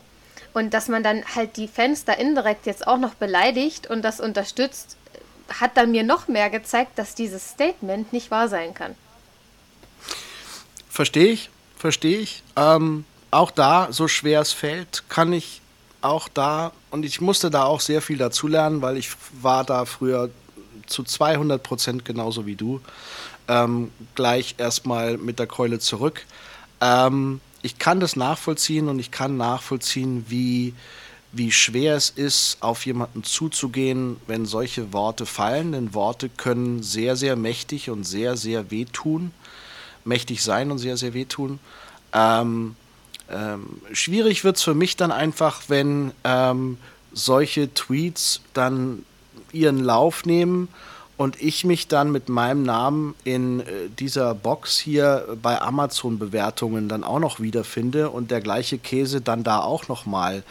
[0.54, 4.20] Und dass man dann halt die Fans da indirekt jetzt auch noch beleidigt und das
[4.20, 4.96] unterstützt,
[5.60, 8.94] hat dann mir noch mehr gezeigt, dass dieses Statement nicht wahr sein kann.
[10.88, 12.42] Verstehe ich, verstehe ich.
[12.56, 15.62] Ähm, auch da, so schwer es fällt, kann ich
[16.02, 20.30] auch da, und ich musste da auch sehr viel dazulernen, weil ich war da früher
[20.86, 22.80] zu 200 Prozent genauso wie du,
[23.48, 26.26] ähm, gleich erstmal mit der Keule zurück.
[26.80, 30.74] Ähm, ich kann das nachvollziehen und ich kann nachvollziehen, wie
[31.32, 35.72] wie schwer es ist, auf jemanden zuzugehen, wenn solche Worte fallen.
[35.72, 39.32] Denn Worte können sehr, sehr mächtig und sehr, sehr wehtun.
[40.04, 41.58] Mächtig sein und sehr, sehr wehtun.
[42.12, 42.76] Ähm,
[43.30, 46.76] ähm, schwierig wird es für mich dann einfach, wenn ähm,
[47.12, 49.04] solche Tweets dann
[49.52, 50.68] ihren Lauf nehmen
[51.22, 53.64] und ich mich dann mit meinem Namen in äh,
[53.96, 59.44] dieser Box hier bei Amazon Bewertungen dann auch noch wiederfinde und der gleiche Käse dann
[59.44, 60.42] da auch noch mal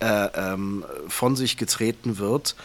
[0.00, 2.56] äh, ähm, von sich getreten wird.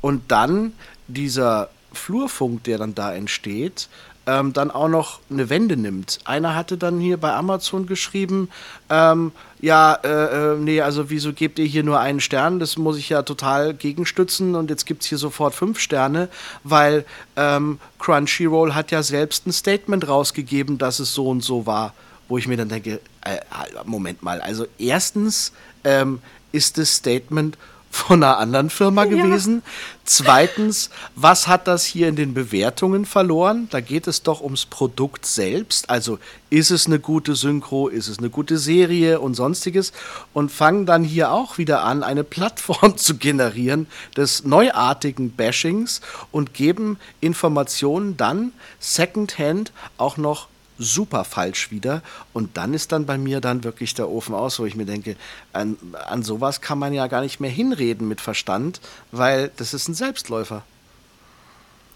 [0.00, 0.72] Und dann
[1.08, 3.90] dieser Flurfunk, der dann da entsteht,
[4.26, 6.18] ähm, dann auch noch eine Wende nimmt.
[6.24, 8.48] Einer hatte dann hier bei Amazon geschrieben,
[8.88, 12.60] ähm, ja, äh, äh, nee, also wieso gebt ihr hier nur einen Stern?
[12.60, 16.28] Das muss ich ja total gegenstützen und jetzt gibt es hier sofort fünf Sterne,
[16.64, 17.04] weil
[17.36, 21.94] ähm, Crunchyroll hat ja selbst ein Statement rausgegeben, dass es so und so war,
[22.28, 23.38] wo ich mir dann denke, äh,
[23.84, 25.52] Moment mal, also erstens
[25.84, 26.20] ähm,
[26.52, 27.56] ist das Statement
[27.90, 29.56] von einer anderen Firma gewesen.
[29.56, 29.70] Ja.
[30.04, 33.68] Zweitens, was hat das hier in den Bewertungen verloren?
[33.70, 35.90] Da geht es doch ums Produkt selbst.
[35.90, 36.18] Also
[36.48, 39.92] ist es eine gute Synchro, ist es eine gute Serie und sonstiges.
[40.32, 43.86] Und fangen dann hier auch wieder an, eine Plattform zu generieren
[44.16, 50.48] des neuartigen Bashings und geben Informationen dann secondhand auch noch
[50.80, 52.02] super falsch wieder.
[52.32, 55.14] Und dann ist dann bei mir dann wirklich der Ofen aus, wo ich mir denke,
[55.52, 58.80] an, an sowas kann man ja gar nicht mehr hinreden mit Verstand,
[59.12, 60.64] weil das ist ein Selbstläufer.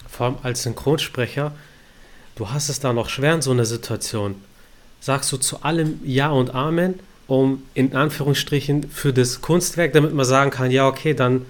[0.09, 1.53] Vor allem als Synchronsprecher,
[2.37, 4.37] du hast es da noch schwer in so einer Situation.
[5.01, 10.26] Sagst du zu allem Ja und Amen, um in Anführungsstrichen für das Kunstwerk, damit man
[10.26, 11.47] sagen kann, ja, okay, dann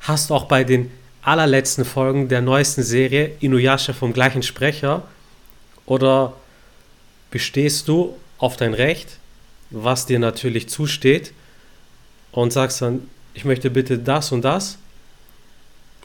[0.00, 0.90] hast du auch bei den
[1.22, 5.04] allerletzten Folgen der neuesten Serie Inuyasha vom gleichen Sprecher
[5.86, 6.34] oder
[7.32, 9.18] bestehst du auf dein Recht,
[9.70, 11.32] was dir natürlich zusteht,
[12.30, 14.78] und sagst dann, ich möchte bitte das und das.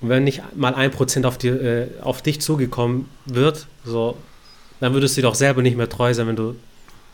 [0.01, 4.17] Und wenn nicht mal ein Prozent auf, äh, auf dich zugekommen wird, so,
[4.80, 6.55] dann würdest du dir doch selber nicht mehr treu sein, wenn du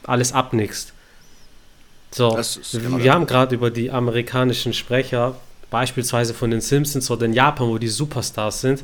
[0.04, 0.94] alles abnickst.
[2.12, 5.36] So, wir haben gerade über die amerikanischen Sprecher,
[5.72, 8.84] beispielsweise von den Simpsons oder in Japan, wo die Superstars sind.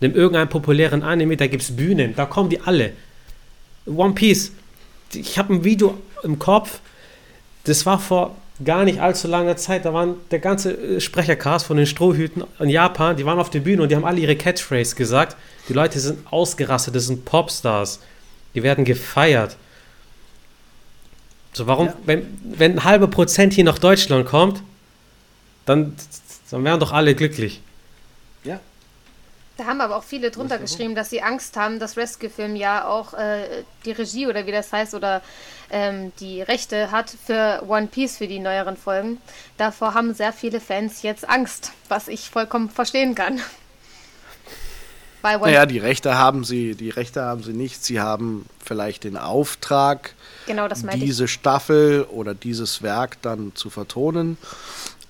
[0.00, 2.92] Nimm irgendeinen populären Anime, da gibt es Bühnen, da kommen die alle.
[3.86, 4.50] One Piece,
[5.16, 6.80] ich habe ein Video im Kopf,
[7.64, 8.34] das war vor
[8.64, 12.68] gar nicht allzu langer Zeit, da waren der ganze äh, Sprechercast von den Strohhüten in
[12.68, 15.36] Japan, die waren auf der Bühne und die haben alle ihre Catchphrase gesagt.
[15.68, 18.00] Die Leute sind ausgerastet, das sind Popstars.
[18.54, 19.56] Die werden gefeiert.
[21.52, 21.94] So, warum, ja.
[22.04, 24.62] wenn, wenn ein halber Prozent hier nach Deutschland kommt,
[25.66, 25.94] dann,
[26.50, 27.60] dann wären doch alle glücklich.
[29.56, 33.14] Da haben aber auch viele drunter geschrieben, dass sie Angst haben, dass Rescue-Film ja auch
[33.14, 35.22] äh, die Regie oder wie das heißt oder
[35.70, 39.18] ähm, die Rechte hat für One Piece für die neueren Folgen.
[39.56, 43.40] Davor haben sehr viele Fans jetzt Angst, was ich vollkommen verstehen kann.
[45.22, 47.82] Bei One naja, die Rechte haben sie, die Rechte haben sie nicht.
[47.82, 50.14] Sie haben vielleicht den Auftrag,
[50.46, 51.30] genau, diese ich.
[51.30, 54.36] Staffel oder dieses Werk dann zu vertonen.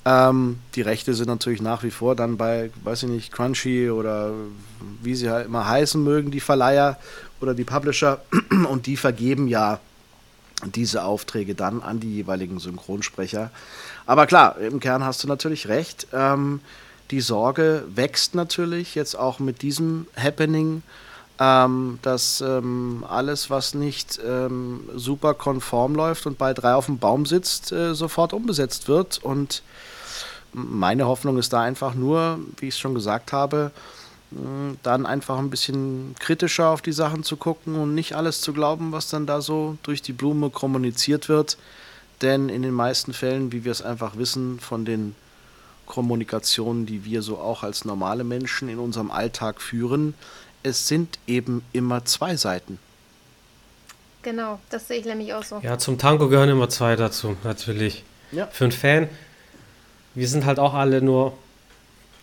[0.07, 4.33] Ähm, die Rechte sind natürlich nach wie vor dann bei, weiß ich nicht, Crunchy oder
[5.03, 6.99] wie sie halt immer heißen mögen, die Verleiher
[7.41, 8.21] oder die Publisher.
[8.69, 9.81] Und die vergeben ja
[10.65, 13.51] diese Aufträge dann an die jeweiligen Synchronsprecher.
[14.07, 16.07] Aber klar, im Kern hast du natürlich recht.
[16.13, 16.61] Ähm,
[17.11, 20.83] die Sorge wächst natürlich jetzt auch mit diesem Happening,
[21.39, 26.99] ähm, dass ähm, alles, was nicht ähm, super konform läuft und bei drei auf dem
[26.99, 29.19] Baum sitzt, äh, sofort umbesetzt wird.
[29.23, 29.63] Und
[30.55, 33.73] meine Hoffnung ist da einfach nur, wie ich es schon gesagt habe,
[34.83, 38.93] dann einfach ein bisschen kritischer auf die Sachen zu gucken und nicht alles zu glauben,
[38.93, 41.57] was dann da so durch die Blume kommuniziert wird.
[42.23, 45.15] Denn in den meisten Fällen, wie wir es einfach wissen, von den
[45.87, 50.15] Kommunikationen, die wir so auch als normale Menschen in unserem Alltag führen,
[50.63, 52.79] es sind eben immer zwei Seiten.
[54.23, 55.61] Genau, das sehe ich nämlich auch so.
[55.63, 58.05] Ja, zum Tango gehören immer zwei dazu, natürlich.
[58.33, 58.47] Ja.
[58.47, 59.09] Für einen Fan
[60.15, 61.37] wir sind halt auch alle nur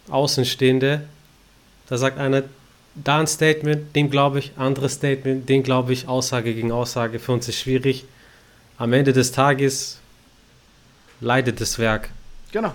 [0.10, 1.08] Außenstehende.
[1.88, 2.44] Da sagt einer,
[2.96, 7.32] da ein Statement, dem glaube ich, anderes Statement, dem glaube ich, Aussage gegen Aussage, für
[7.32, 8.06] uns ist schwierig.
[8.78, 10.00] Am Ende des Tages
[11.20, 12.10] leidet das Werk.
[12.52, 12.74] Genau.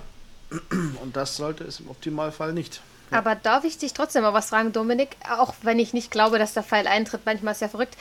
[1.03, 2.81] Und das sollte es im Optimalfall nicht.
[3.11, 3.19] Ja.
[3.19, 5.17] Aber darf ich dich trotzdem mal was fragen, Dominik?
[5.39, 7.97] Auch wenn ich nicht glaube, dass der Fall eintritt, manchmal ist ja verrückt.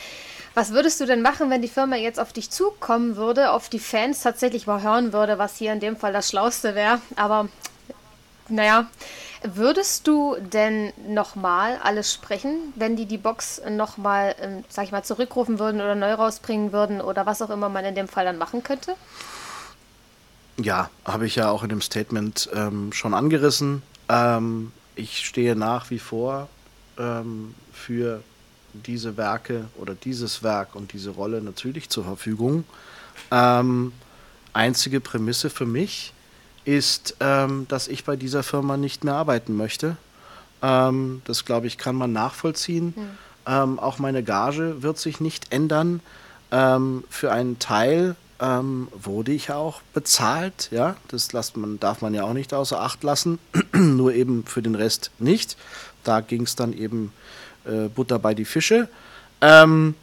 [0.56, 3.80] Was würdest du denn machen, wenn die Firma jetzt auf dich zukommen würde, auf die
[3.80, 7.02] Fans tatsächlich mal hören würde, was hier in dem Fall das Schlauste wäre?
[7.18, 7.50] Aber
[8.48, 8.88] naja,
[9.44, 15.04] würdest du denn nochmal alles sprechen, wenn die die Box nochmal, ähm, sag ich mal,
[15.04, 18.38] zurückrufen würden oder neu rausbringen würden oder was auch immer man in dem Fall dann
[18.38, 18.96] machen könnte?
[20.58, 23.84] Ja, habe ich ja auch in dem Statement ähm, schon angerissen.
[24.08, 26.48] Ähm, ich stehe nach wie vor
[26.98, 28.24] ähm, für
[28.84, 32.64] diese Werke oder dieses Werk und diese Rolle natürlich zur Verfügung.
[33.32, 33.94] Ähm,
[34.54, 36.14] einzige Prämisse für mich
[36.66, 39.98] ist, ähm, dass ich bei dieser Firma nicht mehr arbeiten möchte.
[40.62, 42.94] Ähm, das, glaube ich, kann man nachvollziehen.
[43.48, 43.78] Mhm.
[43.78, 46.00] auch meine Gage wird sich nicht ändern.
[46.52, 50.70] Ähm, für einen Teil ähm, wurde ich auch bezahlt.
[50.72, 53.40] Ja, das lässt man, darf man ja auch nicht außer Acht lassen.
[53.74, 55.58] Nur eben für den Rest nicht.
[56.04, 57.12] Da ging es dann eben
[57.68, 58.88] äh, Butter bei die Fische.
[59.42, 59.96] Ähm,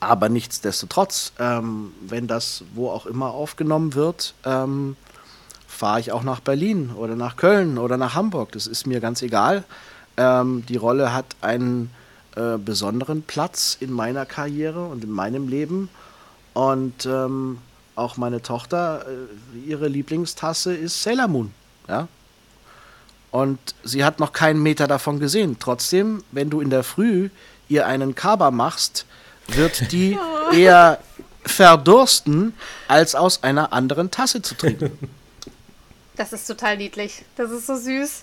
[0.00, 4.96] aber nichtsdestotrotz, ähm, wenn das wo auch immer aufgenommen wird, ähm,
[5.66, 8.52] fahre ich auch nach Berlin oder nach Köln oder nach Hamburg.
[8.52, 9.64] Das ist mir ganz egal.
[10.16, 11.90] Ähm, die Rolle hat einen
[12.36, 15.88] äh, besonderen Platz in meiner Karriere und in meinem Leben.
[16.54, 17.58] Und ähm,
[17.94, 21.52] auch meine Tochter, äh, ihre Lieblingstasse ist Sailor Moon.
[21.88, 22.08] Ja?
[23.30, 25.56] Und sie hat noch keinen Meter davon gesehen.
[25.58, 27.28] Trotzdem, wenn du in der Früh
[27.68, 29.04] ihr einen Kaba machst,
[29.48, 30.18] wird die
[30.52, 30.98] eher
[31.44, 32.54] verdursten,
[32.88, 34.98] als aus einer anderen Tasse zu trinken.
[36.16, 37.24] Das ist total niedlich.
[37.36, 38.22] Das ist so süß.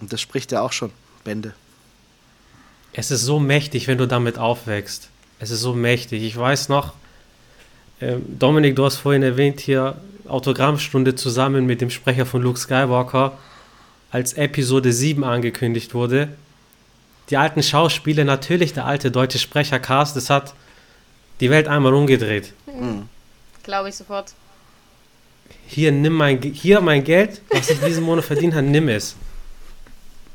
[0.00, 0.92] Und das spricht ja auch schon
[1.24, 1.54] Bände.
[2.92, 5.08] Es ist so mächtig, wenn du damit aufwächst.
[5.38, 6.22] Es ist so mächtig.
[6.22, 6.94] Ich weiß noch,
[8.00, 13.38] äh, Dominik, du hast vorhin erwähnt hier Autogrammstunde zusammen mit dem Sprecher von Luke Skywalker,
[14.10, 16.28] als Episode 7 angekündigt wurde.
[17.30, 20.54] Die alten Schauspieler, natürlich der alte deutsche Sprechercast, das hat
[21.40, 22.52] die Welt einmal umgedreht.
[22.66, 23.08] Mhm.
[23.62, 24.32] Glaube ich sofort.
[25.66, 29.16] Hier, nimm mein, hier mein Geld, was ich diesen Monat verdient habe, nimm es.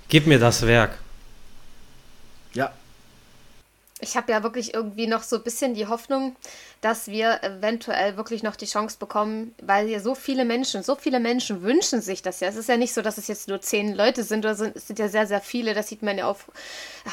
[0.09, 0.97] Gib mir das Werk.
[2.53, 2.71] Ja.
[4.03, 6.35] Ich habe ja wirklich irgendwie noch so ein bisschen die Hoffnung,
[6.81, 11.19] dass wir eventuell wirklich noch die Chance bekommen, weil hier so viele Menschen, so viele
[11.19, 12.47] Menschen wünschen sich das ja.
[12.47, 14.87] Es ist ja nicht so, dass es jetzt nur zehn Leute sind, oder sind, es
[14.87, 15.75] sind ja sehr, sehr viele.
[15.75, 16.51] Das sieht man ja auf,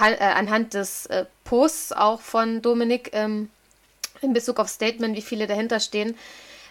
[0.00, 3.50] äh, anhand des äh, Posts auch von Dominik ähm,
[4.22, 6.16] in Bezug auf Statement, wie viele dahinter stehen.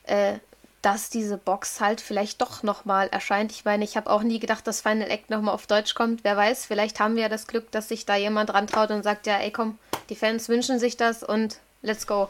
[0.04, 0.40] Äh,
[0.82, 3.52] dass diese Box halt vielleicht doch nochmal erscheint.
[3.52, 6.24] Ich meine, ich habe auch nie gedacht, dass Final Act nochmal auf Deutsch kommt.
[6.24, 9.28] Wer weiß, vielleicht haben wir ja das Glück, dass sich da jemand rantraut und sagt,
[9.28, 9.78] ja, ey komm,
[10.10, 12.30] die Fans wünschen sich das und let's go.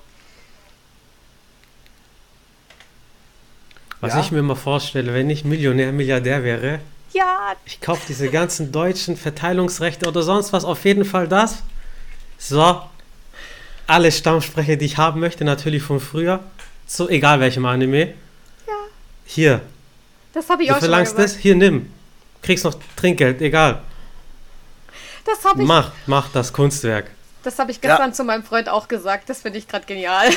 [3.99, 4.21] Was ja.
[4.21, 6.79] ich mir mal vorstelle, wenn ich Millionär, Milliardär wäre,
[7.13, 7.53] ja.
[7.65, 11.63] ich kaufe diese ganzen deutschen Verteilungsrechte oder sonst was, auf jeden Fall das.
[12.37, 12.81] So,
[13.87, 16.41] alle Stammsprecher, die ich haben möchte, natürlich von früher,
[16.85, 18.13] so egal welchem Anime.
[19.27, 19.61] Hier.
[20.33, 21.35] Das habe ich du auch verlangst schon mal das?
[21.35, 21.91] Hier, nimm.
[22.41, 23.81] Kriegst noch Trinkgeld, egal.
[25.25, 25.67] Das habe ich.
[25.67, 27.11] Mach, mach das Kunstwerk.
[27.43, 28.13] Das habe ich gestern ja.
[28.13, 29.29] zu meinem Freund auch gesagt.
[29.29, 30.29] Das finde ich gerade genial.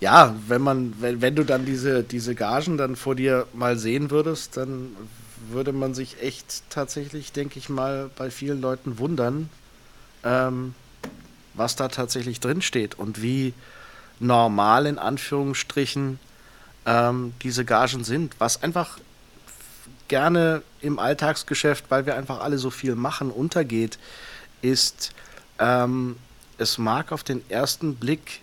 [0.00, 4.10] ja, wenn man, wenn, wenn du dann diese, diese Gagen dann vor dir mal sehen
[4.10, 4.96] würdest, dann
[5.50, 9.50] würde man sich echt tatsächlich, denke ich mal, bei vielen Leuten wundern,
[10.24, 10.74] ähm,
[11.52, 13.52] was da tatsächlich drin steht und wie
[14.20, 16.18] normal in Anführungsstrichen
[16.86, 18.98] ähm, diese Gagen sind, was einfach
[20.08, 23.98] gerne im Alltagsgeschäft, weil wir einfach alle so viel machen, untergeht,
[24.62, 25.12] ist,
[25.58, 26.16] ähm,
[26.58, 28.40] es mag auf den ersten Blick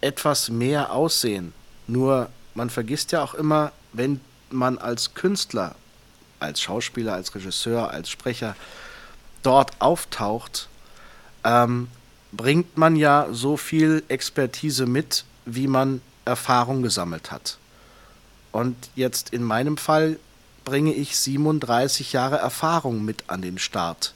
[0.00, 1.52] etwas mehr aussehen.
[1.86, 4.20] Nur man vergisst ja auch immer, wenn
[4.50, 5.74] man als Künstler,
[6.38, 8.56] als Schauspieler, als Regisseur, als Sprecher
[9.42, 10.68] dort auftaucht,
[11.44, 11.88] ähm,
[12.32, 17.58] bringt man ja so viel Expertise mit, wie man Erfahrung gesammelt hat.
[18.52, 20.18] Und jetzt in meinem Fall
[20.64, 24.14] bringe ich 37 Jahre Erfahrung mit an den Start.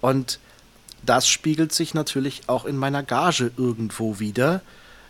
[0.00, 0.38] Und
[1.02, 4.62] das spiegelt sich natürlich auch in meiner Gage irgendwo wieder,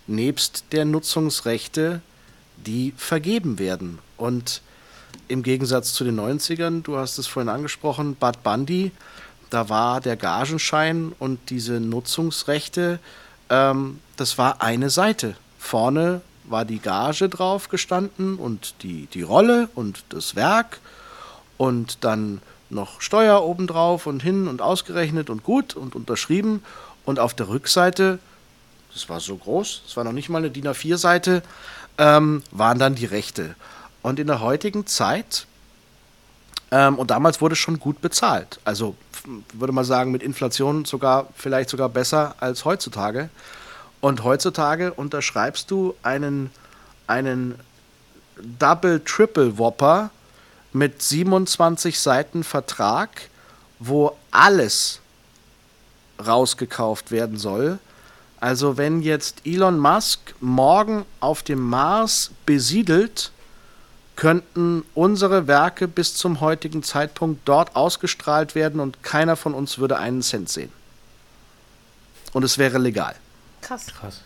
[0.06, 2.00] nebst der Nutzungsrechte,
[2.56, 3.98] die vergeben werden.
[4.16, 4.62] Und
[5.28, 8.90] im Gegensatz zu den 90ern, du hast es vorhin angesprochen, Bad Bundy,
[9.50, 12.98] da war der Gagenschein und diese Nutzungsrechte,
[13.50, 19.68] ähm, das war eine Seite vorne war die Gage drauf gestanden und die, die Rolle
[19.74, 20.78] und das Werk
[21.56, 22.40] und dann
[22.70, 26.62] noch Steuer obendrauf und hin und ausgerechnet und gut und unterschrieben.
[27.04, 28.18] Und auf der Rückseite,
[28.92, 31.42] das war so groß, das war noch nicht mal eine DIN A4-Seite,
[31.98, 33.54] ähm, waren dann die Rechte.
[34.02, 35.46] Und in der heutigen Zeit,
[36.70, 38.96] ähm, und damals wurde schon gut bezahlt, also
[39.52, 43.30] würde man sagen, mit Inflation sogar, vielleicht sogar besser als heutzutage.
[44.04, 46.50] Und heutzutage unterschreibst du einen,
[47.06, 47.58] einen
[48.58, 50.10] Double Triple Whopper
[50.74, 53.30] mit 27 Seiten Vertrag,
[53.78, 55.00] wo alles
[56.22, 57.78] rausgekauft werden soll.
[58.40, 63.32] Also wenn jetzt Elon Musk morgen auf dem Mars besiedelt,
[64.16, 69.96] könnten unsere Werke bis zum heutigen Zeitpunkt dort ausgestrahlt werden und keiner von uns würde
[69.96, 70.72] einen Cent sehen.
[72.34, 73.14] Und es wäre legal.
[73.64, 73.86] Krass.
[73.86, 74.20] Krass.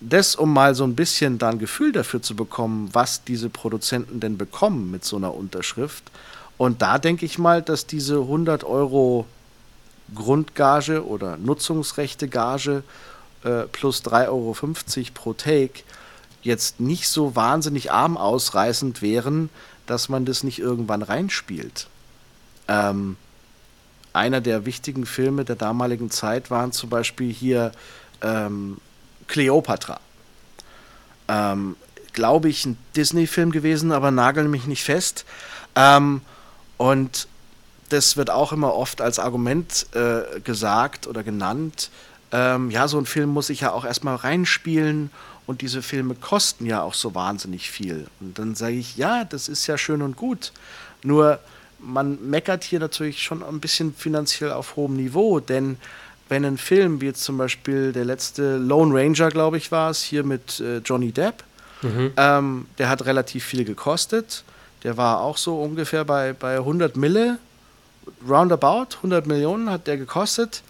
[0.00, 4.36] Das, um mal so ein bisschen dann Gefühl dafür zu bekommen, was diese Produzenten denn
[4.36, 6.10] bekommen mit so einer Unterschrift.
[6.58, 9.26] Und da denke ich mal, dass diese 100 Euro
[10.14, 12.82] Grundgage oder Nutzungsrechte-Gage
[13.44, 14.56] äh, plus 3,50 Euro
[15.14, 15.82] pro Take
[16.42, 19.50] jetzt nicht so wahnsinnig arm ausreißend wären,
[19.86, 21.86] dass man das nicht irgendwann reinspielt.
[22.66, 23.16] Ähm,
[24.12, 27.72] einer der wichtigen Filme der damaligen Zeit waren zum Beispiel hier
[28.22, 28.78] ähm,
[29.26, 30.00] Cleopatra.
[31.28, 31.76] Ähm,
[32.12, 35.24] Glaube ich, ein Disney-Film gewesen, aber nagel mich nicht fest.
[35.74, 36.20] Ähm,
[36.76, 37.26] und
[37.88, 41.90] das wird auch immer oft als Argument äh, gesagt oder genannt.
[42.32, 45.10] Ähm, ja, so ein Film muss ich ja auch erstmal reinspielen
[45.46, 48.06] und diese Filme kosten ja auch so wahnsinnig viel.
[48.20, 50.52] Und dann sage ich, ja, das ist ja schön und gut.
[51.02, 51.38] Nur
[51.78, 55.76] man meckert hier natürlich schon ein bisschen finanziell auf hohem Niveau, denn
[56.32, 60.02] wenn ein Film, wie jetzt zum Beispiel der letzte Lone Ranger, glaube ich, war es,
[60.02, 61.44] hier mit äh, Johnny Depp,
[61.82, 62.10] mhm.
[62.16, 64.42] ähm, der hat relativ viel gekostet.
[64.82, 67.36] Der war auch so ungefähr bei, bei 100 Mille,
[68.26, 70.62] roundabout, 100 Millionen hat der gekostet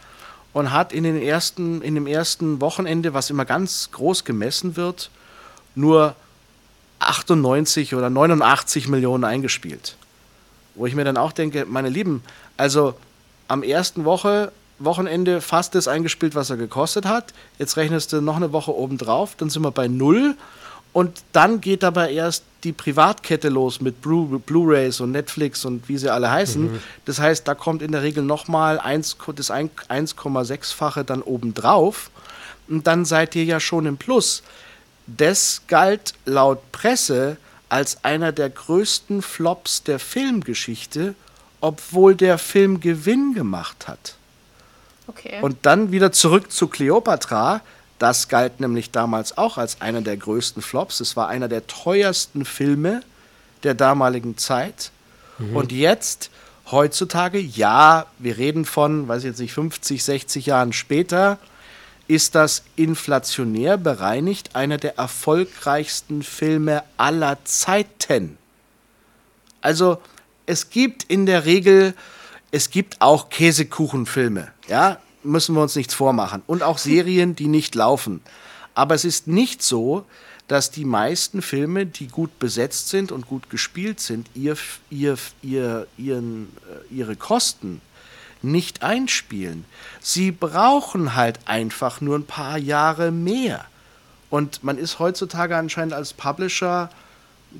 [0.52, 5.10] und hat in, den ersten, in dem ersten Wochenende, was immer ganz groß gemessen wird,
[5.76, 6.16] nur
[6.98, 9.94] 98 oder 89 Millionen eingespielt.
[10.74, 12.24] Wo ich mir dann auch denke, meine Lieben,
[12.56, 12.94] also
[13.46, 14.50] am ersten Woche,
[14.84, 17.32] Wochenende fast das eingespielt, was er gekostet hat.
[17.58, 20.36] Jetzt rechnest du noch eine Woche obendrauf, dann sind wir bei null.
[20.92, 26.10] Und dann geht aber erst die Privatkette los mit Blu-rays und Netflix und wie sie
[26.10, 26.72] alle heißen.
[26.72, 26.80] Mhm.
[27.06, 32.10] Das heißt, da kommt in der Regel nochmal das 1,6-fache dann obendrauf.
[32.68, 34.42] Und dann seid ihr ja schon im Plus.
[35.06, 41.14] Das galt laut Presse als einer der größten Flops der Filmgeschichte,
[41.60, 44.16] obwohl der Film Gewinn gemacht hat.
[45.12, 45.38] Okay.
[45.40, 47.60] Und dann wieder zurück zu Cleopatra.
[47.98, 51.00] Das galt nämlich damals auch als einer der größten Flops.
[51.00, 53.02] Es war einer der teuersten Filme
[53.62, 54.90] der damaligen Zeit.
[55.38, 55.56] Mhm.
[55.56, 56.30] Und jetzt,
[56.70, 61.38] heutzutage, ja, wir reden von, weiß ich jetzt nicht, 50, 60 Jahren später,
[62.08, 68.36] ist das inflationär bereinigt einer der erfolgreichsten Filme aller Zeiten.
[69.60, 69.98] Also
[70.46, 71.94] es gibt in der Regel,
[72.52, 76.42] es gibt auch Käsekuchenfilme, ja, müssen wir uns nichts vormachen.
[76.46, 78.20] Und auch Serien, die nicht laufen.
[78.74, 80.04] Aber es ist nicht so,
[80.48, 84.56] dass die meisten Filme, die gut besetzt sind und gut gespielt sind, ihr,
[84.90, 86.52] ihr, ihr, ihren,
[86.90, 87.80] äh, ihre Kosten
[88.42, 89.64] nicht einspielen.
[90.00, 93.64] Sie brauchen halt einfach nur ein paar Jahre mehr.
[94.28, 96.90] Und man ist heutzutage anscheinend als Publisher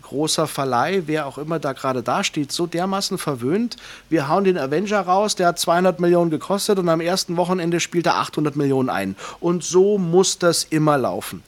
[0.00, 3.76] großer Verleih, wer auch immer da gerade dasteht, so dermaßen verwöhnt.
[4.08, 8.06] Wir hauen den Avenger raus, der hat 200 Millionen gekostet und am ersten Wochenende spielt
[8.06, 9.16] er 800 Millionen ein.
[9.40, 11.42] Und so muss das immer laufen.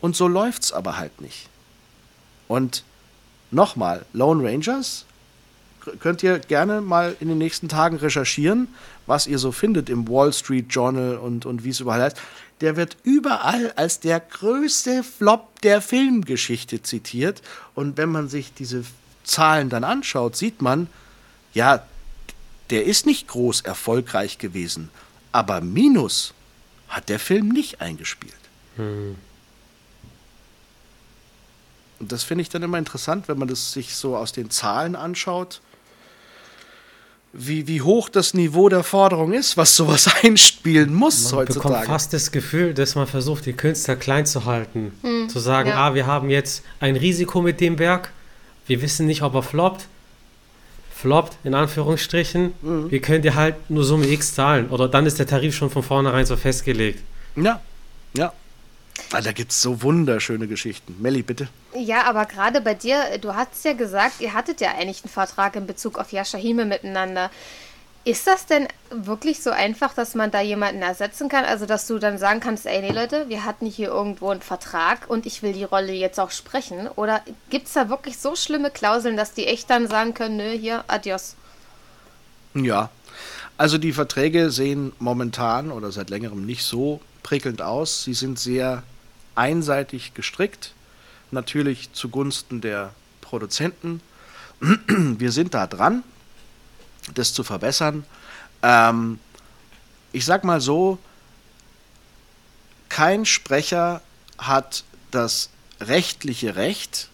[0.00, 1.48] Und so läuft es aber halt nicht.
[2.46, 2.84] Und
[3.50, 5.04] nochmal, Lone Rangers
[6.00, 8.68] könnt ihr gerne mal in den nächsten Tagen recherchieren,
[9.08, 12.18] was ihr so findet im Wall Street Journal und, und wie es überall heißt
[12.60, 17.42] der wird überall als der größte Flop der Filmgeschichte zitiert.
[17.74, 18.84] Und wenn man sich diese
[19.24, 20.88] Zahlen dann anschaut, sieht man,
[21.54, 21.84] ja,
[22.70, 24.90] der ist nicht groß erfolgreich gewesen,
[25.32, 26.34] aber Minus
[26.88, 28.34] hat der Film nicht eingespielt.
[28.76, 29.16] Hm.
[32.00, 34.94] Und das finde ich dann immer interessant, wenn man das sich so aus den Zahlen
[34.94, 35.60] anschaut
[37.38, 41.68] wie, wie hoch das Niveau der Forderung ist, was sowas einspielen muss man heutzutage.
[41.68, 44.92] Man bekommt fast das Gefühl, dass man versucht, die Künstler klein zu halten.
[45.02, 45.88] Hm, zu sagen, ja.
[45.88, 48.10] ah, wir haben jetzt ein Risiko mit dem Werk,
[48.66, 49.86] wir wissen nicht, ob er floppt.
[50.94, 52.52] Floppt, in Anführungsstrichen.
[52.60, 52.90] Mhm.
[52.90, 54.68] Wir können dir halt nur Summe X zahlen.
[54.68, 57.02] Oder dann ist der Tarif schon von vornherein so festgelegt.
[57.36, 57.60] Ja,
[58.16, 58.32] ja.
[59.12, 60.96] Ah, da gibt es so wunderschöne Geschichten.
[61.00, 61.48] Melli, bitte.
[61.74, 65.56] Ja, aber gerade bei dir, du hast ja gesagt, ihr hattet ja eigentlich einen Vertrag
[65.56, 67.30] in Bezug auf Yashahime miteinander.
[68.04, 71.44] Ist das denn wirklich so einfach, dass man da jemanden ersetzen kann?
[71.44, 75.10] Also, dass du dann sagen kannst, ey, nee, Leute, wir hatten hier irgendwo einen Vertrag
[75.10, 76.88] und ich will die Rolle jetzt auch sprechen?
[76.96, 80.50] Oder gibt es da wirklich so schlimme Klauseln, dass die echt dann sagen können, nö,
[80.50, 81.34] hier, adios?
[82.54, 82.88] Ja,
[83.58, 88.04] also die Verträge sehen momentan oder seit längerem nicht so prickelnd aus.
[88.04, 88.82] Sie sind sehr
[89.34, 90.72] einseitig gestrickt,
[91.30, 94.00] natürlich zugunsten der Produzenten.
[94.60, 96.02] Wir sind da dran,
[97.12, 98.06] das zu verbessern.
[98.62, 99.18] Ähm,
[100.12, 100.98] ich sag mal so,
[102.88, 104.00] kein Sprecher
[104.38, 105.50] hat das
[105.82, 107.10] rechtliche Recht,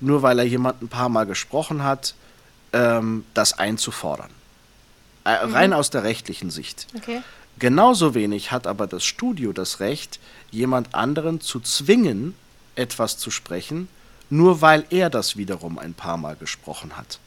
[0.00, 2.14] nur weil er jemand ein paar Mal gesprochen hat,
[2.72, 4.30] ähm, das einzufordern.
[5.26, 5.52] Äh, mhm.
[5.52, 6.86] Rein aus der rechtlichen Sicht.
[6.96, 7.20] Okay.
[7.58, 12.34] Genauso wenig hat aber das Studio das Recht, jemand anderen zu zwingen,
[12.76, 13.88] etwas zu sprechen,
[14.30, 17.18] nur weil er das wiederum ein paar Mal gesprochen hat.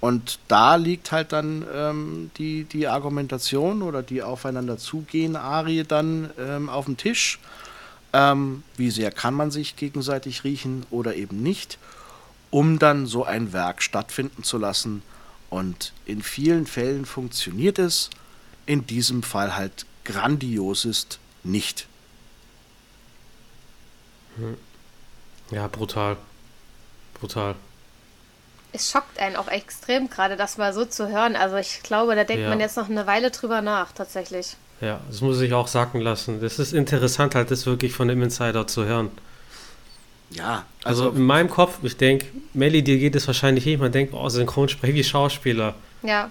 [0.00, 6.30] Und da liegt halt dann ähm, die, die Argumentation oder die aufeinander zugehen Arie dann
[6.38, 7.38] ähm, auf dem Tisch.
[8.12, 11.78] Ähm, wie sehr kann man sich gegenseitig riechen oder eben nicht,
[12.50, 15.02] um dann so ein Werk stattfinden zu lassen.
[15.50, 18.08] Und in vielen Fällen funktioniert es,
[18.66, 21.86] in diesem Fall halt grandiosest nicht.
[24.36, 24.56] Hm.
[25.50, 26.16] Ja, brutal.
[27.14, 27.56] Brutal
[28.72, 31.36] es schockt einen auch extrem gerade, das mal so zu hören.
[31.36, 32.48] Also ich glaube, da denkt ja.
[32.48, 34.56] man jetzt noch eine Weile drüber nach, tatsächlich.
[34.80, 36.40] Ja, das muss ich auch sacken lassen.
[36.40, 39.10] Das ist interessant, halt das wirklich von dem Insider zu hören.
[40.30, 43.80] Ja, also, also in meinem Kopf, ich denke, Melly, dir geht es wahrscheinlich nicht.
[43.80, 45.74] Man denkt, oh, Synchronsprecher wie Schauspieler.
[46.02, 46.30] Ja.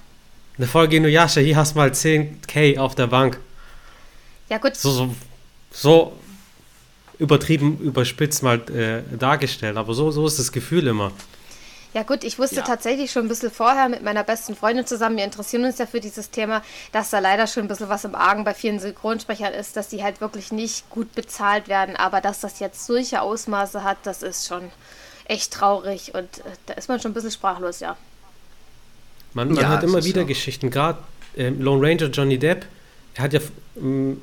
[0.60, 3.39] Eine Folge Inuyasha, hier hast du mal 10k auf der Bank.
[4.49, 4.76] Ja, gut.
[4.76, 5.16] So, so,
[5.72, 6.14] so
[7.18, 11.14] übertrieben, überspitzt mal äh, dargestellt, aber so, so ist das Gefühl immer.
[11.93, 12.64] Ja gut, ich wusste ja.
[12.64, 16.01] tatsächlich schon ein bisschen vorher mit meiner besten Freundin zusammen, wir interessieren uns ja für
[16.01, 19.78] dieses Thema, dass da leider schon ein bisschen was im Argen bei vielen Synchronsprechern ist,
[19.78, 23.99] dass die halt wirklich nicht gut bezahlt werden, aber dass das jetzt solche Ausmaße hat,
[24.03, 24.70] das ist schon
[25.24, 27.95] echt traurig und äh, da ist man schon ein bisschen sprachlos, ja.
[29.34, 30.28] Man, man ja, hat immer wieder so.
[30.28, 31.00] Geschichten, gerade
[31.38, 32.66] äh, Lone Ranger Johnny Depp,
[33.16, 33.40] er hat ja,
[33.82, 34.22] ähm,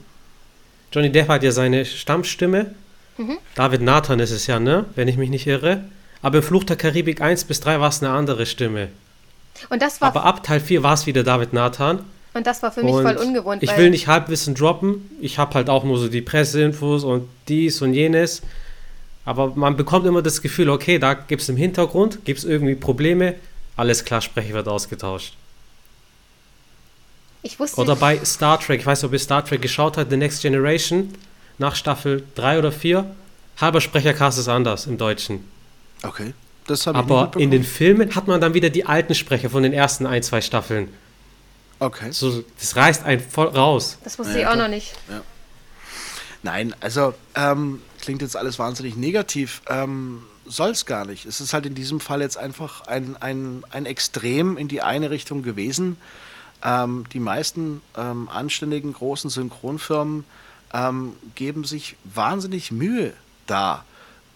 [0.92, 2.74] Johnny Depp hat ja seine Stammstimme,
[3.18, 3.38] mhm.
[3.54, 5.84] David Nathan ist es ja, ne, wenn ich mich nicht irre.
[6.22, 8.88] Aber im Fluch der Karibik 1 bis 3 war es eine andere Stimme.
[9.68, 12.00] Und das war Aber ab Teil 4 war es wieder David Nathan.
[12.34, 13.62] Und das war für mich und voll ungewohnt.
[13.62, 15.08] Ich will nicht Halbwissen droppen.
[15.20, 18.42] Ich habe halt auch nur so die Presseinfos und dies und jenes.
[19.24, 22.74] Aber man bekommt immer das Gefühl, okay, da gibt es im Hintergrund, gibt es irgendwie
[22.74, 23.36] Probleme.
[23.76, 25.34] Alles klar, Sprecher wird ausgetauscht.
[27.42, 30.10] Ich wusste Oder bei Star Trek, ich weiß nicht, ob ihr Star Trek geschaut habt,
[30.10, 31.12] The Next Generation,
[31.58, 33.08] nach Staffel 3 oder 4,
[33.60, 35.44] halber Sprechercast ist anders im Deutschen.
[36.02, 36.34] Okay.
[36.66, 40.04] Das Aber in den Filmen hat man dann wieder die alten Sprecher von den ersten
[40.06, 40.88] ein, zwei Staffeln.
[41.78, 42.10] Okay.
[42.10, 43.98] So, das reißt einen voll raus.
[44.02, 44.94] Das wusste ja, ich auch noch nicht.
[45.08, 45.22] Ja.
[46.42, 49.62] Nein, also ähm, klingt jetzt alles wahnsinnig negativ.
[49.68, 51.26] Ähm, Soll es gar nicht.
[51.26, 55.10] Es ist halt in diesem Fall jetzt einfach ein, ein, ein Extrem in die eine
[55.10, 55.96] Richtung gewesen.
[56.62, 60.24] Ähm, die meisten ähm, anständigen großen Synchronfirmen
[60.72, 63.12] ähm, geben sich wahnsinnig Mühe
[63.46, 63.84] da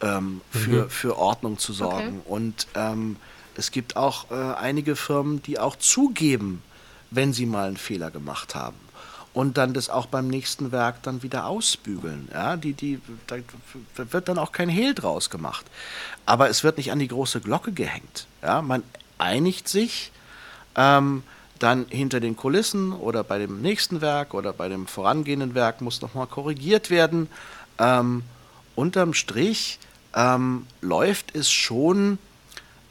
[0.00, 0.90] ähm, für, mhm.
[0.90, 2.20] für Ordnung zu sorgen.
[2.20, 2.32] Okay.
[2.32, 3.16] Und ähm,
[3.56, 6.62] es gibt auch äh, einige Firmen, die auch zugeben,
[7.11, 8.76] wenn sie mal einen Fehler gemacht haben.
[9.33, 12.28] Und dann das auch beim nächsten Werk dann wieder ausbügeln.
[12.33, 15.66] Ja, die, die, da wird dann auch kein Hehl draus gemacht.
[16.26, 18.26] Aber es wird nicht an die große Glocke gehängt.
[18.43, 18.83] Ja, man
[19.18, 20.11] einigt sich
[20.74, 21.22] ähm,
[21.61, 26.01] dann hinter den Kulissen oder bei dem nächsten Werk oder bei dem vorangehenden Werk muss
[26.01, 27.28] nochmal korrigiert werden.
[27.78, 28.22] Ähm,
[28.74, 29.78] unterm Strich
[30.14, 32.18] ähm, läuft es schon,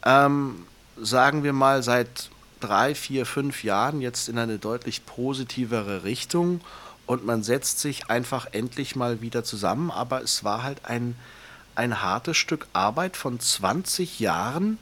[0.06, 0.66] ähm,
[0.98, 2.30] sagen wir mal, seit
[2.60, 6.62] drei, vier, fünf Jahren jetzt in eine deutlich positivere Richtung
[7.10, 9.89] und man setzt sich einfach endlich mal wieder zusammen.
[9.89, 11.16] Aber es war halt ein,
[11.74, 14.78] ein hartes Stück Arbeit von 20 Jahren,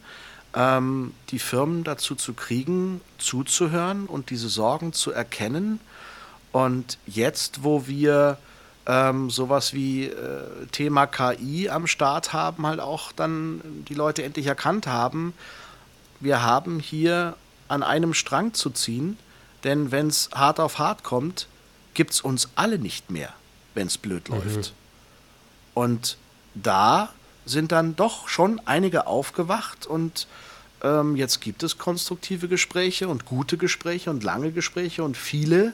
[0.53, 5.79] ähm, die Firmen dazu zu kriegen, zuzuhören und diese Sorgen zu erkennen.
[6.51, 8.37] Und jetzt, wo wir
[8.87, 14.47] ähm, sowas wie äh, Thema KI am Start haben, halt auch dann die Leute endlich
[14.47, 15.33] erkannt haben,
[16.19, 17.35] wir haben hier
[17.67, 19.17] an einem Strang zu ziehen,
[19.63, 21.47] denn wenn es hart auf hart kommt,
[21.93, 23.33] gibt es uns alle nicht mehr,
[23.73, 24.35] wenn es blöd mhm.
[24.35, 24.73] läuft.
[25.73, 26.17] Und
[26.53, 27.09] da
[27.45, 30.27] sind dann doch schon einige aufgewacht und
[30.83, 35.73] ähm, jetzt gibt es konstruktive Gespräche und gute Gespräche und lange Gespräche und viele,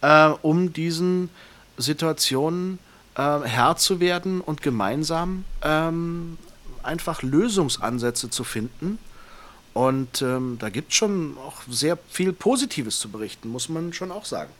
[0.00, 1.28] äh, um diesen
[1.76, 2.78] Situationen
[3.14, 6.38] äh, Herr zu werden und gemeinsam ähm,
[6.82, 8.98] einfach Lösungsansätze zu finden.
[9.74, 14.10] Und ähm, da gibt es schon auch sehr viel Positives zu berichten, muss man schon
[14.10, 14.50] auch sagen.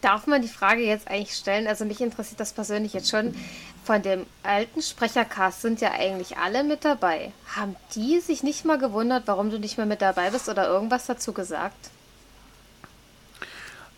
[0.00, 1.66] Darf man die Frage jetzt eigentlich stellen?
[1.66, 3.34] Also mich interessiert das persönlich jetzt schon.
[3.84, 7.32] Von dem alten Sprechercast sind ja eigentlich alle mit dabei.
[7.54, 11.06] Haben die sich nicht mal gewundert, warum du nicht mehr mit dabei bist oder irgendwas
[11.06, 11.90] dazu gesagt?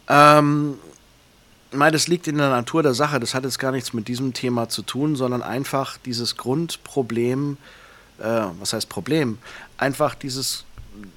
[0.08, 0.78] Ähm,
[1.70, 3.20] meine, das liegt in der Natur der Sache.
[3.20, 7.81] Das hat jetzt gar nichts mit diesem Thema zu tun, sondern einfach dieses Grundproblem, äh,
[8.18, 9.38] was heißt Problem?
[9.78, 10.64] Einfach dieses,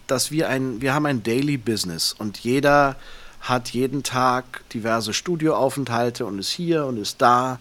[0.08, 2.96] dass wir ein, wir haben ein Daily Business und jeder
[3.42, 7.60] hat jeden Tag diverse Studioaufenthalte und ist hier und ist da.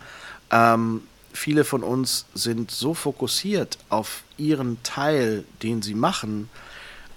[0.50, 6.48] Ähm, viele von uns sind so fokussiert auf ihren Teil, den sie machen,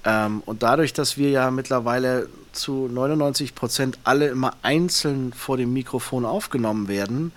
[0.08, 5.74] ähm, und dadurch, dass wir ja mittlerweile zu 99 Prozent alle immer einzeln vor dem
[5.74, 7.34] Mikrofon aufgenommen werden,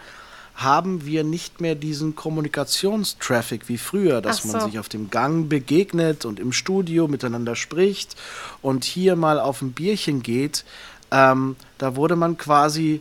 [0.63, 4.49] haben wir nicht mehr diesen Kommunikationstraffic wie früher, dass so.
[4.49, 8.17] man sich auf dem Gang begegnet und im Studio miteinander spricht
[8.63, 10.65] und hier mal auf ein Bierchen geht.
[11.11, 13.01] Ähm, da wurde man quasi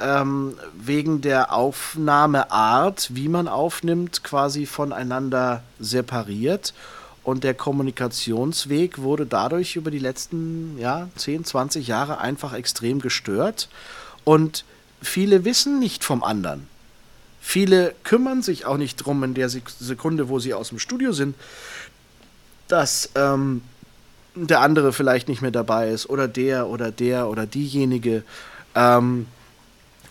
[0.00, 6.74] ähm, wegen der Aufnahmeart, wie man aufnimmt, quasi voneinander separiert.
[7.24, 13.68] Und der Kommunikationsweg wurde dadurch über die letzten ja, 10, 20 Jahre einfach extrem gestört.
[14.24, 14.64] Und
[15.02, 16.66] viele wissen nicht vom anderen.
[17.48, 21.34] Viele kümmern sich auch nicht drum in der Sekunde, wo sie aus dem Studio sind,
[22.68, 23.62] dass ähm,
[24.34, 28.22] der andere vielleicht nicht mehr dabei ist oder der oder der oder diejenige.
[28.74, 29.28] Ähm,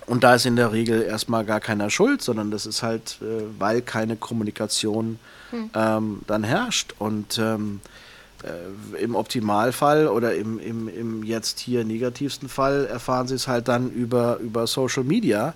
[0.08, 3.44] und da ist in der Regel erstmal gar keiner schuld, sondern das ist halt, äh,
[3.60, 5.20] weil keine Kommunikation
[5.52, 5.70] hm.
[5.76, 6.96] ähm, dann herrscht.
[6.98, 7.82] Und ähm,
[8.42, 13.68] äh, im Optimalfall oder im, im, im jetzt hier negativsten Fall erfahren sie es halt
[13.68, 15.54] dann über, über Social Media,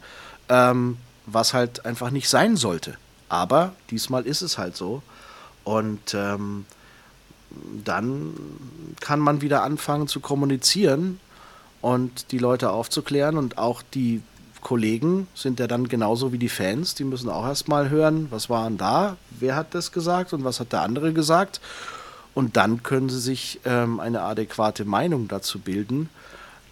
[0.47, 2.97] ähm, was halt einfach nicht sein sollte.
[3.29, 5.01] Aber diesmal ist es halt so.
[5.63, 6.65] Und ähm,
[7.83, 8.33] dann
[8.99, 11.19] kann man wieder anfangen zu kommunizieren
[11.81, 14.21] und die Leute aufzuklären und auch die
[14.61, 18.67] Kollegen sind ja dann genauso wie die Fans, die müssen auch erstmal hören, was war
[18.67, 21.59] denn da, wer hat das gesagt und was hat der andere gesagt.
[22.33, 26.09] Und dann können sie sich ähm, eine adäquate Meinung dazu bilden.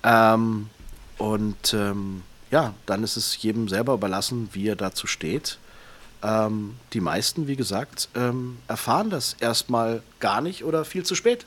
[0.04, 0.70] Ähm,
[1.18, 2.22] und ähm,
[2.52, 5.58] ja, dann ist es jedem selber überlassen, wie er dazu steht.
[6.22, 11.46] Ähm, die meisten, wie gesagt, ähm, erfahren das erstmal gar nicht oder viel zu spät.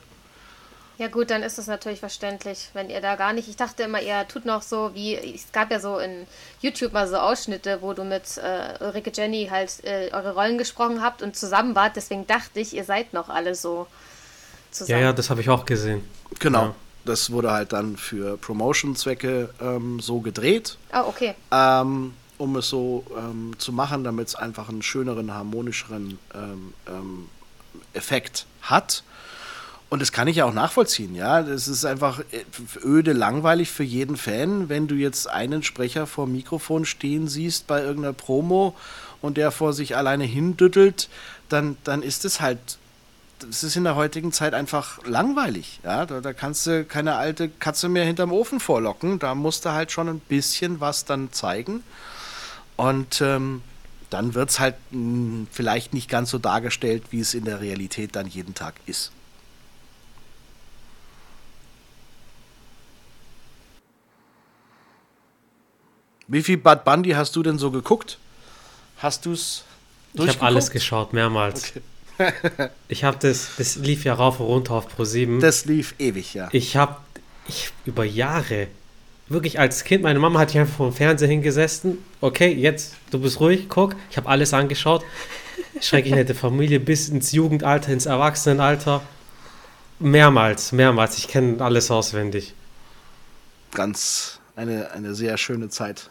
[0.98, 3.48] Ja gut, dann ist das natürlich verständlich, wenn ihr da gar nicht.
[3.48, 6.26] Ich dachte immer, ihr tut noch so wie es gab ja so in
[6.60, 11.02] YouTube mal so Ausschnitte, wo du mit äh, Ulrike Jenny halt äh, eure Rollen gesprochen
[11.02, 11.96] habt und zusammen wart.
[11.96, 13.86] Deswegen dachte ich, ihr seid noch alle so
[14.70, 15.00] zusammen.
[15.00, 16.04] Ja, ja, das habe ich auch gesehen.
[16.38, 16.66] Genau.
[16.66, 16.74] Ja.
[17.04, 20.78] Das wurde halt dann für Promotion-Zwecke ähm, so gedreht.
[20.90, 21.34] Ah, okay.
[21.50, 27.28] Ähm, um es so ähm, zu machen, damit es einfach einen schöneren, harmonischeren ähm, ähm,
[27.92, 29.04] Effekt hat.
[29.92, 31.42] Und das kann ich ja auch nachvollziehen, ja.
[31.42, 32.44] Das ist einfach äh,
[32.82, 37.66] öde langweilig für jeden Fan, wenn du jetzt einen Sprecher vor dem Mikrofon stehen siehst
[37.66, 38.74] bei irgendeiner Promo
[39.20, 41.08] und der vor sich alleine hindüttelt,
[41.48, 42.78] dann, dann ist es halt,
[43.46, 46.06] das ist in der heutigen Zeit einfach langweilig, ja.
[46.06, 49.18] Da, da kannst du keine alte Katze mehr hinterm Ofen vorlocken.
[49.18, 51.82] Da musst du halt schon ein bisschen was dann zeigen.
[52.76, 53.62] Und ähm,
[54.10, 57.60] dann wird es halt mh, hm, vielleicht nicht ganz so dargestellt, wie es in der
[57.60, 59.12] Realität dann jeden Tag ist.
[66.28, 68.18] Wie viel Bad Bundy hast du denn so geguckt?
[68.98, 69.64] Hast du es
[70.14, 71.70] Ich habe alles geschaut, mehrmals.
[71.70, 71.82] Okay.
[72.88, 75.40] Ich habe das, das lief ja rauf und runter auf Pro 7.
[75.40, 76.48] Das lief ewig, ja.
[76.52, 76.96] Ich habe
[77.48, 78.68] ich, über Jahre,
[79.28, 81.98] wirklich als Kind, meine Mama hat sich einfach vor dem Fernseher hingesessen.
[82.20, 83.96] Okay, jetzt, du bist ruhig, guck.
[84.10, 85.04] Ich habe alles angeschaut.
[85.80, 89.02] Schrecklich nette Familie bis ins Jugendalter, ins Erwachsenenalter.
[89.98, 91.18] Mehrmals, mehrmals.
[91.18, 92.54] Ich kenne alles auswendig.
[93.72, 96.10] Ganz eine, eine sehr schöne Zeit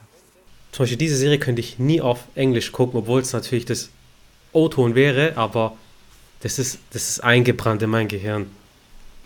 [0.72, 3.90] zum Beispiel diese Serie könnte ich nie auf Englisch gucken, obwohl es natürlich das
[4.54, 5.76] O-Ton wäre, aber
[6.42, 8.50] das ist, das ist eingebrannt in mein Gehirn.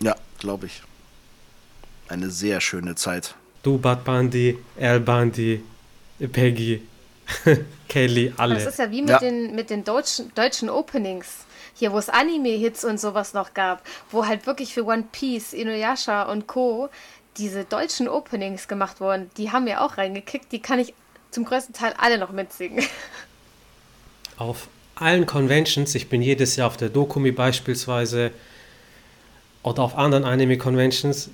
[0.00, 0.82] Ja, glaube ich.
[2.08, 3.34] Eine sehr schöne Zeit.
[3.62, 5.62] Du, Bad Bundy, Al Bundy,
[6.32, 6.86] Peggy,
[7.88, 8.54] Kelly, alle.
[8.54, 9.18] Das ist ja wie mit ja.
[9.18, 11.44] den, mit den deutschen, deutschen Openings.
[11.74, 16.22] Hier, wo es Anime-Hits und sowas noch gab, wo halt wirklich für One Piece, Inuyasha
[16.22, 16.88] und Co.
[17.36, 20.52] diese deutschen Openings gemacht wurden, die haben mir auch reingekickt.
[20.52, 20.94] Die kann ich
[21.30, 22.86] zum größten Teil alle noch mitsingen.
[24.38, 28.32] Auf allen Conventions, ich bin jedes Jahr auf der Dokumi beispielsweise
[29.62, 31.30] oder auf anderen Anime-Conventions,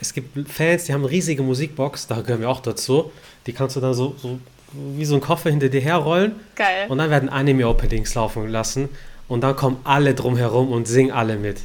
[0.00, 3.10] es gibt Fans, die haben eine riesige Musikbox, da gehören wir auch dazu.
[3.46, 4.38] Die kannst du dann so, so
[4.72, 6.36] wie so ein Koffer hinter dir herrollen.
[6.54, 6.86] Geil.
[6.88, 8.88] Und dann werden Anime-Openings laufen lassen.
[9.28, 11.60] Und dann kommen alle drumherum und singen alle mit.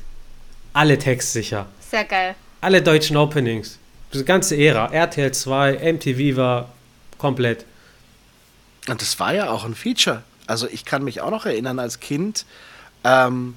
[0.74, 1.68] Alle textsicher.
[1.80, 2.36] Sehr geil.
[2.62, 3.78] Alle deutschen Openings.
[4.14, 4.91] Die ganze Ära.
[4.91, 6.70] RTL 2, MTV war
[7.18, 7.66] komplett.
[8.88, 10.24] Und das war ja auch ein Feature.
[10.48, 12.45] Also ich kann mich auch noch erinnern als Kind,
[13.04, 13.56] ähm,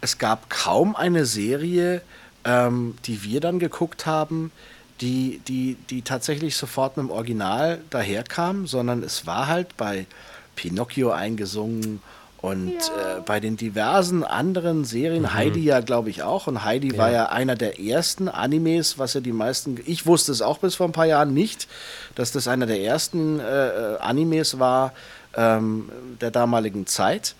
[0.00, 2.02] es gab kaum eine Serie,
[2.44, 4.52] ähm, die wir dann geguckt haben,
[5.00, 10.06] die, die, die tatsächlich sofort mit dem Original daherkam, sondern es war halt bei
[10.54, 12.00] Pinocchio eingesungen
[12.38, 13.18] und ja.
[13.18, 15.34] äh, bei den diversen anderen Serien, mhm.
[15.34, 16.46] Heidi ja, glaube ich, auch.
[16.46, 16.98] Und Heidi ja.
[16.98, 19.80] war ja einer der ersten Animes, was ja die meisten.
[19.86, 21.66] Ich wusste es auch bis vor ein paar Jahren nicht,
[22.14, 24.92] dass das einer der ersten äh, äh Animes war
[25.36, 25.90] ähm,
[26.20, 27.34] der damaligen Zeit.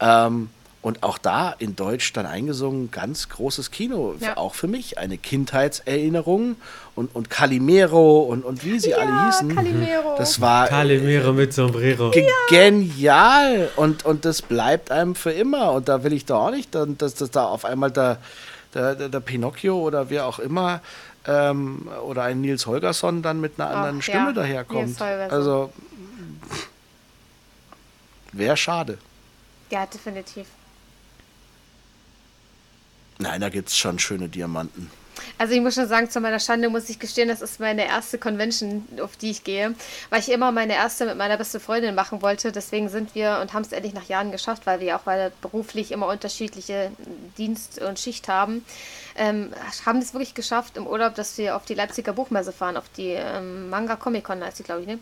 [0.00, 0.50] Ähm,
[0.82, 4.14] Und auch da in Deutsch dann eingesungen, ganz großes Kino.
[4.20, 4.36] Ja.
[4.36, 6.54] Auch für mich eine Kindheitserinnerung.
[6.94, 9.54] Und, und Calimero und, und wie sie alle hießen.
[9.54, 10.14] Calimero.
[10.16, 12.10] Das war Calimero mit Sombrero.
[12.12, 13.68] ge- genial.
[13.76, 15.72] Und, und das bleibt einem für immer.
[15.72, 18.18] Und da will ich doch auch nicht, dass, dass da auf einmal der,
[18.72, 20.80] der, der, der Pinocchio oder wer auch immer
[21.26, 25.02] ähm, oder ein Nils Holgersson dann mit einer anderen Ach, Stimme ja, daherkommt.
[25.30, 25.70] Also
[28.38, 28.98] wäre schade.
[29.70, 30.46] Ja, definitiv.
[33.18, 34.90] Nein, da gibt es schon schöne Diamanten.
[35.38, 38.18] Also ich muss schon sagen, zu meiner Schande muss ich gestehen, das ist meine erste
[38.18, 39.74] Convention, auf die ich gehe,
[40.10, 42.52] weil ich immer meine erste mit meiner besten Freundin machen wollte.
[42.52, 45.92] Deswegen sind wir und haben es endlich nach Jahren geschafft, weil wir auch weil beruflich
[45.92, 46.90] immer unterschiedliche
[47.38, 48.64] Dienst- und Schicht haben.
[49.16, 49.52] Ähm,
[49.84, 53.10] haben es wirklich geschafft im Urlaub, dass wir auf die Leipziger Buchmesse fahren, auf die
[53.10, 54.98] ähm, Manga Comic Con heißt die, glaube ich, ne?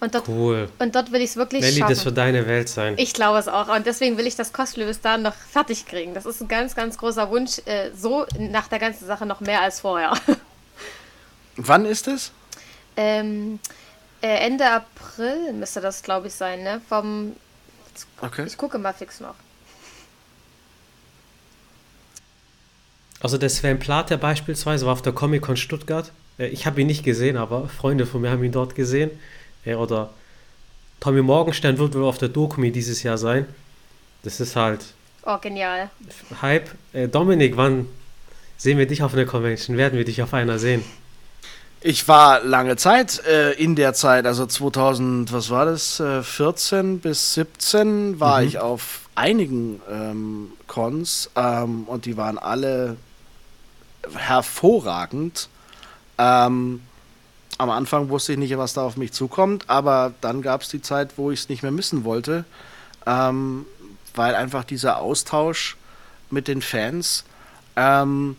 [0.00, 0.68] Und dort, Cool.
[0.78, 1.94] und dort will ich es wirklich Nelly, schaffen.
[1.94, 2.94] das wird deine Welt sein.
[2.96, 3.68] Ich glaube es auch.
[3.68, 6.14] Und deswegen will ich das Cosplay bis dahin noch fertig kriegen.
[6.14, 7.58] Das ist ein ganz, ganz großer Wunsch.
[7.66, 10.14] Äh, so nach der ganzen Sache noch mehr als vorher.
[11.56, 12.32] Wann ist es?
[12.96, 13.58] ähm,
[14.22, 16.80] äh, Ende April müsste das, glaube ich, sein, ne?
[16.88, 17.36] Vom.
[18.22, 18.44] Okay.
[18.46, 19.34] Ich gucke mal fix noch.
[23.20, 26.10] Also der Sven Plater beispielsweise war auf der Comic-Con Stuttgart.
[26.38, 29.10] Äh, Ich habe ihn nicht gesehen, aber Freunde von mir haben ihn dort gesehen.
[29.64, 30.10] Äh, Oder
[31.00, 33.46] Tommy Morgenstern wird wohl auf der Dokumi dieses Jahr sein.
[34.22, 34.84] Das ist halt
[35.24, 35.90] Oh, genial.
[36.40, 36.70] Hype.
[36.92, 37.86] Äh, Dominik, wann
[38.56, 39.76] sehen wir dich auf einer Convention?
[39.76, 40.82] Werden wir dich auf einer sehen?
[41.82, 47.00] Ich war lange Zeit äh, in der Zeit, also 2000, was war das, äh, 14
[47.00, 52.96] bis 17 war ich auf einigen ähm, Cons ähm, und die waren alle
[54.14, 55.48] hervorragend.
[56.18, 56.82] Ähm,
[57.60, 60.80] am Anfang wusste ich nicht, was da auf mich zukommt, aber dann gab es die
[60.80, 62.46] Zeit, wo ich es nicht mehr missen wollte,
[63.06, 63.66] ähm,
[64.14, 65.76] weil einfach dieser Austausch
[66.30, 67.24] mit den Fans
[67.76, 68.36] ähm,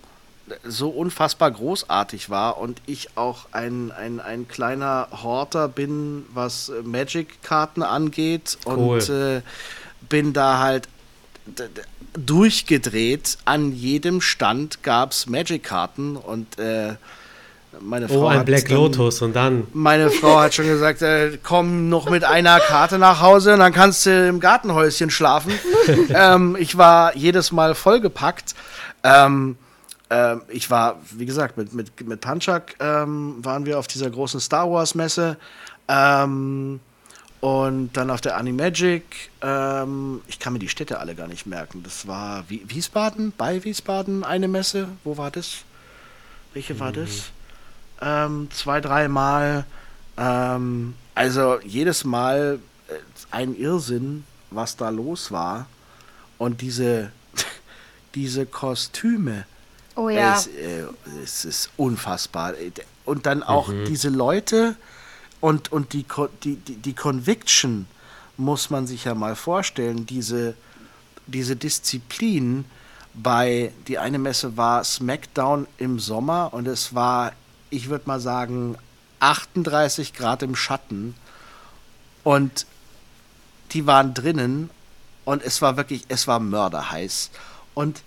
[0.64, 7.84] so unfassbar großartig war und ich auch ein, ein, ein kleiner Horter bin, was Magic-Karten
[7.84, 8.74] angeht Cool.
[8.74, 9.42] und äh,
[10.10, 10.88] bin da halt
[12.14, 13.38] durchgedreht.
[13.46, 16.96] An jedem Stand gab es Magic-Karten und äh,
[17.80, 19.68] meine Frau Oh, ein hat Black dann- Lotus und dann.
[19.74, 23.74] meine Frau hat schon gesagt, äh, komm noch mit einer Karte nach Hause und dann
[23.74, 25.54] kannst du im Gartenhäuschen schlafen.
[26.14, 28.56] ähm, ich war jedes Mal vollgepackt.
[29.04, 29.58] Ähm,
[30.10, 34.40] ähm, ich war, wie gesagt, mit, mit, mit Panchak ähm, waren wir auf dieser großen
[34.40, 35.38] Star Wars Messe.
[35.88, 36.80] Ähm,
[37.40, 39.04] und dann auf der Animagic.
[39.42, 41.82] Ähm, ich kann mir die Städte alle gar nicht merken.
[41.84, 44.90] Das war Wi- Wiesbaden, bei Wiesbaden eine Messe.
[45.04, 45.60] Wo war das?
[46.54, 47.32] Welche war das?
[48.02, 49.66] Ähm, zwei, dreimal.
[50.18, 52.94] Ähm, also jedes Mal äh,
[53.32, 55.68] ein Irrsinn, was da los war.
[56.38, 57.12] Und diese,
[58.16, 59.46] diese Kostüme,
[59.96, 60.36] Oh ja.
[60.36, 60.86] es, äh,
[61.24, 62.54] es ist unfassbar.
[63.06, 64.76] Und dann auch diese Leute
[65.42, 66.06] und, und die,
[66.44, 67.88] die, die, die Conviction,
[68.38, 70.56] muss man sich ja mal vorstellen, diese,
[71.28, 72.66] diese Disziplin
[73.14, 77.34] bei, die eine Messe war SmackDown im Sommer und es war,
[77.72, 78.78] ich würde mal sagen,
[79.20, 81.16] 38 Grad im Schatten
[82.24, 82.68] und
[83.72, 84.70] die waren drinnen
[85.26, 87.32] und es war wirklich, es war mörderheiß.
[87.74, 88.04] Und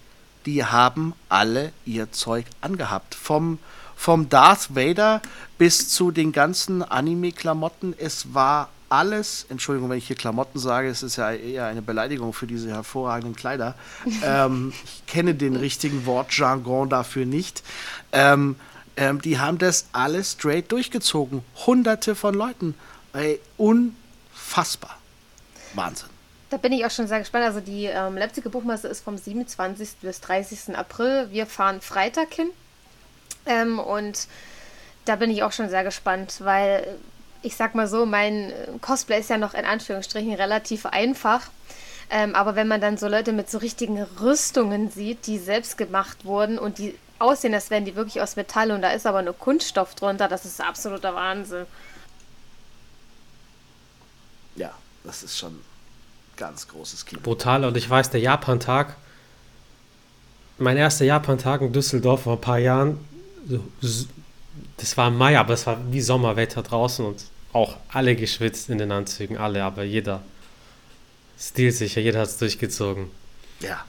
[0.46, 3.14] die haben alle ihr Zeug angehabt.
[3.14, 3.58] Vom,
[3.96, 5.22] vom Darth Vader
[5.56, 7.94] bis zu den ganzen Anime-Klamotten.
[7.96, 12.32] Es war alles, Entschuldigung, wenn ich hier Klamotten sage, es ist ja eher eine Beleidigung
[12.32, 13.74] für diese hervorragenden Kleider.
[14.22, 17.62] ähm, ich kenne den richtigen Wortjargon dafür nicht.
[18.12, 18.56] Ähm,
[18.96, 21.42] ähm, die haben das alles straight durchgezogen.
[21.66, 22.74] Hunderte von Leuten.
[23.12, 24.98] Ey, unfassbar.
[25.74, 26.08] Wahnsinn.
[26.50, 27.44] Da bin ich auch schon sehr gespannt.
[27.44, 29.96] Also die ähm, Leipziger Buchmesse ist vom 27.
[30.02, 30.76] bis 30.
[30.76, 31.28] April.
[31.30, 32.50] Wir fahren Freitag hin.
[33.46, 34.28] Ähm, und
[35.04, 36.86] da bin ich auch schon sehr gespannt, weil äh,
[37.42, 41.42] ich sag mal so, mein äh, Cosplay ist ja noch in Anführungsstrichen relativ einfach.
[42.10, 46.24] Ähm, aber wenn man dann so Leute mit so richtigen Rüstungen sieht, die selbst gemacht
[46.24, 49.34] wurden und die aussehen, als wären die wirklich aus Metall und da ist aber nur
[49.36, 51.66] Kunststoff drunter, das ist absoluter Wahnsinn.
[54.56, 54.72] Ja,
[55.04, 55.60] das ist schon
[56.36, 57.20] ganz großes Kino.
[57.22, 57.64] Brutal.
[57.64, 58.96] Und ich weiß, der Japan-Tag,
[60.58, 62.98] mein erster Japan-Tag in Düsseldorf vor ein paar Jahren,
[64.76, 68.78] das war im Mai, aber es war wie Sommerwetter draußen und auch alle geschwitzt in
[68.78, 70.22] den Anzügen, alle, aber jeder
[71.38, 73.10] stilsicher, jeder hat es durchgezogen.
[73.60, 73.84] Ja,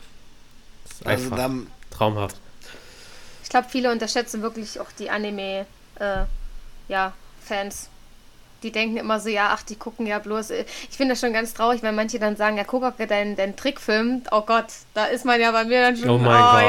[0.84, 2.38] Das ist also einfach dann, traumhaft.
[3.45, 5.67] Ich glaube, viele unterschätzen wirklich auch die Anime,
[5.99, 6.23] äh,
[6.88, 7.13] ja,
[7.45, 7.89] Fans,
[8.63, 10.49] die denken immer so, ja, ach, die gucken ja bloß.
[10.49, 13.35] Äh, ich finde das schon ganz traurig, wenn manche dann sagen, ja, guck auch deinen,
[13.35, 14.23] deinen Trickfilm.
[14.31, 14.65] Oh Gott,
[14.95, 16.09] da ist man ja bei mir dann schon.
[16.09, 16.63] Oh mein oh, Gott.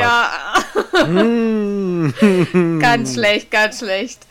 [2.52, 2.78] Ja.
[2.78, 4.26] ganz schlecht, ganz schlecht.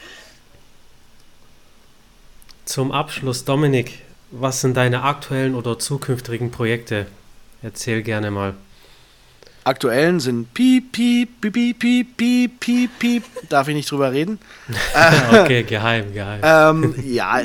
[2.66, 7.08] Zum Abschluss, Dominik, was sind deine aktuellen oder zukünftigen Projekte?
[7.64, 8.54] Erzähl gerne mal.
[9.68, 13.24] Aktuellen sind piep, piep, piep, piep, piep, piep, piep, piep.
[13.50, 14.38] Darf ich nicht drüber reden?
[15.32, 16.42] okay, geheim, geheim.
[16.44, 17.40] Ähm, ja,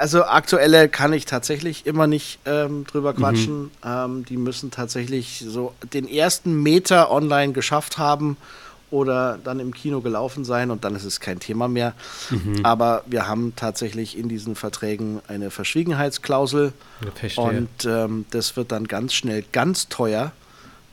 [0.00, 3.16] also aktuelle kann ich tatsächlich immer nicht ähm, drüber mhm.
[3.16, 3.62] quatschen.
[3.64, 3.70] Mhm.
[3.84, 8.38] Ähm, die müssen tatsächlich so den ersten Meter online geschafft haben
[8.90, 11.92] oder dann im Kino gelaufen sein und dann ist es kein Thema mehr.
[12.30, 12.64] Mhm.
[12.64, 16.72] Aber wir haben tatsächlich in diesen Verträgen eine Verschwiegenheitsklausel
[17.36, 20.32] und ähm, das wird dann ganz schnell ganz teuer.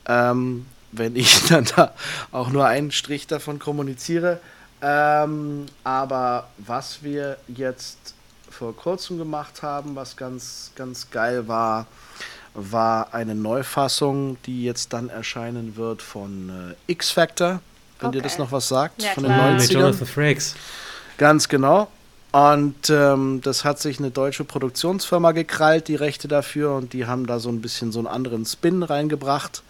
[0.06, 1.94] Ähm, wenn ich dann da
[2.32, 4.40] auch nur einen Strich davon kommuniziere.
[4.82, 8.14] Ähm, aber was wir jetzt
[8.49, 11.88] vor kurzem gemacht haben, was ganz, ganz geil war,
[12.53, 17.61] war eine Neufassung, die jetzt dann erscheinen wird von äh, X Factor,
[17.99, 18.18] wenn okay.
[18.18, 19.72] dir das noch was sagt, ja, von den 90ern.
[19.72, 20.56] Jonathan Frakes.
[21.18, 21.88] Ganz genau.
[22.32, 27.28] Und ähm, das hat sich eine deutsche Produktionsfirma gekrallt, die Rechte dafür, und die haben
[27.28, 29.61] da so ein bisschen so einen anderen Spin reingebracht.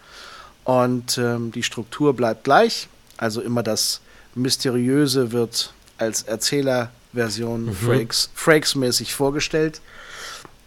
[0.64, 2.88] Und ähm, die Struktur bleibt gleich.
[3.16, 4.00] Also immer das
[4.34, 7.74] Mysteriöse wird als Erzählerversion mhm.
[7.74, 9.80] Frakes, Frakes-mäßig vorgestellt.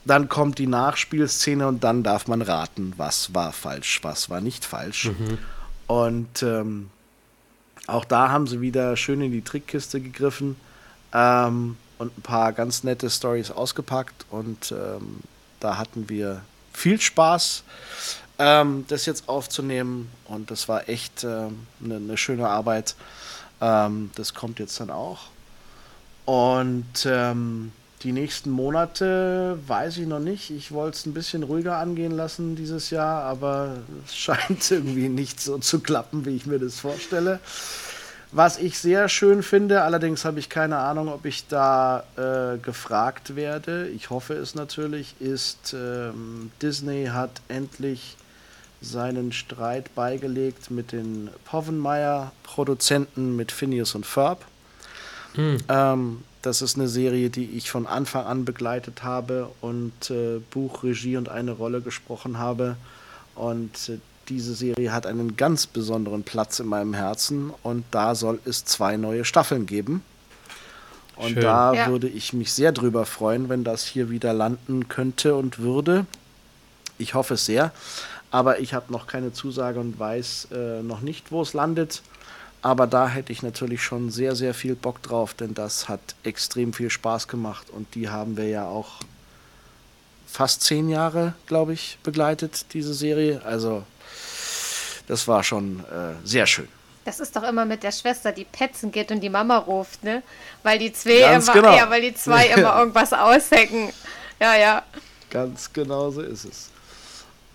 [0.06, 4.64] Dann kommt die Nachspielszene und dann darf man raten, was war falsch, was war nicht
[4.64, 5.06] falsch.
[5.06, 5.38] Mhm.
[5.88, 6.90] Und ähm,
[7.88, 10.56] auch da haben sie wieder schön in die Trickkiste gegriffen
[11.14, 14.26] ähm, und ein paar ganz nette Stories ausgepackt.
[14.30, 15.22] Und ähm,
[15.60, 16.42] da hatten wir
[16.74, 17.64] viel Spaß
[18.40, 20.10] ähm, das jetzt aufzunehmen.
[20.26, 21.48] Und das war echt eine
[21.82, 22.96] äh, ne, ne schöne Arbeit.
[23.62, 25.28] Ähm, das kommt jetzt dann auch.
[26.26, 27.72] Und ähm,
[28.04, 30.52] die nächsten Monate weiß ich noch nicht.
[30.52, 35.40] Ich wollte es ein bisschen ruhiger angehen lassen dieses Jahr, aber es scheint irgendwie nicht
[35.42, 37.40] so zu klappen, wie ich mir das vorstelle.
[38.34, 43.38] Was ich sehr schön finde, allerdings habe ich keine Ahnung, ob ich da äh, gefragt
[43.38, 43.88] werde.
[43.88, 48.17] Ich hoffe es natürlich, ist ähm, Disney hat endlich
[48.82, 54.46] seinen Streit beigelegt mit den Povenmeier-Produzenten, mit Phineas und Ferb.
[55.34, 55.58] Hm.
[55.70, 60.84] Ähm, das ist eine Serie, die ich von Anfang an begleitet habe und äh, Buch,
[60.84, 62.78] Regie und eine Rolle gesprochen habe.
[63.36, 63.98] Und äh,
[64.30, 68.98] diese Serie hat einen ganz besonderen Platz in meinem Herzen und da soll es zwei
[68.98, 70.04] neue Staffeln geben.
[71.16, 71.42] Und Schön.
[71.42, 71.88] da ja.
[71.88, 76.06] würde ich mich sehr drüber freuen, wenn das hier wieder landen könnte und würde.
[77.00, 77.72] Ich hoffe es sehr
[78.32, 82.02] aber ich habe noch keine Zusage und weiß äh, noch nicht, wo es landet.
[82.62, 86.74] Aber da hätte ich natürlich schon sehr, sehr viel Bock drauf, denn das hat extrem
[86.74, 89.00] viel Spaß gemacht und die haben wir ja auch
[90.28, 93.42] fast zehn Jahre, glaube ich, begleitet, diese Serie.
[93.46, 93.84] Also
[95.08, 96.68] das war schon äh, sehr schön.
[97.06, 100.24] Das ist doch immer mit der Schwester, die petzen geht und die Mama ruft, ne?
[100.64, 101.78] Weil die zwei Ganz immer, genau.
[101.78, 103.94] ja, weil die zwei immer irgendwas aushecken.
[104.42, 104.84] Ja, ja.
[105.30, 106.70] Ganz genau so ist es.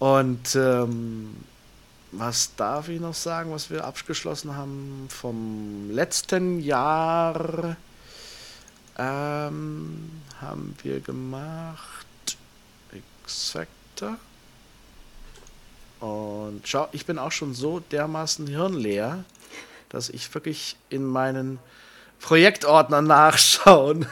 [0.02, 1.36] Und ähm,
[2.10, 7.76] was darf ich noch sagen, was wir abgeschlossen haben vom letzten Jahr?
[8.98, 10.10] Ähm,
[10.40, 12.36] haben wir gemacht
[12.92, 14.16] X-Factor.
[16.00, 19.22] Und schau, ich bin auch schon so dermaßen hirnleer,
[19.88, 21.60] dass ich wirklich in meinen
[22.18, 24.06] Projektordner nachschauen.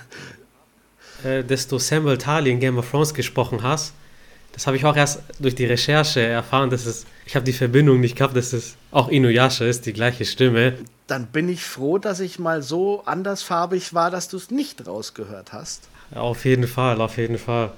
[1.25, 3.93] Äh, dass du Samuel Tali in Game of Thrones gesprochen hast,
[4.53, 8.01] das habe ich auch erst durch die Recherche erfahren, dass es, ich habe die Verbindung
[8.01, 10.75] nicht gehabt, dass es auch Inuyasha ist, die gleiche Stimme.
[11.07, 15.53] Dann bin ich froh, dass ich mal so andersfarbig war, dass du es nicht rausgehört
[15.53, 15.89] hast.
[16.15, 17.73] Ja, auf jeden Fall, auf jeden Fall.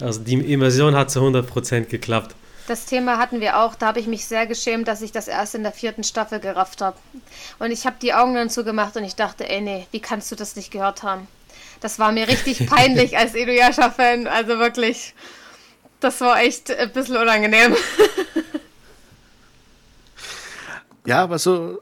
[0.00, 2.34] Also die Immersion hat zu 100% geklappt.
[2.68, 3.74] Das Thema hatten wir auch.
[3.74, 6.82] Da habe ich mich sehr geschämt, dass ich das erst in der vierten Staffel gerafft
[6.82, 6.98] habe.
[7.58, 10.36] Und ich habe die Augen dann zugemacht und ich dachte, ey, nee, wie kannst du
[10.36, 11.26] das nicht gehört haben?
[11.80, 14.26] Das war mir richtig peinlich als Inuyasha-Fan.
[14.26, 15.14] Also wirklich.
[16.00, 17.74] Das war echt ein bisschen unangenehm.
[21.06, 21.80] ja, aber so,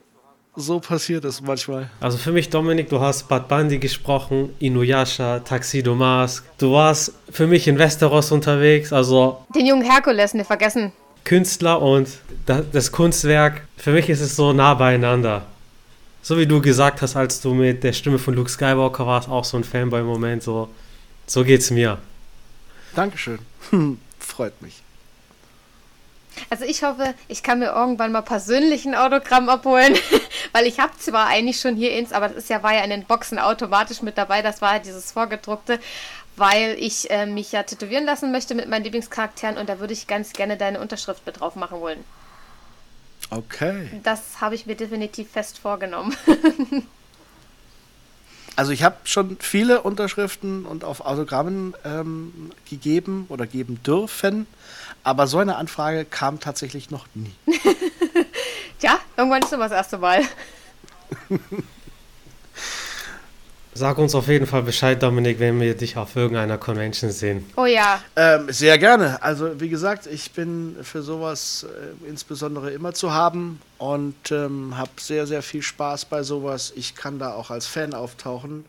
[0.55, 1.91] so passiert es manchmal.
[2.01, 6.45] Also für mich, Dominik, du hast Bad Bandi gesprochen, Inuyasha, Taxido Mask.
[6.57, 9.45] Du warst für mich in Westeros unterwegs, also...
[9.55, 10.93] Den jungen Herkules, nicht vergessen.
[11.25, 12.09] Künstler und
[12.47, 15.43] das Kunstwerk, für mich ist es so nah beieinander.
[16.23, 19.45] So wie du gesagt hast, als du mit der Stimme von Luke Skywalker warst, auch
[19.45, 20.69] so ein Fanboy-Moment, so,
[21.27, 21.99] so geht's mir.
[22.95, 23.39] Dankeschön.
[24.37, 24.83] freut mich.
[26.51, 29.97] Also ich hoffe, ich kann mir irgendwann mal persönlich ein Autogramm abholen,
[30.53, 32.91] weil ich habe zwar eigentlich schon hier ins, aber das ist ja, war ja in
[32.91, 35.81] den Boxen automatisch mit dabei, das war ja dieses Vorgedruckte,
[36.37, 40.07] weil ich äh, mich ja tätowieren lassen möchte mit meinen Lieblingscharakteren und da würde ich
[40.07, 42.05] ganz gerne deine Unterschrift mit drauf machen wollen.
[43.31, 43.89] Okay.
[44.03, 46.15] Das habe ich mir definitiv fest vorgenommen.
[48.57, 54.47] Also ich habe schon viele Unterschriften und auf Autogrammen ähm, gegeben oder geben dürfen,
[55.05, 57.35] aber so eine Anfrage kam tatsächlich noch nie.
[58.81, 60.23] Tja, irgendwann ist immer das erste Mal.
[63.77, 67.45] Sag uns auf jeden Fall Bescheid, Dominik, wenn wir dich auf irgendeiner Convention sehen.
[67.57, 68.01] Oh ja.
[68.17, 69.23] Ähm, sehr gerne.
[69.23, 74.93] Also wie gesagt, ich bin für sowas äh, insbesondere immer zu haben und ähm, habe
[74.99, 76.73] sehr, sehr viel Spaß bei sowas.
[76.75, 78.65] Ich kann da auch als Fan auftauchen,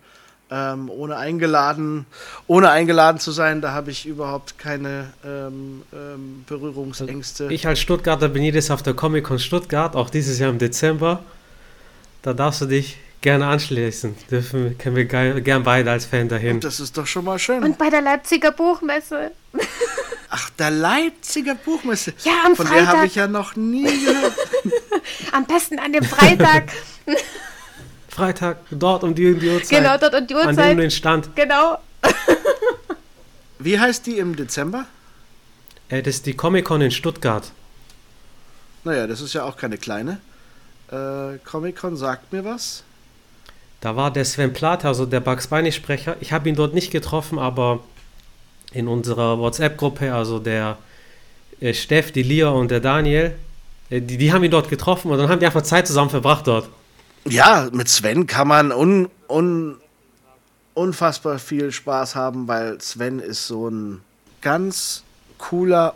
[0.52, 2.06] ähm, ohne eingeladen,
[2.48, 3.62] ohne eingeladen zu sein.
[3.62, 7.48] Da habe ich überhaupt keine ähm, ähm, Berührungsängste.
[7.50, 11.24] Ich als Stuttgarter bin jedes auf der Comic Con Stuttgart, auch dieses Jahr im Dezember.
[12.24, 14.15] Da darfst du dich gerne anschließen.
[14.30, 16.60] Dürfen, können wir geil, gern beide als Fan dahin.
[16.60, 17.64] das ist doch schon mal schön.
[17.64, 19.31] Und bei der Leipziger Buchmesse.
[20.30, 22.14] Ach, der Leipziger Buchmesse.
[22.23, 22.85] Ja, am Von Freitag.
[22.85, 24.34] der habe ich ja noch nie gehört.
[25.31, 26.72] Am besten an dem Freitag.
[28.10, 29.69] Freitag, dort um die, um die Uhrzeit.
[29.69, 30.77] genau, dort und die An dem Uhrzeit.
[30.77, 31.35] du den Stand.
[31.35, 31.77] Genau.
[33.60, 34.85] Wie heißt die im Dezember?
[35.89, 37.52] Äh, das ist die Comic Con in Stuttgart.
[38.84, 40.19] Naja, das ist ja auch keine kleine.
[40.91, 42.84] Äh, Comic-Con sagt mir was.
[43.82, 46.18] Da war der Sven Plath, also der Bugs Bunny-Sprecher.
[46.20, 47.80] Ich habe ihn dort nicht getroffen, aber
[48.72, 50.78] in unserer WhatsApp-Gruppe, also der
[51.60, 53.36] äh, Steff, die Lia und der Daniel,
[53.90, 56.48] äh, die, die haben ihn dort getroffen und dann haben die einfach Zeit zusammen verbracht
[56.48, 56.70] dort.
[57.26, 59.76] Ja, mit Sven kann man un, un,
[60.74, 64.02] unfassbar viel Spaß haben, weil Sven ist so ein
[64.41, 65.04] ganz
[65.38, 65.95] cooler,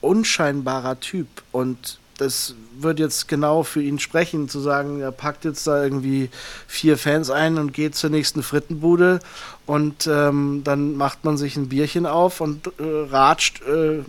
[0.00, 1.26] unscheinbarer Typ.
[1.52, 6.30] Und das wird jetzt genau für ihn sprechen, zu sagen, er packt jetzt da irgendwie
[6.66, 9.20] vier Fans ein und geht zur nächsten Frittenbude
[9.66, 14.00] und ähm, dann macht man sich ein Bierchen auf und äh, ratscht, äh,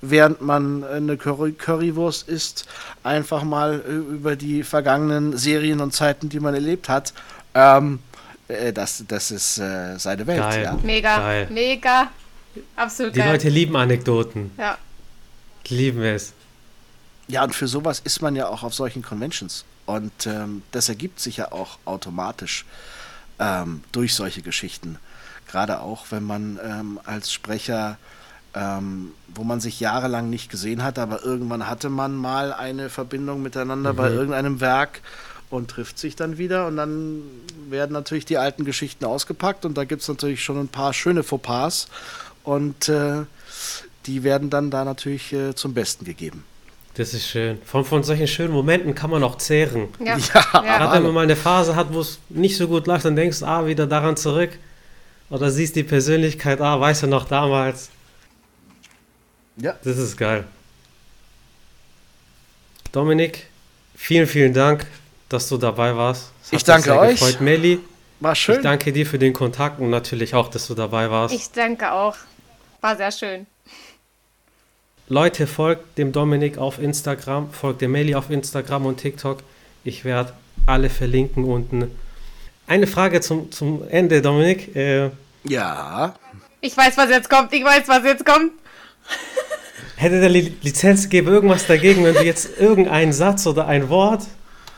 [0.00, 2.66] während man eine Curry Currywurst isst,
[3.02, 7.12] einfach mal äh, über die vergangenen Serien und Zeiten, die man erlebt hat.
[7.54, 8.00] Ähm,
[8.48, 10.40] äh, das, das ist äh, seine Welt.
[10.40, 10.62] Geil.
[10.64, 10.78] Ja.
[10.82, 11.16] Mega.
[11.18, 11.48] Geil.
[11.50, 12.08] Mega.
[12.76, 13.32] Absolut Die geil.
[13.32, 14.78] Leute lieben Anekdoten, ja.
[15.68, 16.32] lieben es.
[17.28, 19.64] Ja, und für sowas ist man ja auch auf solchen Conventions.
[19.86, 22.64] Und ähm, das ergibt sich ja auch automatisch
[23.38, 24.98] ähm, durch solche Geschichten.
[25.46, 27.98] Gerade auch, wenn man ähm, als Sprecher,
[28.54, 33.42] ähm, wo man sich jahrelang nicht gesehen hat, aber irgendwann hatte man mal eine Verbindung
[33.42, 35.00] miteinander bei irgendeinem Werk
[35.50, 36.66] und trifft sich dann wieder.
[36.66, 37.22] Und dann
[37.68, 39.64] werden natürlich die alten Geschichten ausgepackt.
[39.64, 41.88] Und da gibt es natürlich schon ein paar schöne Fauxpas.
[42.44, 43.24] Und äh,
[44.06, 46.44] die werden dann da natürlich äh, zum Besten gegeben.
[46.98, 47.62] Das ist schön.
[47.62, 49.86] Von, von solchen schönen Momenten kann man auch zehren.
[50.04, 50.18] Ja.
[50.18, 53.14] Ja, Gerade wenn man mal eine Phase hat, wo es nicht so gut läuft, dann
[53.14, 54.50] denkst du, ah, wieder daran zurück.
[55.30, 57.90] Oder siehst die Persönlichkeit, ah, weißt du noch damals.
[59.58, 59.76] Ja.
[59.84, 60.42] Das ist geil.
[62.90, 63.46] Dominik,
[63.94, 64.84] vielen, vielen Dank,
[65.28, 66.32] dass du dabei warst.
[66.50, 67.20] Ich danke sehr euch.
[67.20, 67.40] Gefreut.
[67.40, 67.78] Melli,
[68.18, 68.60] War ich schön.
[68.60, 71.32] danke dir für den Kontakt und natürlich auch, dass du dabei warst.
[71.32, 72.16] Ich danke auch.
[72.80, 73.46] War sehr schön.
[75.10, 79.38] Leute, folgt dem Dominik auf Instagram, folgt der Melli auf Instagram und TikTok.
[79.84, 80.34] Ich werde
[80.66, 81.90] alle verlinken unten.
[82.66, 84.76] Eine Frage zum, zum Ende, Dominik.
[84.76, 85.10] Äh,
[85.44, 86.14] Ja.
[86.60, 87.52] Ich weiß, was jetzt kommt.
[87.54, 88.52] Ich weiß, was jetzt kommt.
[89.96, 94.24] hätte der Li Lizenzgeber irgendwas dagegen, wenn du jetzt irgendeinen Satz oder ein Wort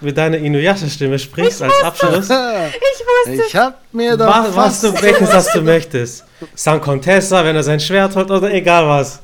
[0.01, 2.27] mit deiner Inuyasha-Stimme sprichst als Abschluss?
[2.31, 3.45] Ich wusste.
[3.49, 6.25] Ich hab mir doch Was, was du, welchen Satz du möchtest.
[6.55, 9.21] San Contessa, wenn er sein Schwert holt oder egal was.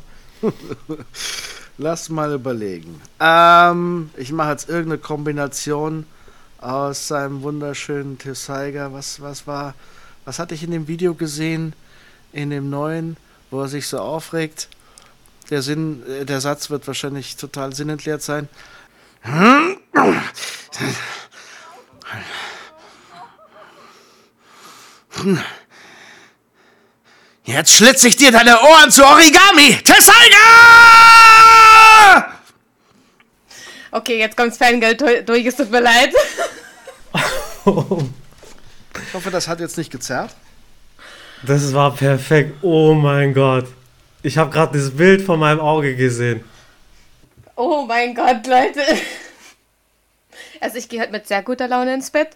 [1.79, 3.01] Lass mal überlegen.
[3.21, 6.07] Ähm, ich mache jetzt irgendeine Kombination
[6.59, 8.93] aus seinem wunderschönen Tessaiga.
[8.93, 9.75] Was, was war...
[10.25, 11.75] Was hatte ich in dem Video gesehen?
[12.33, 13.17] In dem neuen,
[13.51, 14.69] wo er sich so aufregt?
[15.51, 18.49] Der Sinn, äh, der Satz wird wahrscheinlich total sinnentleert sein.
[27.47, 29.79] Jetzt schlitze ich dir deine Ohren zu Origami!
[29.85, 30.43] Tessaiga!
[33.93, 35.47] Okay, jetzt kommt's Fangirl du- durch.
[35.47, 36.13] Es tut mir leid.
[37.65, 40.35] Ich hoffe, das hat jetzt nicht gezerrt.
[41.45, 42.57] Das war perfekt.
[42.63, 43.67] Oh mein Gott.
[44.23, 46.45] Ich habe gerade das Bild vor meinem Auge gesehen.
[47.55, 48.83] Oh mein Gott, Leute.
[50.61, 52.31] Also ich gehe halt mit sehr guter Laune ins Bett.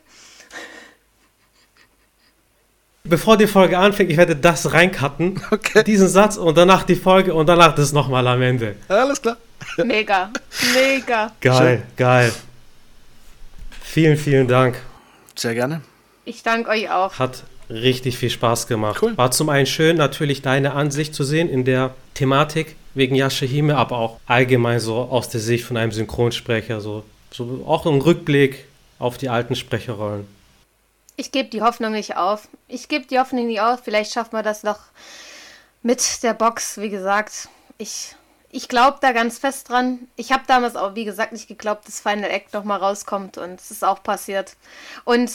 [3.11, 5.41] Bevor die Folge anfängt, ich werde das reincutten.
[5.51, 5.83] Okay.
[5.83, 8.77] Diesen Satz und danach die Folge und danach das nochmal am Ende.
[8.89, 9.37] Alles klar.
[9.79, 10.31] Mega.
[10.75, 11.33] Mega.
[11.41, 12.33] Geil, geil.
[13.83, 14.81] Vielen, vielen Dank.
[15.35, 15.81] Sehr gerne.
[16.25, 17.19] Ich danke euch auch.
[17.19, 19.03] Hat richtig viel Spaß gemacht.
[19.03, 19.17] Cool.
[19.19, 23.99] War zum einen schön, natürlich deine Ansicht zu sehen in der Thematik wegen Yashahime, aber
[23.99, 28.67] auch allgemein so aus der Sicht von einem Synchronsprecher, so, so auch ein Rückblick
[29.01, 30.27] auf die alten Sprecherrollen.
[31.21, 32.49] Ich gebe die Hoffnung nicht auf.
[32.67, 33.81] Ich gebe die Hoffnung nicht auf.
[33.85, 34.79] Vielleicht schaffen wir das noch
[35.83, 37.51] mit der Box, wie gesagt.
[37.77, 38.17] Ich,
[38.51, 39.99] ich glaube da ganz fest dran.
[40.17, 43.61] Ich habe damals auch, wie gesagt, nicht geglaubt, dass Final Act noch mal rauskommt und
[43.61, 44.57] es ist auch passiert.
[45.05, 45.31] Und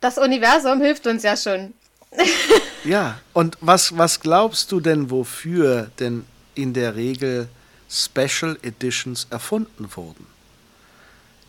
[0.00, 1.74] das Universum hilft uns ja schon.
[2.84, 6.24] ja, und was, was glaubst du denn, wofür denn
[6.54, 7.48] in der Regel
[7.90, 10.35] Special Editions erfunden wurden?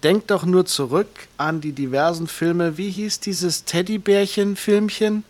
[0.04, 1.08] Denk doch nur zurück
[1.38, 2.78] an die diversen Filme.
[2.78, 5.24] Wie hieß dieses Teddybärchen-Filmchen?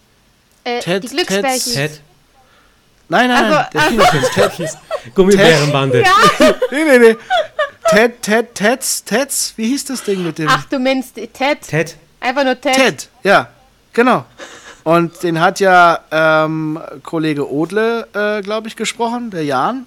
[0.64, 1.74] Äh, Ted- die Glücksbärchen.
[1.74, 2.02] Ted,
[3.10, 4.24] Nein, nein, Also, der Kinofilm.
[4.34, 4.70] Ted,
[5.16, 6.04] Gummibärenbande.
[6.72, 7.16] nee, nee, nee.
[7.90, 9.54] Ted, Ted, Teds, Teds.
[9.56, 10.50] Wie hieß das Ding mit dem?
[10.50, 11.62] Ach, du meinst Ted?
[11.62, 12.76] Ted, Einfach nur Ted.
[12.76, 13.48] Ted, ja,
[13.94, 14.26] genau.
[14.84, 19.86] Und den hat ja ähm, Kollege Odle, äh, glaube ich, gesprochen, der Jan.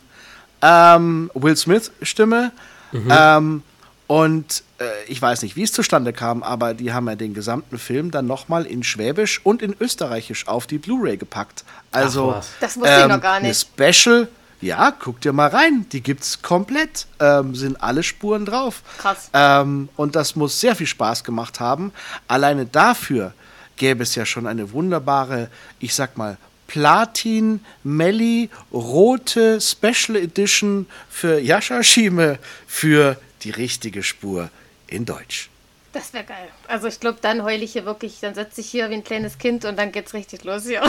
[0.63, 2.53] Ähm, Will Smith Stimme.
[2.93, 3.63] Ähm,
[4.07, 4.63] und äh,
[5.09, 8.27] ich weiß nicht, wie es zustande kam, aber die haben ja den gesamten Film dann
[8.27, 11.65] nochmal in Schwäbisch und in Österreichisch auf die Blu-ray gepackt.
[11.93, 12.45] Also Ach.
[12.61, 13.69] Das wusste ich noch gar eine nicht.
[13.77, 14.29] Special,
[14.63, 15.87] ja, guck dir mal rein.
[15.93, 17.07] Die gibt's komplett.
[17.19, 18.83] Ähm, sind alle Spuren drauf.
[18.99, 19.31] Krass.
[19.35, 21.93] Ähm, und das muss sehr viel Spaß gemacht haben.
[22.27, 23.35] Alleine dafür
[23.77, 25.49] gäbe es ja schon eine wunderbare,
[25.79, 34.51] ich sag mal, Platin, Melli, rote Special Edition für Yashashime für die richtige Spur
[34.91, 35.51] in Deutsch.
[35.93, 36.49] Das wäre geil.
[36.69, 39.39] Also ich glaube, dann heule ich hier wirklich, dann setze ich hier wie ein kleines
[39.39, 40.83] Kind und dann geht's richtig los hier.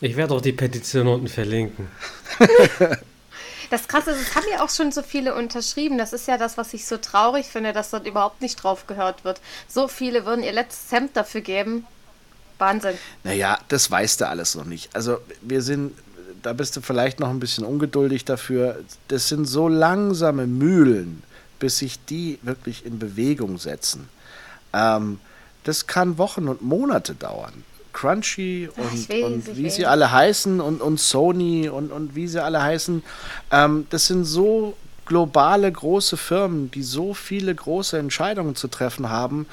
[0.00, 1.88] ich werde auch die Petition unten verlinken.
[3.70, 5.98] Das Krasse ist, es haben ja auch schon so viele unterschrieben.
[5.98, 9.24] Das ist ja das, was ich so traurig finde, dass dort überhaupt nicht drauf gehört
[9.24, 9.40] wird.
[9.68, 11.86] So viele würden ihr letztes Hemd dafür geben.
[12.58, 12.96] Wahnsinn.
[13.24, 14.94] Naja, das weißt du alles noch nicht.
[14.96, 15.92] Also wir sind,
[16.42, 18.80] da bist du vielleicht noch ein bisschen ungeduldig dafür.
[19.08, 21.22] Das sind so langsame Mühlen,
[21.58, 24.08] bis sich die wirklich in Bewegung setzen.
[24.72, 25.20] Ähm,
[25.64, 27.64] das kann Wochen und Monate dauern.
[27.92, 32.42] Crunchy und, weiß, und wie sie alle heißen und, und Sony und, und wie sie
[32.42, 33.02] alle heißen,
[33.50, 34.76] ähm, das sind so
[35.08, 39.46] globale große Firmen, die so viele große Entscheidungen zu treffen haben.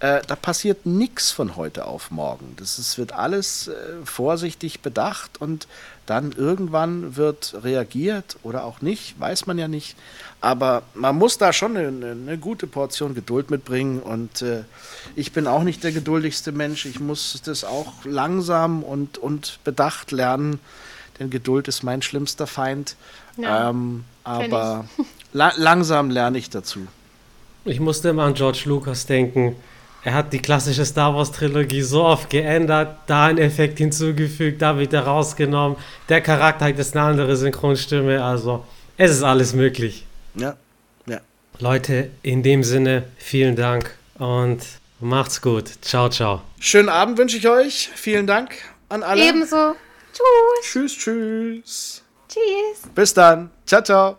[0.00, 2.54] Äh, da passiert nichts von heute auf morgen.
[2.56, 3.72] Das ist, wird alles äh,
[4.04, 5.68] vorsichtig bedacht und
[6.06, 9.96] dann irgendwann wird reagiert oder auch nicht, weiß man ja nicht.
[10.42, 14.64] Aber man muss da schon eine, eine gute Portion Geduld mitbringen und äh,
[15.14, 16.84] ich bin auch nicht der geduldigste Mensch.
[16.84, 20.58] Ich muss das auch langsam und, und bedacht lernen,
[21.20, 22.96] denn Geduld ist mein schlimmster Feind.
[23.36, 24.86] Ja, ähm, aber
[25.32, 26.88] la langsam lerne ich dazu.
[27.64, 29.54] Ich musste immer an George Lucas denken.
[30.02, 34.76] Er hat die klassische Star Wars Trilogie so oft geändert, da einen Effekt hinzugefügt, da
[34.76, 35.76] wieder rausgenommen.
[36.08, 38.64] Der Charakter hat jetzt eine andere Synchronstimme, also
[38.96, 40.04] es ist alles möglich.
[40.34, 40.56] Ja,
[41.06, 41.20] ja.
[41.58, 44.64] Leute, in dem Sinne, vielen Dank und
[45.00, 45.70] macht's gut.
[45.82, 46.42] Ciao, ciao.
[46.58, 47.90] Schönen Abend wünsche ich euch.
[47.94, 48.54] Vielen Dank
[48.88, 49.28] an alle.
[49.28, 49.74] Ebenso.
[50.12, 50.62] Tschüss.
[50.62, 52.02] Tschüss, tschüss.
[52.28, 52.90] Tschüss.
[52.94, 53.50] Bis dann.
[53.66, 54.16] Ciao, ciao.